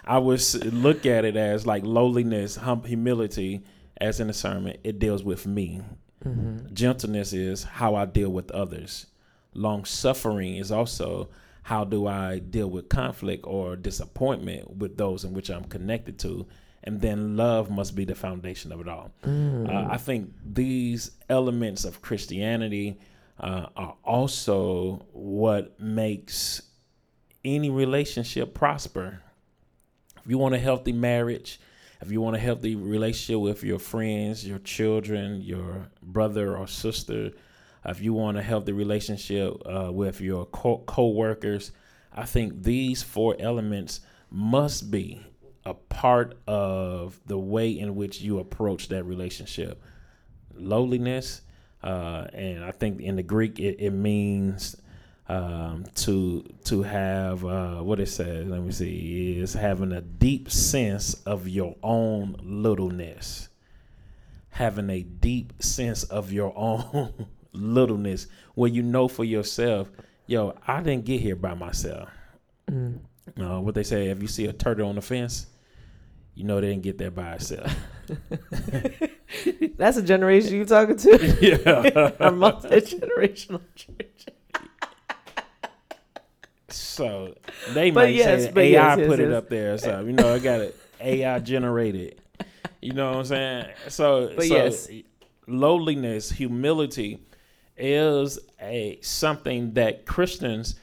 I 0.05 0.18
would 0.18 0.43
look 0.73 1.07
at 1.07 1.25
it 1.25 1.37
as 1.37 1.66
like 1.66 1.85
lowliness, 1.85 2.57
hum- 2.57 2.85
humility, 2.85 3.62
as 4.01 4.21
in 4.21 4.29
the 4.29 4.33
sermon. 4.33 4.77
It 4.85 4.99
deals 4.99 5.23
with 5.23 5.47
me. 5.47 5.83
Mm-hmm. 6.25 6.75
Gentleness 6.75 7.33
is 7.33 7.64
how 7.64 7.95
I 7.95 8.05
deal 8.05 8.31
with 8.31 8.51
others. 8.51 9.07
Long 9.55 9.85
suffering 9.85 10.57
is 10.57 10.71
also 10.71 11.29
how 11.62 11.84
do 11.84 12.06
I 12.06 12.38
deal 12.38 12.68
with 12.68 12.88
conflict 12.88 13.44
or 13.46 13.76
disappointment 13.76 14.76
with 14.76 14.96
those 14.96 15.24
in 15.24 15.32
which 15.32 15.50
I'm 15.50 15.64
connected 15.64 16.18
to. 16.20 16.46
And 16.82 17.00
then 17.00 17.36
love 17.36 17.70
must 17.70 17.94
be 17.94 18.04
the 18.06 18.14
foundation 18.14 18.72
of 18.72 18.80
it 18.80 18.88
all. 18.88 19.11
Mm. 19.24 19.68
Uh, 19.68 19.92
I 19.92 19.98
think 19.98 20.32
these 20.44 21.11
elements 21.28 21.84
of 21.84 22.00
Christianity 22.00 22.98
uh, 23.38 23.66
are 23.76 23.96
also 24.02 25.06
what 25.12 25.78
makes 25.78 26.62
any 27.44 27.70
relationship 27.70 28.54
prosper. 28.54 29.22
If 30.24 30.30
you 30.30 30.38
want 30.38 30.54
a 30.54 30.58
healthy 30.58 30.92
marriage, 30.92 31.61
if 32.00 32.11
you 32.11 32.20
want 32.22 32.36
a 32.36 32.38
healthy 32.38 32.76
relationship 32.76 33.40
with 33.40 33.62
your 33.62 33.78
friends, 33.78 34.46
your 34.46 34.58
children, 34.58 35.42
your 35.42 35.90
brother 36.02 36.56
or 36.56 36.66
sister, 36.66 37.32
if 37.85 38.01
you 38.01 38.12
want 38.12 38.37
a 38.37 38.43
healthy 38.43 38.72
relationship 38.72 39.55
uh, 39.66 39.91
with 39.93 40.20
your 40.20 40.47
co- 40.47 40.83
co-workers, 40.87 41.72
I 42.12 42.24
think 42.26 42.62
these 42.62 43.03
four 43.03 43.37
elements 43.39 44.01
must 44.31 44.91
be 44.91 45.24
a 45.64 45.74
part 45.74 46.39
of 46.47 47.20
the 47.26 47.39
way 47.39 47.70
in 47.70 47.95
which 47.95 48.20
you 48.20 48.39
approach 48.39 48.89
that 48.89 49.05
relationship. 49.05 49.83
Lowliness, 50.55 51.43
uh, 51.83 52.26
and 52.33 52.64
I 52.64 52.70
think 52.72 53.01
in 53.01 53.16
the 53.16 53.22
Greek 53.22 53.59
it, 53.59 53.76
it 53.78 53.93
means 53.93 54.76
um, 55.28 55.85
to 55.95 56.43
to 56.64 56.83
have 56.83 57.45
uh, 57.45 57.76
what 57.76 58.01
it 58.01 58.09
says. 58.09 58.49
Let 58.49 58.62
me 58.62 58.72
see, 58.72 59.39
is 59.39 59.55
having 59.55 59.93
a 59.93 60.01
deep 60.01 60.51
sense 60.51 61.14
of 61.24 61.49
your 61.49 61.76
own 61.83 62.37
littleness. 62.43 63.49
Having 64.51 64.91
a 64.91 65.03
deep 65.03 65.62
sense 65.62 66.03
of 66.05 66.33
your 66.33 66.53
own 66.57 67.26
littleness, 67.53 68.26
where 68.55 68.70
you 68.70 68.82
know 68.82 69.09
for 69.09 69.24
yourself, 69.24 69.90
yo, 70.26 70.55
I 70.66 70.82
didn't 70.82 71.05
get 71.05 71.20
here 71.20 71.36
by 71.36 71.55
myself. 71.55 72.09
Mm. 72.70 73.01
Uh, 73.38 73.61
what 73.61 73.74
they 73.74 73.82
say, 73.82 74.09
if 74.09 74.20
you 74.22 74.28
see 74.28 74.46
a 74.46 74.53
turtle 74.53 74.88
on 74.88 74.96
the 74.96 75.03
fence, 75.03 75.46
you 76.34 76.44
know 76.44 76.61
they 76.61 76.68
didn't 76.68 76.82
get 76.82 76.98
there 76.98 77.11
by 77.11 77.34
itself. 77.34 77.72
That's 79.76 79.96
a 79.96 80.03
generation 80.03 80.55
you 80.55 80.64
talking 80.64 80.96
to? 80.96 81.36
yeah. 81.40 82.11
Our 82.20 82.32
multi 82.32 82.68
generational 82.68 83.62
church. 83.74 84.26
So 86.68 87.34
they 87.74 87.90
But 87.90 88.05
might 88.05 88.14
yes, 88.14 88.44
say 88.44 88.53
AI 88.55 88.64
yes, 88.64 88.98
yes, 88.98 89.09
put 89.09 89.20
it 89.20 89.32
up 89.32 89.48
there 89.48 89.76
something. 89.78 90.07
You 90.07 90.12
know, 90.12 90.34
I 90.34 90.38
got 90.38 90.61
it 90.61 90.76
AI 91.01 91.38
generated. 91.40 92.20
You 92.80 92.92
know 92.92 93.11
what 93.11 93.18
I'm 93.18 93.24
saying? 93.24 93.66
So, 93.88 94.32
But 94.34 94.46
so 94.46 94.55
yes. 94.55 94.88
lowliness, 95.46 96.30
humility 96.30 97.18
is 97.81 98.39
a 98.61 98.99
something 99.03 99.74
that 99.74 100.07
Christians 100.07 100.76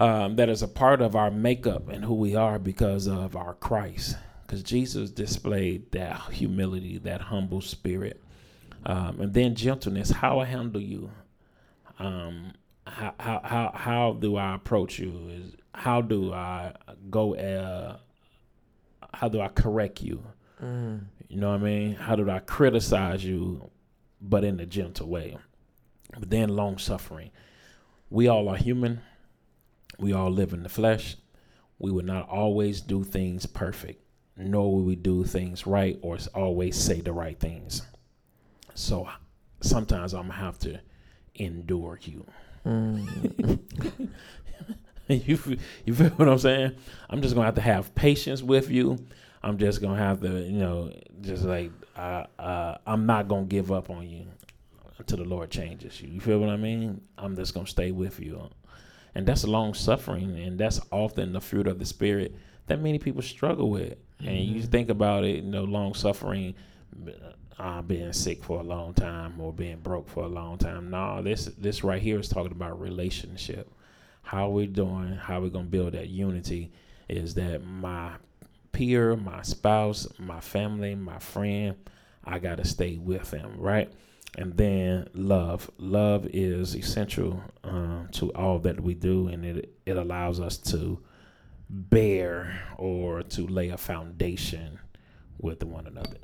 um, 0.00 0.36
that 0.36 0.48
is 0.48 0.62
a 0.62 0.68
part 0.68 1.02
of 1.02 1.14
our 1.14 1.30
makeup 1.30 1.88
and 1.88 2.04
who 2.04 2.14
we 2.14 2.34
are 2.34 2.58
because 2.58 3.06
of 3.06 3.36
our 3.36 3.54
Christ. 3.54 4.16
Because 4.42 4.62
Jesus 4.62 5.10
displayed 5.10 5.92
that 5.92 6.20
humility, 6.32 6.98
that 6.98 7.20
humble 7.20 7.60
spirit, 7.60 8.20
um, 8.84 9.20
and 9.20 9.34
then 9.34 9.54
gentleness. 9.54 10.10
How 10.10 10.40
I 10.40 10.46
handle 10.46 10.80
you, 10.80 11.10
um, 11.98 12.54
how, 12.86 13.14
how 13.20 13.40
how 13.44 13.72
how 13.74 14.12
do 14.14 14.36
I 14.36 14.54
approach 14.54 14.98
you? 14.98 15.28
Is 15.30 15.56
how 15.74 16.00
do 16.00 16.32
I 16.32 16.72
go? 17.10 17.36
Uh, 17.36 17.98
how 19.14 19.28
do 19.28 19.40
I 19.40 19.48
correct 19.48 20.02
you? 20.02 20.24
Mm. 20.60 21.04
You 21.28 21.40
know 21.40 21.50
what 21.50 21.60
I 21.60 21.64
mean? 21.64 21.94
How 21.94 22.16
do 22.16 22.28
I 22.28 22.40
criticize 22.40 23.24
you, 23.24 23.70
but 24.20 24.42
in 24.42 24.58
a 24.58 24.66
gentle 24.66 25.08
way? 25.08 25.36
But 26.18 26.30
then 26.30 26.50
long 26.50 26.78
suffering. 26.78 27.30
We 28.10 28.28
all 28.28 28.48
are 28.48 28.56
human. 28.56 29.02
We 29.98 30.12
all 30.12 30.30
live 30.30 30.52
in 30.52 30.62
the 30.62 30.68
flesh. 30.68 31.16
We 31.78 31.90
will 31.92 32.04
not 32.04 32.28
always 32.28 32.80
do 32.80 33.04
things 33.04 33.46
perfect. 33.46 34.02
nor 34.36 34.72
will 34.72 34.82
we 34.84 34.96
do 34.96 35.24
things 35.24 35.66
right 35.66 35.98
or 36.02 36.18
always 36.34 36.76
say 36.76 37.00
the 37.00 37.12
right 37.12 37.38
things. 37.38 37.82
So 38.74 39.08
sometimes 39.60 40.14
I'm 40.14 40.22
gonna 40.28 40.34
have 40.34 40.58
to 40.60 40.80
endure 41.34 41.98
you. 42.02 42.26
Mm. 42.66 43.58
you 45.08 45.58
you 45.84 45.94
feel 45.94 46.10
what 46.10 46.28
I'm 46.28 46.38
saying? 46.38 46.72
I'm 47.08 47.20
just 47.22 47.34
gonna 47.34 47.46
have 47.46 47.54
to 47.56 47.60
have 47.60 47.94
patience 47.94 48.42
with 48.42 48.70
you. 48.70 48.98
I'm 49.42 49.58
just 49.58 49.80
gonna 49.80 49.96
have 49.98 50.20
to, 50.20 50.40
you 50.42 50.58
know, 50.58 50.92
just 51.20 51.44
like 51.44 51.70
uh, 51.96 52.24
uh, 52.38 52.78
I'm 52.86 53.06
not 53.06 53.28
gonna 53.28 53.46
give 53.46 53.72
up 53.72 53.90
on 53.90 54.08
you 54.08 54.26
until 55.00 55.18
the 55.18 55.24
Lord 55.24 55.50
changes 55.50 56.00
you. 56.00 56.08
You 56.08 56.20
feel 56.20 56.38
what 56.38 56.50
I 56.50 56.56
mean? 56.56 57.00
I'm 57.18 57.36
just 57.36 57.54
gonna 57.54 57.66
stay 57.66 57.90
with 57.90 58.20
you, 58.20 58.48
and 59.14 59.26
that's 59.26 59.44
long 59.44 59.74
suffering, 59.74 60.38
and 60.38 60.58
that's 60.58 60.80
often 60.90 61.32
the 61.32 61.40
fruit 61.40 61.66
of 61.66 61.78
the 61.78 61.86
spirit 61.86 62.34
that 62.66 62.80
many 62.80 62.98
people 62.98 63.22
struggle 63.22 63.68
with. 63.68 63.92
Mm-hmm. 63.92 64.28
And 64.28 64.38
you 64.38 64.60
mm-hmm. 64.60 64.70
think 64.70 64.90
about 64.90 65.24
it, 65.24 65.44
you 65.44 65.50
know, 65.50 65.64
long 65.64 65.94
suffering, 65.94 66.54
uh, 67.58 67.82
being 67.82 68.12
sick 68.12 68.42
for 68.42 68.60
a 68.60 68.62
long 68.62 68.94
time 68.94 69.38
or 69.40 69.52
being 69.52 69.78
broke 69.78 70.08
for 70.08 70.24
a 70.24 70.28
long 70.28 70.56
time. 70.56 70.90
No, 70.90 71.22
this 71.22 71.46
this 71.58 71.84
right 71.84 72.00
here 72.00 72.18
is 72.18 72.28
talking 72.28 72.52
about 72.52 72.80
relationship. 72.80 73.70
How 74.22 74.48
we 74.48 74.66
doing? 74.66 75.14
How 75.14 75.40
we 75.40 75.50
gonna 75.50 75.64
build 75.64 75.92
that 75.92 76.08
unity? 76.08 76.72
Is 77.08 77.34
that 77.34 77.64
my 77.64 78.12
peer, 78.72 79.16
my 79.16 79.42
spouse, 79.42 80.06
my 80.18 80.40
family, 80.40 80.94
my 80.94 81.18
friend? 81.18 81.76
I 82.24 82.38
gotta 82.38 82.64
stay 82.64 82.96
with 82.96 83.30
them, 83.30 83.54
right? 83.58 83.92
And 84.38 84.56
then 84.56 85.08
love. 85.14 85.70
Love 85.78 86.26
is 86.32 86.74
essential 86.76 87.42
um, 87.64 88.08
to 88.12 88.32
all 88.34 88.58
that 88.60 88.80
we 88.80 88.94
do, 88.94 89.28
and 89.28 89.44
it 89.44 89.74
it 89.86 89.96
allows 89.96 90.40
us 90.40 90.56
to 90.56 91.00
bear 91.68 92.62
or 92.78 93.22
to 93.22 93.46
lay 93.46 93.68
a 93.68 93.76
foundation 93.76 94.78
with 95.38 95.62
one 95.62 95.86
another. 95.86 96.18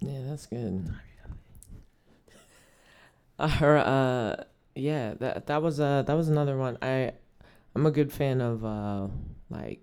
Yeah, 0.00 0.20
that's 0.26 0.46
good. 0.46 0.92
Uh, 3.38 3.44
uh, 3.44 4.44
yeah, 4.74 5.14
that 5.14 5.46
that 5.46 5.62
was 5.62 5.80
uh 5.80 6.02
that 6.02 6.14
was 6.14 6.28
another 6.28 6.58
one. 6.58 6.76
I 6.82 7.12
I'm 7.74 7.86
a 7.86 7.90
good 7.90 8.12
fan 8.12 8.40
of 8.40 8.64
uh 8.64 9.08
like 9.48 9.80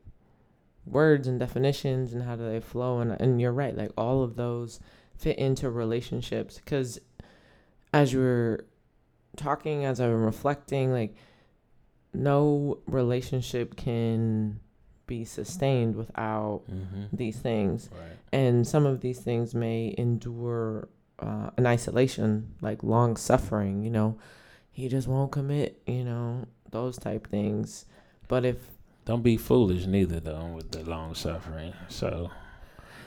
words 0.86 1.28
and 1.28 1.40
definitions 1.40 2.14
and 2.14 2.24
how 2.24 2.36
do 2.36 2.44
they 2.44 2.60
flow 2.60 3.00
and 3.00 3.12
and 3.20 3.42
you're 3.42 3.52
right, 3.52 3.76
like 3.76 3.92
all 3.98 4.24
of 4.24 4.36
those 4.36 4.80
fit 5.22 5.38
into 5.38 5.70
relationships 5.70 6.56
because 6.58 7.00
as 7.94 8.12
you 8.12 8.20
were 8.20 8.66
talking 9.38 9.86
as 9.86 10.02
i'm 10.02 10.26
reflecting 10.26 10.92
like 10.92 11.16
no 12.14 12.80
relationship 12.88 13.76
can 13.76 14.60
be 15.06 15.24
sustained 15.24 15.96
without 15.96 16.64
mm-hmm. 16.70 17.04
these 17.14 17.38
things 17.38 17.90
right. 17.92 18.18
and 18.32 18.68
some 18.68 18.86
of 18.86 19.02
these 19.02 19.20
things 19.20 19.54
may 19.54 19.94
endure 19.98 20.88
uh, 21.20 21.52
an 21.58 21.68
isolation 21.68 22.52
like 22.62 22.82
long 22.82 23.16
suffering 23.16 23.84
you 23.84 23.92
know 23.92 24.18
he 24.72 24.88
just 24.88 25.08
won't 25.08 25.32
commit 25.32 25.82
you 25.86 26.04
know 26.04 26.46
those 26.72 26.98
type 26.98 27.28
things 27.28 27.86
but 28.28 28.44
if 28.44 28.58
don't 29.06 29.22
be 29.22 29.38
foolish 29.38 29.86
neither 29.86 30.20
though 30.20 30.48
with 30.56 30.72
the 30.72 30.84
long 30.84 31.14
suffering 31.14 31.74
so 31.90 32.32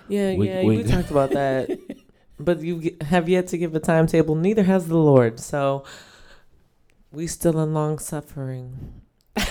yeah 0.09 0.35
we, 0.35 0.49
yeah 0.49 0.63
we, 0.63 0.77
we 0.79 0.85
talked 0.85 1.11
about 1.11 1.31
that 1.31 1.77
but 2.39 2.61
you 2.61 2.97
have 3.03 3.29
yet 3.29 3.49
to 3.49 3.59
give 3.59 3.75
a 3.75 3.81
timetable. 3.81 4.35
Neither 4.35 4.65
has 4.65 4.89
the 4.89 4.97
Lord. 4.99 5.39
So 5.41 5.85
we 7.13 7.27
still 7.27 7.61
in 7.61 7.75
long 7.75 7.99
suffering. 7.99 9.03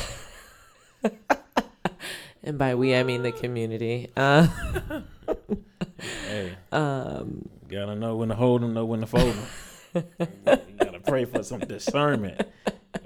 and 2.44 2.58
by 2.58 2.76
we, 2.76 2.96
I 2.96 3.04
mean 3.04 3.24
the 3.24 3.32
community. 3.32 4.12
Uh, 4.16 4.48
hey, 6.28 6.58
um, 6.72 7.48
gotta 7.68 7.96
know 7.96 8.18
when 8.18 8.30
to 8.30 8.36
hold 8.36 8.62
them, 8.62 8.74
know 8.74 8.86
when 8.86 9.00
to 9.02 9.08
fold 9.08 9.34
them. 9.34 9.48
you 10.28 10.76
gotta 10.80 11.00
pray 11.00 11.26
for 11.26 11.44
some 11.44 11.60
discernment. 11.60 12.42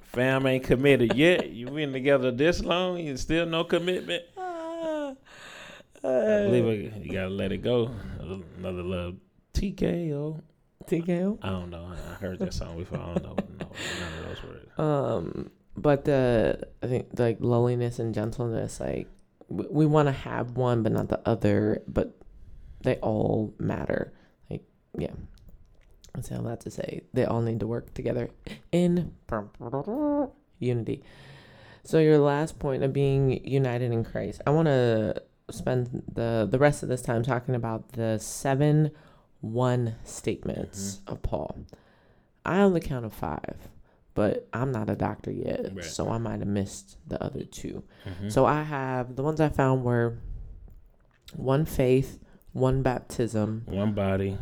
Fam 0.04 0.48
ain't 0.48 0.64
committed 0.64 1.16
yet. 1.16 1.50
You 1.52 1.68
been 1.68 1.94
together 1.94 2.32
this 2.32 2.64
long, 2.64 2.98
you 2.98 3.18
still 3.18 3.46
no 3.46 3.64
commitment. 3.64 4.24
Uh, 4.36 5.14
I 6.04 6.48
believe 6.48 7.06
you 7.06 7.12
gotta 7.12 7.30
let 7.30 7.52
it 7.52 7.62
go. 7.62 7.92
Another 8.20 8.84
little 8.84 9.16
TKO. 9.58 10.42
TKO. 10.86 11.40
I 11.42 11.50
don't 11.50 11.70
know. 11.70 11.92
I 11.92 12.14
heard 12.16 12.40
that 12.40 12.54
song 12.54 12.78
before. 12.78 13.00
I 13.00 13.14
don't 13.14 13.24
know. 13.24 13.36
No, 13.60 13.72
none 14.00 14.14
of 14.20 14.28
those 14.28 14.44
words. 14.44 14.80
Um, 14.80 15.52
but 15.76 16.06
the 16.06 16.68
I 16.82 16.88
think 16.88 17.08
like 17.18 17.38
lowliness 17.40 18.00
and 18.00 18.14
gentleness, 18.14 18.80
like 18.80 19.08
we, 19.50 19.66
we 19.70 19.86
want 19.86 20.08
to 20.08 20.12
have 20.12 20.52
one, 20.52 20.84
but 20.84 20.92
not 20.92 21.10
the 21.10 21.20
other. 21.28 21.82
But 21.88 22.18
they 22.82 22.96
all 22.98 23.54
matter. 23.60 24.14
Like 24.50 24.64
yeah, 24.98 25.14
that's 26.14 26.32
all 26.32 26.44
that 26.44 26.62
to 26.62 26.72
say. 26.72 27.02
They 27.14 27.26
all 27.26 27.42
need 27.42 27.60
to 27.60 27.68
work 27.68 27.94
together 27.94 28.30
in 28.72 29.14
unity. 30.60 31.04
So 31.84 32.00
your 32.00 32.18
last 32.20 32.60
point 32.60 32.84
of 32.84 32.94
being 32.94 33.46
united 33.46 33.92
in 33.92 34.04
Christ, 34.04 34.42
I 34.46 34.52
want 34.52 34.68
to 34.68 35.22
spend 35.50 36.04
the 36.14 36.48
the 36.50 36.60
rest 36.60 36.84
of 36.84 36.90
this 36.90 37.02
time 37.02 37.24
talking 37.24 37.56
about 37.56 37.94
the 37.94 38.20
seven 38.20 38.92
one 39.42 39.96
statements 40.04 40.98
mm-hmm. 40.98 41.14
of 41.14 41.22
Paul. 41.22 41.66
I 42.46 42.60
on 42.60 42.74
the 42.74 42.80
count 42.80 43.06
of 43.06 43.14
five, 43.14 43.58
but 44.14 44.48
I'm 44.54 44.72
not 44.72 44.90
a 44.90 44.96
doctor 44.96 45.32
yet, 45.32 45.72
right. 45.74 45.84
so 45.84 46.10
I 46.10 46.18
might 46.18 46.40
have 46.40 46.48
missed 46.48 46.98
the 47.08 47.22
other 47.22 47.44
2 47.44 47.84
mm-hmm. 48.06 48.30
So 48.30 48.46
I 48.46 48.64
have 48.64 49.16
the 49.16 49.24
ones 49.24 49.42
I 49.42 49.50
found 49.50 49.84
were 49.84 50.18
one 51.36 51.66
faith, 51.66 52.20
one 52.54 52.82
baptism, 52.82 53.64
one 53.66 53.94
body. 53.94 54.38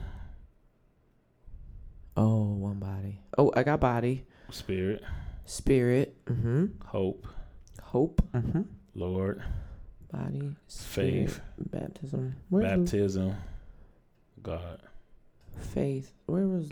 Oh, 2.17 2.43
one 2.43 2.79
body. 2.79 3.19
Oh, 3.37 3.51
I 3.55 3.63
got 3.63 3.81
body. 3.81 4.25
Spirit. 4.49 5.03
Spirit. 5.45 6.15
Mm-hmm. 6.25 6.65
Hope. 6.85 7.27
Hope. 7.81 8.21
Mm-hmm. 8.33 8.61
Lord. 8.93 9.43
Body. 10.11 10.55
Spirit, 10.67 11.29
faith. 11.29 11.41
Baptism. 11.57 12.35
Where's 12.49 12.65
baptism. 12.65 13.27
The- 13.29 13.35
God. 14.45 14.79
Faith. 15.57 16.13
Where 16.27 16.45
was 16.45 16.69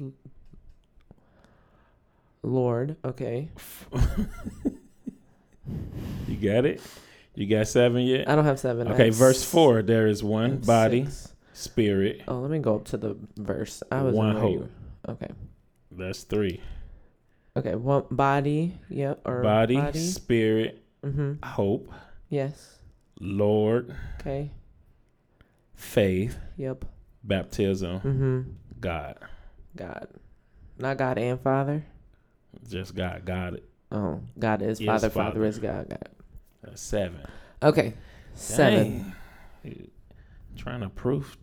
Lord? 2.43 2.97
Okay. 3.03 3.49
you 6.27 6.35
got 6.35 6.65
it? 6.67 6.79
You 7.33 7.47
got 7.47 7.67
seven 7.67 8.03
yet? 8.03 8.29
I 8.29 8.35
don't 8.35 8.45
have 8.45 8.59
seven. 8.59 8.89
Okay, 8.89 9.09
verse 9.09 9.43
four. 9.43 9.81
There 9.81 10.05
is 10.05 10.23
one 10.23 10.57
body, 10.57 11.05
six. 11.05 11.33
spirit. 11.53 12.21
Oh, 12.27 12.41
let 12.41 12.51
me 12.51 12.59
go 12.59 12.75
up 12.75 12.85
to 12.85 12.97
the 12.97 13.17
verse. 13.37 13.81
I 13.91 14.03
was 14.03 14.13
one 14.13 14.35
hope. 14.35 14.69
Okay. 15.09 15.31
That's 15.89 16.21
three. 16.21 16.61
Okay, 17.57 17.73
one 17.73 18.03
body. 18.11 18.77
Yep. 18.89 19.21
Or 19.25 19.41
body, 19.41 19.77
body. 19.77 19.99
spirit, 19.99 20.83
mm-hmm. 21.03 21.43
hope. 21.43 21.91
Yes. 22.29 22.77
Lord. 23.19 23.95
Okay. 24.19 24.51
Faith. 25.73 26.37
Yep 26.57 26.85
baptism, 27.23 27.99
mm-hmm. 27.99 28.41
God. 28.79 29.17
God. 29.75 30.07
Not 30.77 30.97
God 30.97 31.17
and 31.17 31.39
Father? 31.39 31.85
Just 32.69 32.95
God. 32.95 33.23
God. 33.25 33.61
Oh, 33.91 34.21
God 34.37 34.61
is, 34.61 34.79
is 34.79 34.85
Father, 34.85 35.09
Father, 35.09 35.31
Father 35.31 35.45
is 35.45 35.59
God. 35.59 35.89
God. 35.89 36.09
That's 36.63 36.81
seven. 36.81 37.21
Okay. 37.61 37.93
Seven. 38.33 39.13
Dang. 39.63 39.91
Trying 40.57 40.81
to 40.81 40.89
prove 40.89 41.37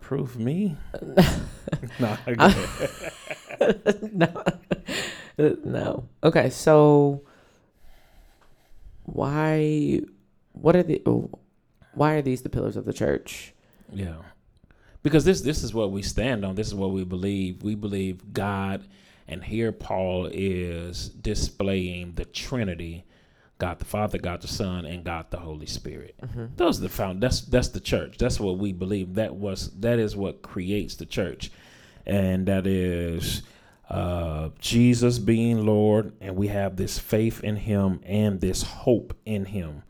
prove 0.00 0.38
me? 0.38 0.76
no, 1.98 2.16
no. 4.12 4.44
no. 5.38 6.08
Okay, 6.22 6.50
so 6.50 7.22
why 9.04 10.00
what 10.52 10.76
are 10.76 10.82
the 10.82 11.02
why 11.94 12.12
are 12.12 12.22
these 12.22 12.42
the 12.42 12.50
pillars 12.50 12.76
of 12.76 12.84
the 12.84 12.92
church? 12.92 13.54
Yeah 13.92 14.16
because 15.04 15.24
this 15.24 15.42
this 15.42 15.62
is 15.62 15.72
what 15.72 15.92
we 15.92 16.02
stand 16.02 16.44
on. 16.44 16.56
This 16.56 16.66
is 16.66 16.74
what 16.74 16.90
we 16.90 17.04
believe. 17.04 17.62
We 17.62 17.76
believe 17.76 18.32
God, 18.32 18.82
and 19.28 19.44
here 19.44 19.70
Paul 19.70 20.28
is 20.32 21.10
displaying 21.10 22.14
the 22.14 22.24
Trinity. 22.24 23.04
God 23.58 23.78
the 23.78 23.84
Father, 23.84 24.18
God 24.18 24.42
the 24.42 24.48
Son, 24.48 24.84
and 24.84 25.04
God 25.04 25.30
the 25.30 25.38
Holy 25.38 25.66
Spirit. 25.66 26.16
Mm-hmm. 26.20 26.46
Those 26.56 26.78
are 26.78 26.82
the 26.82 26.88
found. 26.88 27.22
That's 27.22 27.42
that's 27.42 27.68
the 27.68 27.80
church. 27.80 28.18
That's 28.18 28.40
what 28.40 28.58
we 28.58 28.72
believe. 28.72 29.14
That 29.14 29.36
was 29.36 29.70
that 29.78 30.00
is 30.00 30.16
what 30.16 30.42
creates 30.42 30.96
the 30.96 31.06
church, 31.06 31.52
and 32.04 32.46
that 32.46 32.66
is 32.66 33.42
uh, 33.88 34.48
Jesus 34.58 35.18
being 35.18 35.64
Lord, 35.64 36.14
and 36.20 36.34
we 36.34 36.48
have 36.48 36.76
this 36.76 36.98
faith 36.98 37.44
in 37.44 37.56
Him 37.56 38.00
and 38.04 38.40
this 38.40 38.62
hope 38.62 39.14
in 39.24 39.44
Him 39.44 39.82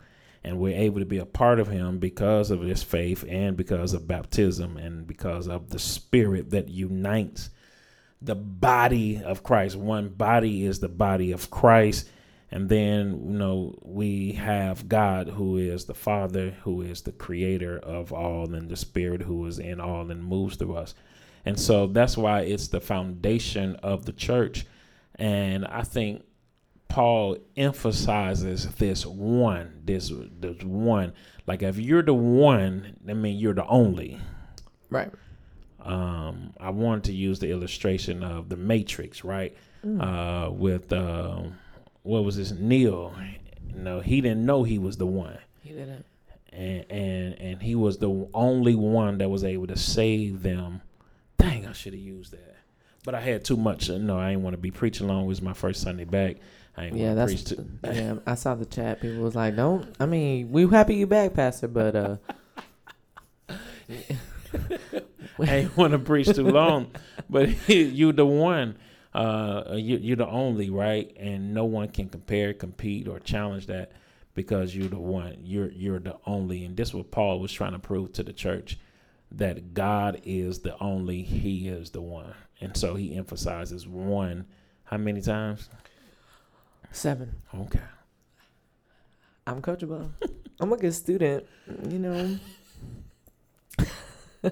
and 0.45 0.59
we're 0.59 0.77
able 0.77 1.01
to 1.01 1.07
be 1.07 1.19
a 1.19 1.25
part 1.27 1.59
of 1.59 1.69
him 1.69 1.99
because 1.99 2.51
of 2.51 2.61
his 2.61 2.83
faith 2.83 3.25
and 3.29 3.57
because 3.57 3.95
of 3.95 4.07
baptism 4.07 4.77
and 4.77 5.07
because 5.07 5.49
of 5.49 5.71
the 5.71 5.79
spirit 5.79 6.51
that 6.51 6.69
unites 6.69 7.51
the 8.21 8.35
body 8.35 9.23
of 9.23 9.43
Christ. 9.43 9.77
One 9.77 10.09
body 10.09 10.65
is 10.67 10.81
the 10.81 10.89
body 10.89 11.33
of 11.33 11.51
Christ, 11.51 12.09
And 12.55 12.69
then, 12.69 13.33
you 13.33 13.39
know, 13.39 13.77
we 13.83 14.33
have 14.33 14.89
God 14.89 15.29
who 15.29 15.57
is 15.57 15.87
the 15.87 15.95
Father, 15.95 16.51
who 16.63 16.83
is 16.83 17.03
the 17.03 17.11
creator 17.11 17.77
of 17.81 18.13
all, 18.13 18.55
and 18.55 18.69
the 18.69 18.77
Spirit 18.77 19.23
who 19.23 19.45
is 19.47 19.59
in 19.59 19.81
all 19.81 20.09
and 20.09 20.25
moves 20.25 20.55
through 20.55 20.77
us. 20.77 20.95
And 21.45 21.59
so 21.59 21.89
that's 21.89 22.17
why 22.17 22.43
it's 22.43 22.69
the 22.69 22.81
foundation 22.81 23.75
of 23.83 24.05
the 24.07 24.13
church. 24.13 24.67
And 25.17 25.67
I 25.67 25.83
think 25.83 26.23
Paul 26.95 27.39
emphasizes 27.57 28.67
this 28.77 29.05
one, 29.05 29.83
this 29.85 30.13
this 30.39 30.63
one. 30.63 31.13
Like 31.45 31.65
if 31.65 31.77
you're 31.77 32.05
the 32.05 32.15
one, 32.15 32.97
I 33.09 33.15
mean 33.15 33.37
you're 33.37 33.53
the 33.53 33.67
only. 33.67 34.21
Right. 34.91 35.11
Um, 35.81 36.55
I 36.61 36.71
wanted 36.71 37.03
to 37.05 37.13
use 37.13 37.41
the 37.41 37.51
illustration 37.51 38.23
of 38.23 38.49
the 38.49 38.57
Matrix, 38.57 39.25
right? 39.25 39.57
Mm. 39.85 40.47
Uh, 40.47 40.53
with 40.53 40.93
uh, 40.93 41.43
what 42.05 42.23
was 42.23 42.37
this 42.37 42.53
Neo? 42.53 43.13
You 43.75 43.81
know, 43.81 43.99
he 43.99 44.21
didn't 44.21 44.47
know 44.47 44.63
he 44.63 44.79
was 44.79 44.97
the 44.97 45.07
one. 45.07 45.39
He 45.65 45.71
didn't. 45.71 46.07
And 46.53 46.85
and 46.93 47.35
and 47.41 47.61
he 47.61 47.75
was 47.75 47.99
the 47.99 48.29
only 48.33 48.77
one 48.77 49.19
that 49.19 49.29
was 49.29 49.43
able 49.43 49.67
to 49.67 49.77
save 49.77 50.45
them. 50.45 50.81
Dang, 51.39 51.67
I 51.67 51.73
should 51.73 51.95
have 51.95 52.03
used 52.03 52.31
that. 52.31 52.55
But 53.05 53.17
I 53.17 53.21
had 53.21 53.45
too 53.45 53.57
much. 53.57 53.91
No, 53.91 54.17
I 54.17 54.31
didn't 54.31 54.45
want 54.45 54.55
to 54.55 54.59
be 54.59 54.71
preaching 54.71 55.09
long. 55.09 55.25
It 55.25 55.27
was 55.27 55.43
my 55.43 55.55
first 55.55 55.83
Sunday 55.83 56.05
back. 56.05 56.37
I 56.77 56.87
ain't 56.87 56.97
yeah, 56.97 57.15
that's 57.15 57.43
to, 57.45 57.65
yeah. 57.85 58.15
I 58.27 58.35
saw 58.35 58.55
the 58.55 58.65
chat. 58.65 59.01
People 59.01 59.23
was 59.23 59.35
like, 59.35 59.57
"Don't." 59.57 59.95
I 60.01 60.07
mean, 60.07 60.51
we 60.51 60.67
happy 60.67 60.97
you 60.97 61.07
back, 61.07 61.35
Pastor, 61.35 61.69
but 61.69 61.97
uh. 61.97 62.17
I 65.39 65.57
ain't 65.57 65.77
want 65.77 65.93
to 65.93 65.99
preach 65.99 66.29
too 66.29 66.49
long, 66.49 66.91
but 67.29 67.69
you 67.69 68.13
the 68.13 68.27
one. 68.27 68.77
Uh, 69.13 69.75
you, 69.77 69.97
you're 69.99 70.17
the 70.17 70.27
only 70.27 70.71
right, 70.71 71.15
and 71.21 71.55
no 71.55 71.65
one 71.65 71.89
can 71.89 72.09
compare, 72.09 72.53
compete, 72.53 73.07
or 73.07 73.21
challenge 73.21 73.69
that 73.69 73.93
because 74.35 74.75
you're 74.75 74.89
the 74.89 74.99
one. 74.99 75.37
You're 75.45 75.71
you're 75.71 76.01
the 76.01 76.17
only, 76.27 76.65
and 76.65 76.77
this 76.77 76.89
is 76.89 76.95
what 76.95 77.13
Paul 77.13 77.39
was 77.39 77.53
trying 77.53 77.73
to 77.73 77.79
prove 77.79 78.13
to 78.15 78.25
the 78.25 78.33
church 78.33 78.79
that 79.31 79.75
God 79.75 80.21
is 80.25 80.61
the 80.61 80.77
only. 80.83 81.23
He 81.23 81.69
is 81.69 81.91
the 81.91 82.03
one, 82.03 82.35
and 82.61 82.77
so 82.77 82.95
he 82.97 83.15
emphasizes 83.15 83.87
one. 83.87 84.47
How 84.85 84.97
many 84.97 85.21
times? 85.21 85.69
Seven. 86.95 87.35
Okay. 87.53 87.81
I'm 89.49 89.61
coachable. 89.61 90.11
I'm 90.61 90.73
a 90.73 90.77
good 90.77 90.95
student. 90.95 91.45
You 91.89 91.99
know. 91.99 92.39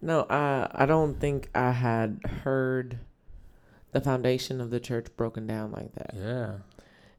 no, 0.00 0.26
I 0.30 0.66
I 0.74 0.86
don't 0.86 1.20
think 1.20 1.50
I 1.54 1.72
had 1.72 2.20
heard 2.42 2.98
the 3.92 4.00
foundation 4.00 4.62
of 4.62 4.70
the 4.70 4.80
church 4.80 5.08
broken 5.16 5.46
down 5.46 5.72
like 5.72 5.92
that. 5.94 6.14
Yeah. 6.16 6.52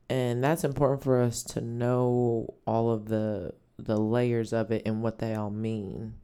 And 0.10 0.44
that's 0.44 0.64
important 0.64 1.04
for 1.04 1.22
us 1.22 1.44
to 1.44 1.62
know 1.62 2.56
all 2.66 2.90
of 2.92 3.08
the 3.08 3.54
the 3.78 3.98
layers 3.98 4.52
of 4.52 4.72
it 4.72 4.82
and 4.84 5.04
what 5.04 5.20
they 5.20 5.36
all 5.36 5.52
mean 5.52 6.16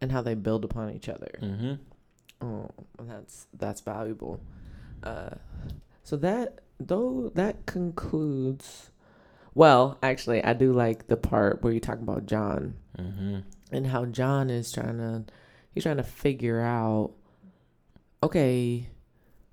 and 0.00 0.10
how 0.10 0.22
they 0.22 0.34
build 0.34 0.64
upon 0.64 0.92
each 0.92 1.08
other. 1.08 1.38
Mm-hmm. 1.40 1.74
Oh, 2.44 2.68
that's 2.98 3.46
that's 3.56 3.80
valuable. 3.80 4.40
Uh, 5.04 5.30
so 6.02 6.16
that 6.16 6.60
though 6.80 7.30
that 7.34 7.66
concludes. 7.66 8.90
Well, 9.54 9.98
actually, 10.02 10.42
I 10.44 10.52
do 10.52 10.72
like 10.72 11.08
the 11.08 11.16
part 11.16 11.62
where 11.62 11.72
you 11.72 11.80
talk 11.80 11.98
about 11.98 12.26
John 12.26 12.74
mm-hmm. 12.98 13.38
and 13.72 13.86
how 13.86 14.06
John 14.06 14.48
is 14.48 14.72
trying 14.72 14.98
to 14.98 15.24
he's 15.72 15.84
trying 15.84 15.98
to 15.98 16.02
figure 16.02 16.60
out. 16.60 17.12
Okay, 18.22 18.86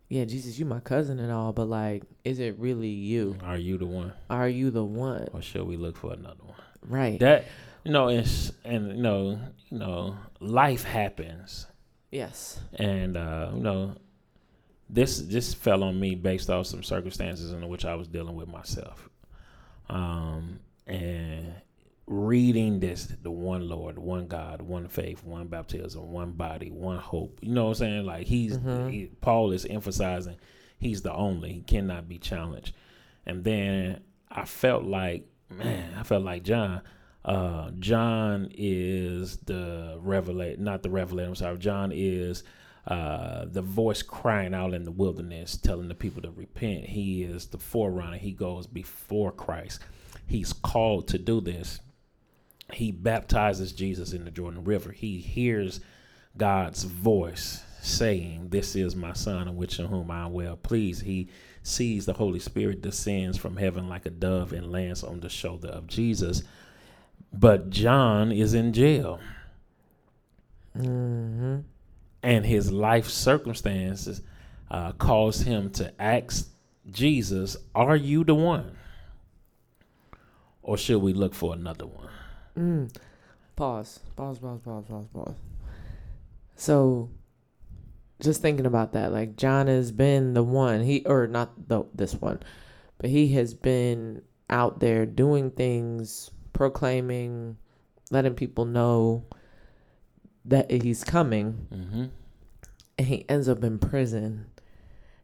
yeah, 0.09 0.25
Jesus, 0.25 0.57
you 0.57 0.65
my 0.65 0.80
cousin 0.80 1.19
and 1.19 1.32
all, 1.32 1.53
but 1.53 1.65
like, 1.65 2.03
is 2.23 2.39
it 2.39 2.57
really 2.57 2.89
you? 2.89 3.38
Are 3.43 3.57
you 3.57 3.78
the 3.78 3.86
one? 3.86 4.13
Are 4.30 4.47
you 4.47 4.71
the 4.71 4.84
one? 4.84 5.28
Or 5.34 5.41
should 5.41 5.67
we 5.67 5.78
look 5.78 5.97
for 5.97 6.13
another 6.13 6.43
one? 6.43 6.55
Right. 6.82 7.19
That 7.19 7.45
you 7.84 7.91
know, 7.91 8.07
and 8.07 8.51
and 8.63 8.97
you 8.97 9.01
know, 9.01 9.39
you 9.69 9.78
know, 9.78 10.17
life 10.39 10.84
happens. 10.84 11.67
Yes. 12.11 12.59
And 12.73 13.17
uh, 13.17 13.51
you 13.53 13.61
know, 13.61 13.95
this 14.89 15.19
this 15.19 15.53
fell 15.53 15.83
on 15.83 15.99
me 15.99 16.15
based 16.15 16.49
off 16.49 16.67
some 16.67 16.83
circumstances 16.83 17.51
in 17.51 17.67
which 17.67 17.85
I 17.85 17.95
was 17.95 18.07
dealing 18.07 18.35
with 18.35 18.47
myself. 18.47 19.09
Um, 19.89 20.59
and 20.85 21.53
reading 22.07 22.79
this 22.79 23.05
the 23.21 23.29
one 23.29 23.67
lord 23.67 23.99
one 23.99 24.27
god 24.27 24.61
one 24.61 24.88
faith 24.88 25.25
one 25.25 25.47
baptism 25.47 26.09
one 26.09 26.31
body 26.31 26.71
one 26.71 26.97
hope 26.97 27.38
you 27.41 27.53
know 27.53 27.65
what 27.65 27.69
i'm 27.71 27.75
saying 27.75 28.05
like 28.05 28.25
he's 28.25 28.57
mm-hmm. 28.57 28.88
he, 28.88 29.05
paul 29.19 29.51
is 29.51 29.65
emphasizing 29.65 30.38
he's 30.79 31.01
the 31.01 31.13
only 31.13 31.51
he 31.51 31.61
cannot 31.61 32.07
be 32.07 32.17
challenged 32.17 32.73
and 33.25 33.43
then 33.43 33.99
i 34.31 34.45
felt 34.45 34.85
like 34.85 35.27
man 35.49 35.93
i 35.99 36.03
felt 36.03 36.23
like 36.23 36.43
john 36.43 36.81
uh, 37.25 37.71
john 37.77 38.47
is 38.55 39.35
the 39.39 39.97
revelator 39.99 40.61
not 40.61 40.83
the 40.83 40.89
revelator 40.89 41.27
i'm 41.27 41.35
sorry 41.35 41.57
john 41.57 41.91
is 41.93 42.45
uh, 42.88 43.45
the 43.45 43.61
voice 43.61 44.01
crying 44.01 44.53
out 44.53 44.73
in 44.73 44.83
the 44.83 44.91
wilderness 44.91 45.57
telling 45.57 45.89
the 45.89 45.95
people 45.95 46.21
to 46.21 46.31
repent 46.31 46.85
he 46.85 47.23
is 47.23 47.47
the 47.47 47.57
forerunner 47.57 48.17
he 48.17 48.31
goes 48.31 48.65
before 48.65 49.31
christ 49.31 49.81
he's 50.25 50.53
called 50.53 51.07
to 51.07 51.17
do 51.17 51.41
this 51.41 51.81
he 52.73 52.91
baptizes 52.91 53.71
Jesus 53.71 54.13
in 54.13 54.25
the 54.25 54.31
Jordan 54.31 54.63
River. 54.63 54.91
He 54.91 55.19
hears 55.19 55.79
God's 56.35 56.83
voice 56.83 57.63
saying, 57.81 58.49
This 58.49 58.75
is 58.75 58.95
my 58.95 59.13
son, 59.13 59.47
in 59.47 59.55
which 59.55 59.79
in 59.79 59.85
whom 59.85 60.11
I 60.11 60.25
am 60.25 60.33
well 60.33 60.57
pleased. 60.57 61.03
He 61.03 61.29
sees 61.63 62.05
the 62.05 62.13
Holy 62.13 62.39
Spirit 62.39 62.81
descends 62.81 63.38
from 63.38 63.57
heaven 63.57 63.88
like 63.88 64.05
a 64.05 64.09
dove 64.09 64.51
and 64.51 64.71
lands 64.71 65.03
on 65.03 65.21
the 65.21 65.29
shoulder 65.29 65.69
of 65.69 65.88
Jesus. 65.88 66.43
But 67.31 67.69
John 67.69 68.31
is 68.31 68.53
in 68.53 68.73
jail. 68.73 69.19
Mm-hmm. 70.77 71.59
And 72.24 72.45
his 72.45 72.72
life 72.72 73.07
circumstances 73.07 74.22
uh, 74.70 74.91
cause 74.93 75.41
him 75.41 75.70
to 75.72 75.93
ask 76.01 76.49
Jesus, 76.89 77.57
Are 77.76 77.95
you 77.95 78.24
the 78.24 78.36
one? 78.36 78.76
Or 80.61 80.78
should 80.78 81.01
we 81.01 81.13
look 81.13 81.34
for 81.34 81.53
another 81.53 81.86
one? 81.86 82.09
Mm. 82.57 82.95
Pause. 83.55 83.99
Pause. 84.15 84.39
Pause. 84.39 84.61
Pause. 84.61 84.86
Pause. 84.86 85.07
Pause. 85.13 85.36
So, 86.55 87.09
just 88.20 88.41
thinking 88.41 88.65
about 88.65 88.93
that, 88.93 89.13
like 89.13 89.38
John 89.38 89.68
has 89.68 89.91
been 89.91 90.34
the 90.34 90.43
one. 90.43 90.82
He 90.82 91.05
or 91.05 91.28
not 91.28 91.70
the 91.70 91.84
this 91.93 92.15
one, 92.15 92.39
but 92.97 93.09
he 93.09 93.30
has 93.34 93.53
been 93.53 94.24
out 94.49 94.80
there 94.80 95.05
doing 95.05 95.51
things, 95.51 96.32
proclaiming, 96.53 97.57
letting 98.11 98.34
people 98.34 98.65
know 98.65 99.26
that 100.47 100.71
he's 100.71 101.03
coming, 101.03 101.67
mm-hmm. 101.71 102.05
and 102.97 103.07
he 103.07 103.25
ends 103.29 103.47
up 103.47 103.63
in 103.63 103.79
prison. 103.79 104.47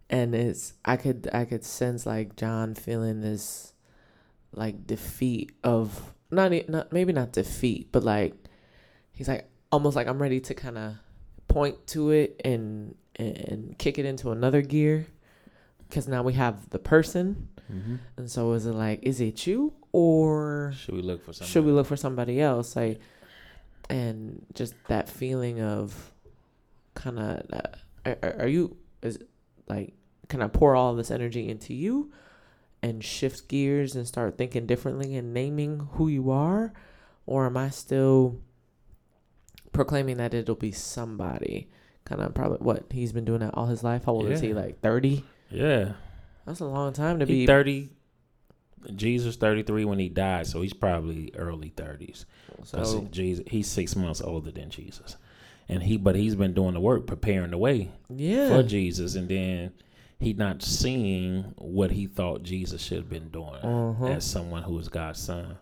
And 0.09 0.36
it's 0.36 0.74
I 0.86 0.97
could 0.97 1.30
I 1.34 1.45
could 1.45 1.65
sense 1.65 2.05
like 2.05 2.36
John 2.36 2.76
feeling 2.76 3.21
this 3.21 3.74
like 4.51 4.86
defeat 4.86 5.53
of 5.63 6.13
not 6.30 6.51
not 6.69 6.91
maybe 6.91 7.13
not 7.13 7.32
defeat, 7.32 7.91
but 7.91 8.03
like 8.03 8.36
he's 9.11 9.28
like 9.28 9.49
almost 9.71 9.95
like 9.95 10.07
I'm 10.07 10.21
ready 10.21 10.39
to 10.41 10.53
kind 10.53 10.78
of 10.78 10.93
point 11.47 11.88
to 11.88 12.11
it 12.11 12.39
and 12.43 12.95
and 13.15 13.78
kick 13.78 13.97
it 13.97 14.05
into 14.05 14.32
another 14.32 14.61
gear 14.61 15.07
because 15.88 16.07
now 16.07 16.24
we 16.24 16.34
have 16.34 16.69
the 16.69 16.80
person, 16.80 17.47
mm-hmm. 17.71 17.95
and 18.17 18.30
so 18.30 18.53
is 18.53 18.65
it 18.65 18.74
like 18.74 18.99
is 19.03 19.21
it 19.21 19.47
you 19.47 19.74
or 19.91 20.74
should 20.76 20.95
we 20.95 21.01
look 21.01 21.24
for 21.24 21.34
somebody? 21.34 21.51
should 21.51 21.65
we 21.65 21.71
look 21.71 21.88
for 21.88 21.95
somebody 21.95 22.41
else 22.41 22.76
like 22.76 22.99
and 23.90 24.46
just 24.54 24.74
that 24.88 25.10
feeling 25.10 25.62
of 25.62 26.14
kind 26.94 27.20
of 27.20 27.42
uh, 27.52 28.16
are, 28.22 28.36
are 28.42 28.48
you 28.48 28.78
is 29.02 29.20
like 29.68 29.94
can 30.30 30.42
I 30.42 30.48
pour 30.48 30.76
all 30.76 30.96
this 30.96 31.12
energy 31.12 31.50
into 31.50 31.74
you 31.74 32.12
and 32.82 33.04
shift 33.04 33.48
gears 33.48 33.96
and 33.96 34.08
start 34.08 34.38
thinking 34.38 34.66
differently 34.66 35.16
and 35.16 35.34
naming 35.34 35.88
who 35.94 36.08
you 36.08 36.32
are? 36.32 36.74
Or 37.26 37.46
am 37.46 37.56
I 37.56 37.70
still 37.70 38.40
proclaiming 39.72 40.18
that 40.18 40.34
it'll 40.34 40.56
be 40.56 40.72
somebody? 40.72 41.70
Kind 42.06 42.22
of 42.22 42.34
probably 42.34 42.58
what 42.58 42.86
he's 42.92 43.14
been 43.14 43.26
doing 43.26 43.40
that 43.40 43.54
all 43.54 43.68
his 43.68 43.84
life. 43.84 44.06
How 44.06 44.14
old 44.14 44.28
yeah. 44.28 44.34
is 44.34 44.42
he? 44.42 44.54
Like 44.54 44.82
30? 44.82 45.24
Yeah. 45.50 45.94
That's 46.46 46.60
a 46.60 46.66
long 46.66 46.92
time 46.92 47.20
to 47.20 47.26
he 47.26 47.42
be 47.42 47.48
30. 47.48 47.90
Jesus 48.96 49.36
33 49.36 49.86
when 49.86 50.00
he 50.00 50.10
died, 50.10 50.48
so 50.48 50.62
he's 50.62 50.74
probably 50.74 51.32
early 51.36 51.72
30s. 51.76 52.26
So 52.64 53.08
Jesus, 53.12 53.46
he's 53.48 53.68
six 53.68 53.96
months 53.96 54.22
older 54.22 54.52
than 54.52 54.70
Jesus, 54.70 55.18
and 55.68 55.84
he 55.84 55.98
but 55.98 56.16
he's 56.16 56.36
been 56.36 56.54
doing 56.54 56.74
the 56.74 56.80
work, 56.80 57.06
preparing 57.08 57.52
the 57.52 57.58
way 57.58 57.92
yeah. 58.10 58.50
for 58.50 58.64
Jesus, 58.64 59.16
and 59.16 59.28
then 59.28 59.74
he 60.20 60.34
not 60.34 60.64
seeing 60.64 61.54
what 61.58 61.92
he 61.92 62.08
thought 62.08 62.44
Jesus 62.44 62.82
should 62.82 62.98
have 62.98 63.10
been 63.10 63.30
doing 63.30 63.56
uh-huh. 63.56 64.06
as 64.06 64.26
someone 64.26 64.64
who 64.64 64.80
is 64.80 64.88
God's 64.88 65.20
son. 65.20 65.58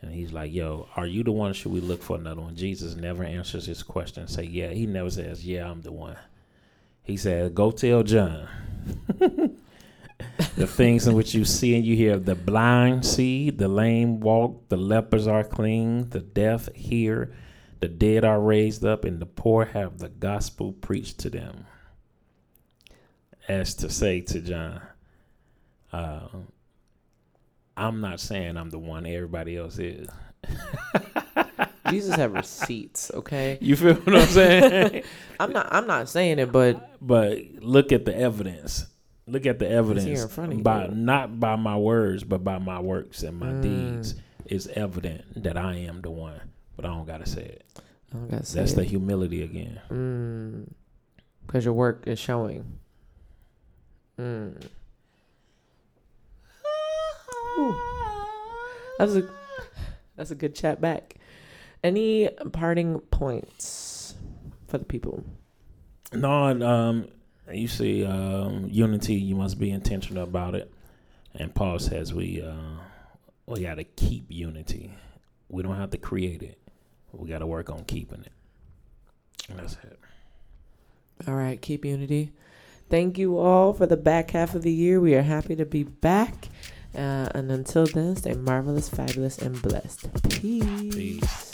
And 0.00 0.12
he's 0.12 0.32
like, 0.32 0.52
"Yo, 0.52 0.88
are 0.94 1.06
you 1.06 1.24
the 1.24 1.32
one? 1.32 1.52
Should 1.52 1.72
we 1.72 1.80
look 1.80 2.02
for 2.02 2.16
another 2.16 2.42
one?" 2.42 2.54
Jesus 2.54 2.94
never 2.94 3.24
answers 3.24 3.66
his 3.66 3.82
question. 3.82 4.28
Say, 4.28 4.44
"Yeah." 4.44 4.68
He 4.68 4.86
never 4.86 5.10
says, 5.10 5.44
"Yeah, 5.44 5.68
I'm 5.68 5.82
the 5.82 5.90
one." 5.90 6.16
He 7.02 7.16
said, 7.16 7.54
"Go 7.56 7.72
tell 7.72 8.04
John." 8.04 8.48
the 10.58 10.66
things 10.66 11.06
in 11.06 11.14
which 11.14 11.34
you 11.34 11.44
see 11.44 11.76
and 11.76 11.84
you 11.84 11.94
hear. 11.94 12.18
The 12.18 12.34
blind 12.34 13.06
see, 13.06 13.50
the 13.50 13.68
lame 13.68 14.20
walk, 14.20 14.68
the 14.68 14.76
lepers 14.76 15.26
are 15.28 15.44
clean, 15.44 16.10
the 16.10 16.20
deaf 16.20 16.68
hear, 16.74 17.32
the 17.78 17.88
dead 17.88 18.24
are 18.24 18.40
raised 18.40 18.84
up, 18.84 19.04
and 19.04 19.20
the 19.20 19.26
poor 19.26 19.66
have 19.66 19.98
the 19.98 20.08
gospel 20.08 20.72
preached 20.72 21.18
to 21.20 21.30
them. 21.30 21.66
As 23.46 23.74
to 23.76 23.88
say 23.88 24.20
to 24.22 24.40
John, 24.40 24.82
uh, 25.92 26.28
I'm 27.76 28.00
not 28.00 28.18
saying 28.18 28.56
I'm 28.56 28.70
the 28.70 28.80
one 28.80 29.06
everybody 29.06 29.56
else 29.56 29.78
is. 29.78 30.08
Jesus 31.88 32.16
have 32.16 32.32
receipts, 32.32 33.10
okay? 33.14 33.58
You 33.60 33.76
feel 33.76 33.94
what 33.94 34.14
I'm 34.14 34.26
saying? 34.26 35.04
I'm 35.40 35.52
not 35.52 35.68
I'm 35.70 35.86
not 35.86 36.08
saying 36.08 36.38
it, 36.40 36.52
but 36.52 36.98
but 37.00 37.38
look 37.60 37.92
at 37.92 38.04
the 38.04 38.14
evidence. 38.14 38.86
Look 39.30 39.46
at 39.46 39.58
the 39.58 39.68
evidence 39.68 40.20
in 40.22 40.28
front 40.28 40.52
of 40.52 40.62
by 40.62 40.86
you. 40.86 40.90
not 40.94 41.38
by 41.38 41.56
my 41.56 41.76
words, 41.76 42.24
but 42.24 42.42
by 42.44 42.58
my 42.58 42.80
works 42.80 43.22
and 43.22 43.38
my 43.38 43.48
Mm. 43.52 43.62
deeds. 43.62 44.14
It's 44.46 44.66
evident 44.68 45.42
that 45.42 45.56
I 45.56 45.74
am 45.76 46.00
the 46.00 46.10
one, 46.10 46.40
but 46.76 46.84
I 46.84 46.88
don't 46.88 47.06
gotta 47.06 47.26
say 47.26 47.42
it. 47.44 47.64
I 48.10 48.16
don't 48.16 48.30
gotta 48.30 48.46
say 48.46 48.60
That's 48.60 48.72
the 48.72 48.84
humility 48.84 49.42
again. 49.42 49.80
Mm, 49.90 50.72
because 51.46 51.64
your 51.66 51.74
work 51.74 52.04
is 52.06 52.18
showing. 52.18 52.78
Mm. 54.18 54.60
That's 58.98 59.14
a 59.14 59.28
that's 60.16 60.30
a 60.30 60.34
good 60.34 60.54
chat 60.54 60.80
back. 60.80 61.14
Any 61.84 62.28
parting 62.52 62.98
points 62.98 64.14
for 64.66 64.78
the 64.78 64.84
people? 64.84 65.22
No, 66.12 66.30
um, 66.66 67.08
you 67.52 67.68
see, 67.68 68.04
um, 68.04 68.66
unity. 68.70 69.14
You 69.14 69.36
must 69.36 69.58
be 69.58 69.70
intentional 69.70 70.24
about 70.24 70.54
it. 70.54 70.72
And 71.34 71.54
Paul 71.54 71.78
says 71.78 72.12
we 72.12 72.42
uh, 72.42 72.80
we 73.46 73.62
got 73.62 73.76
to 73.76 73.84
keep 73.84 74.26
unity. 74.28 74.92
We 75.48 75.62
don't 75.62 75.76
have 75.76 75.90
to 75.90 75.98
create 75.98 76.42
it. 76.42 76.58
We 77.12 77.28
got 77.28 77.38
to 77.38 77.46
work 77.46 77.70
on 77.70 77.84
keeping 77.84 78.20
it. 78.20 78.32
And 79.48 79.58
that's 79.58 79.74
it. 79.82 79.98
All 81.26 81.34
right, 81.34 81.60
keep 81.60 81.84
unity. 81.84 82.32
Thank 82.90 83.18
you 83.18 83.38
all 83.38 83.72
for 83.72 83.86
the 83.86 83.96
back 83.96 84.30
half 84.30 84.54
of 84.54 84.62
the 84.62 84.72
year. 84.72 85.00
We 85.00 85.14
are 85.14 85.22
happy 85.22 85.56
to 85.56 85.64
be 85.64 85.84
back. 85.84 86.48
Uh, 86.94 87.28
and 87.34 87.50
until 87.50 87.86
then, 87.86 88.16
stay 88.16 88.32
marvelous, 88.34 88.88
fabulous, 88.88 89.38
and 89.38 89.60
blessed. 89.60 90.08
Peace. 90.30 90.94
Peace. 90.94 91.47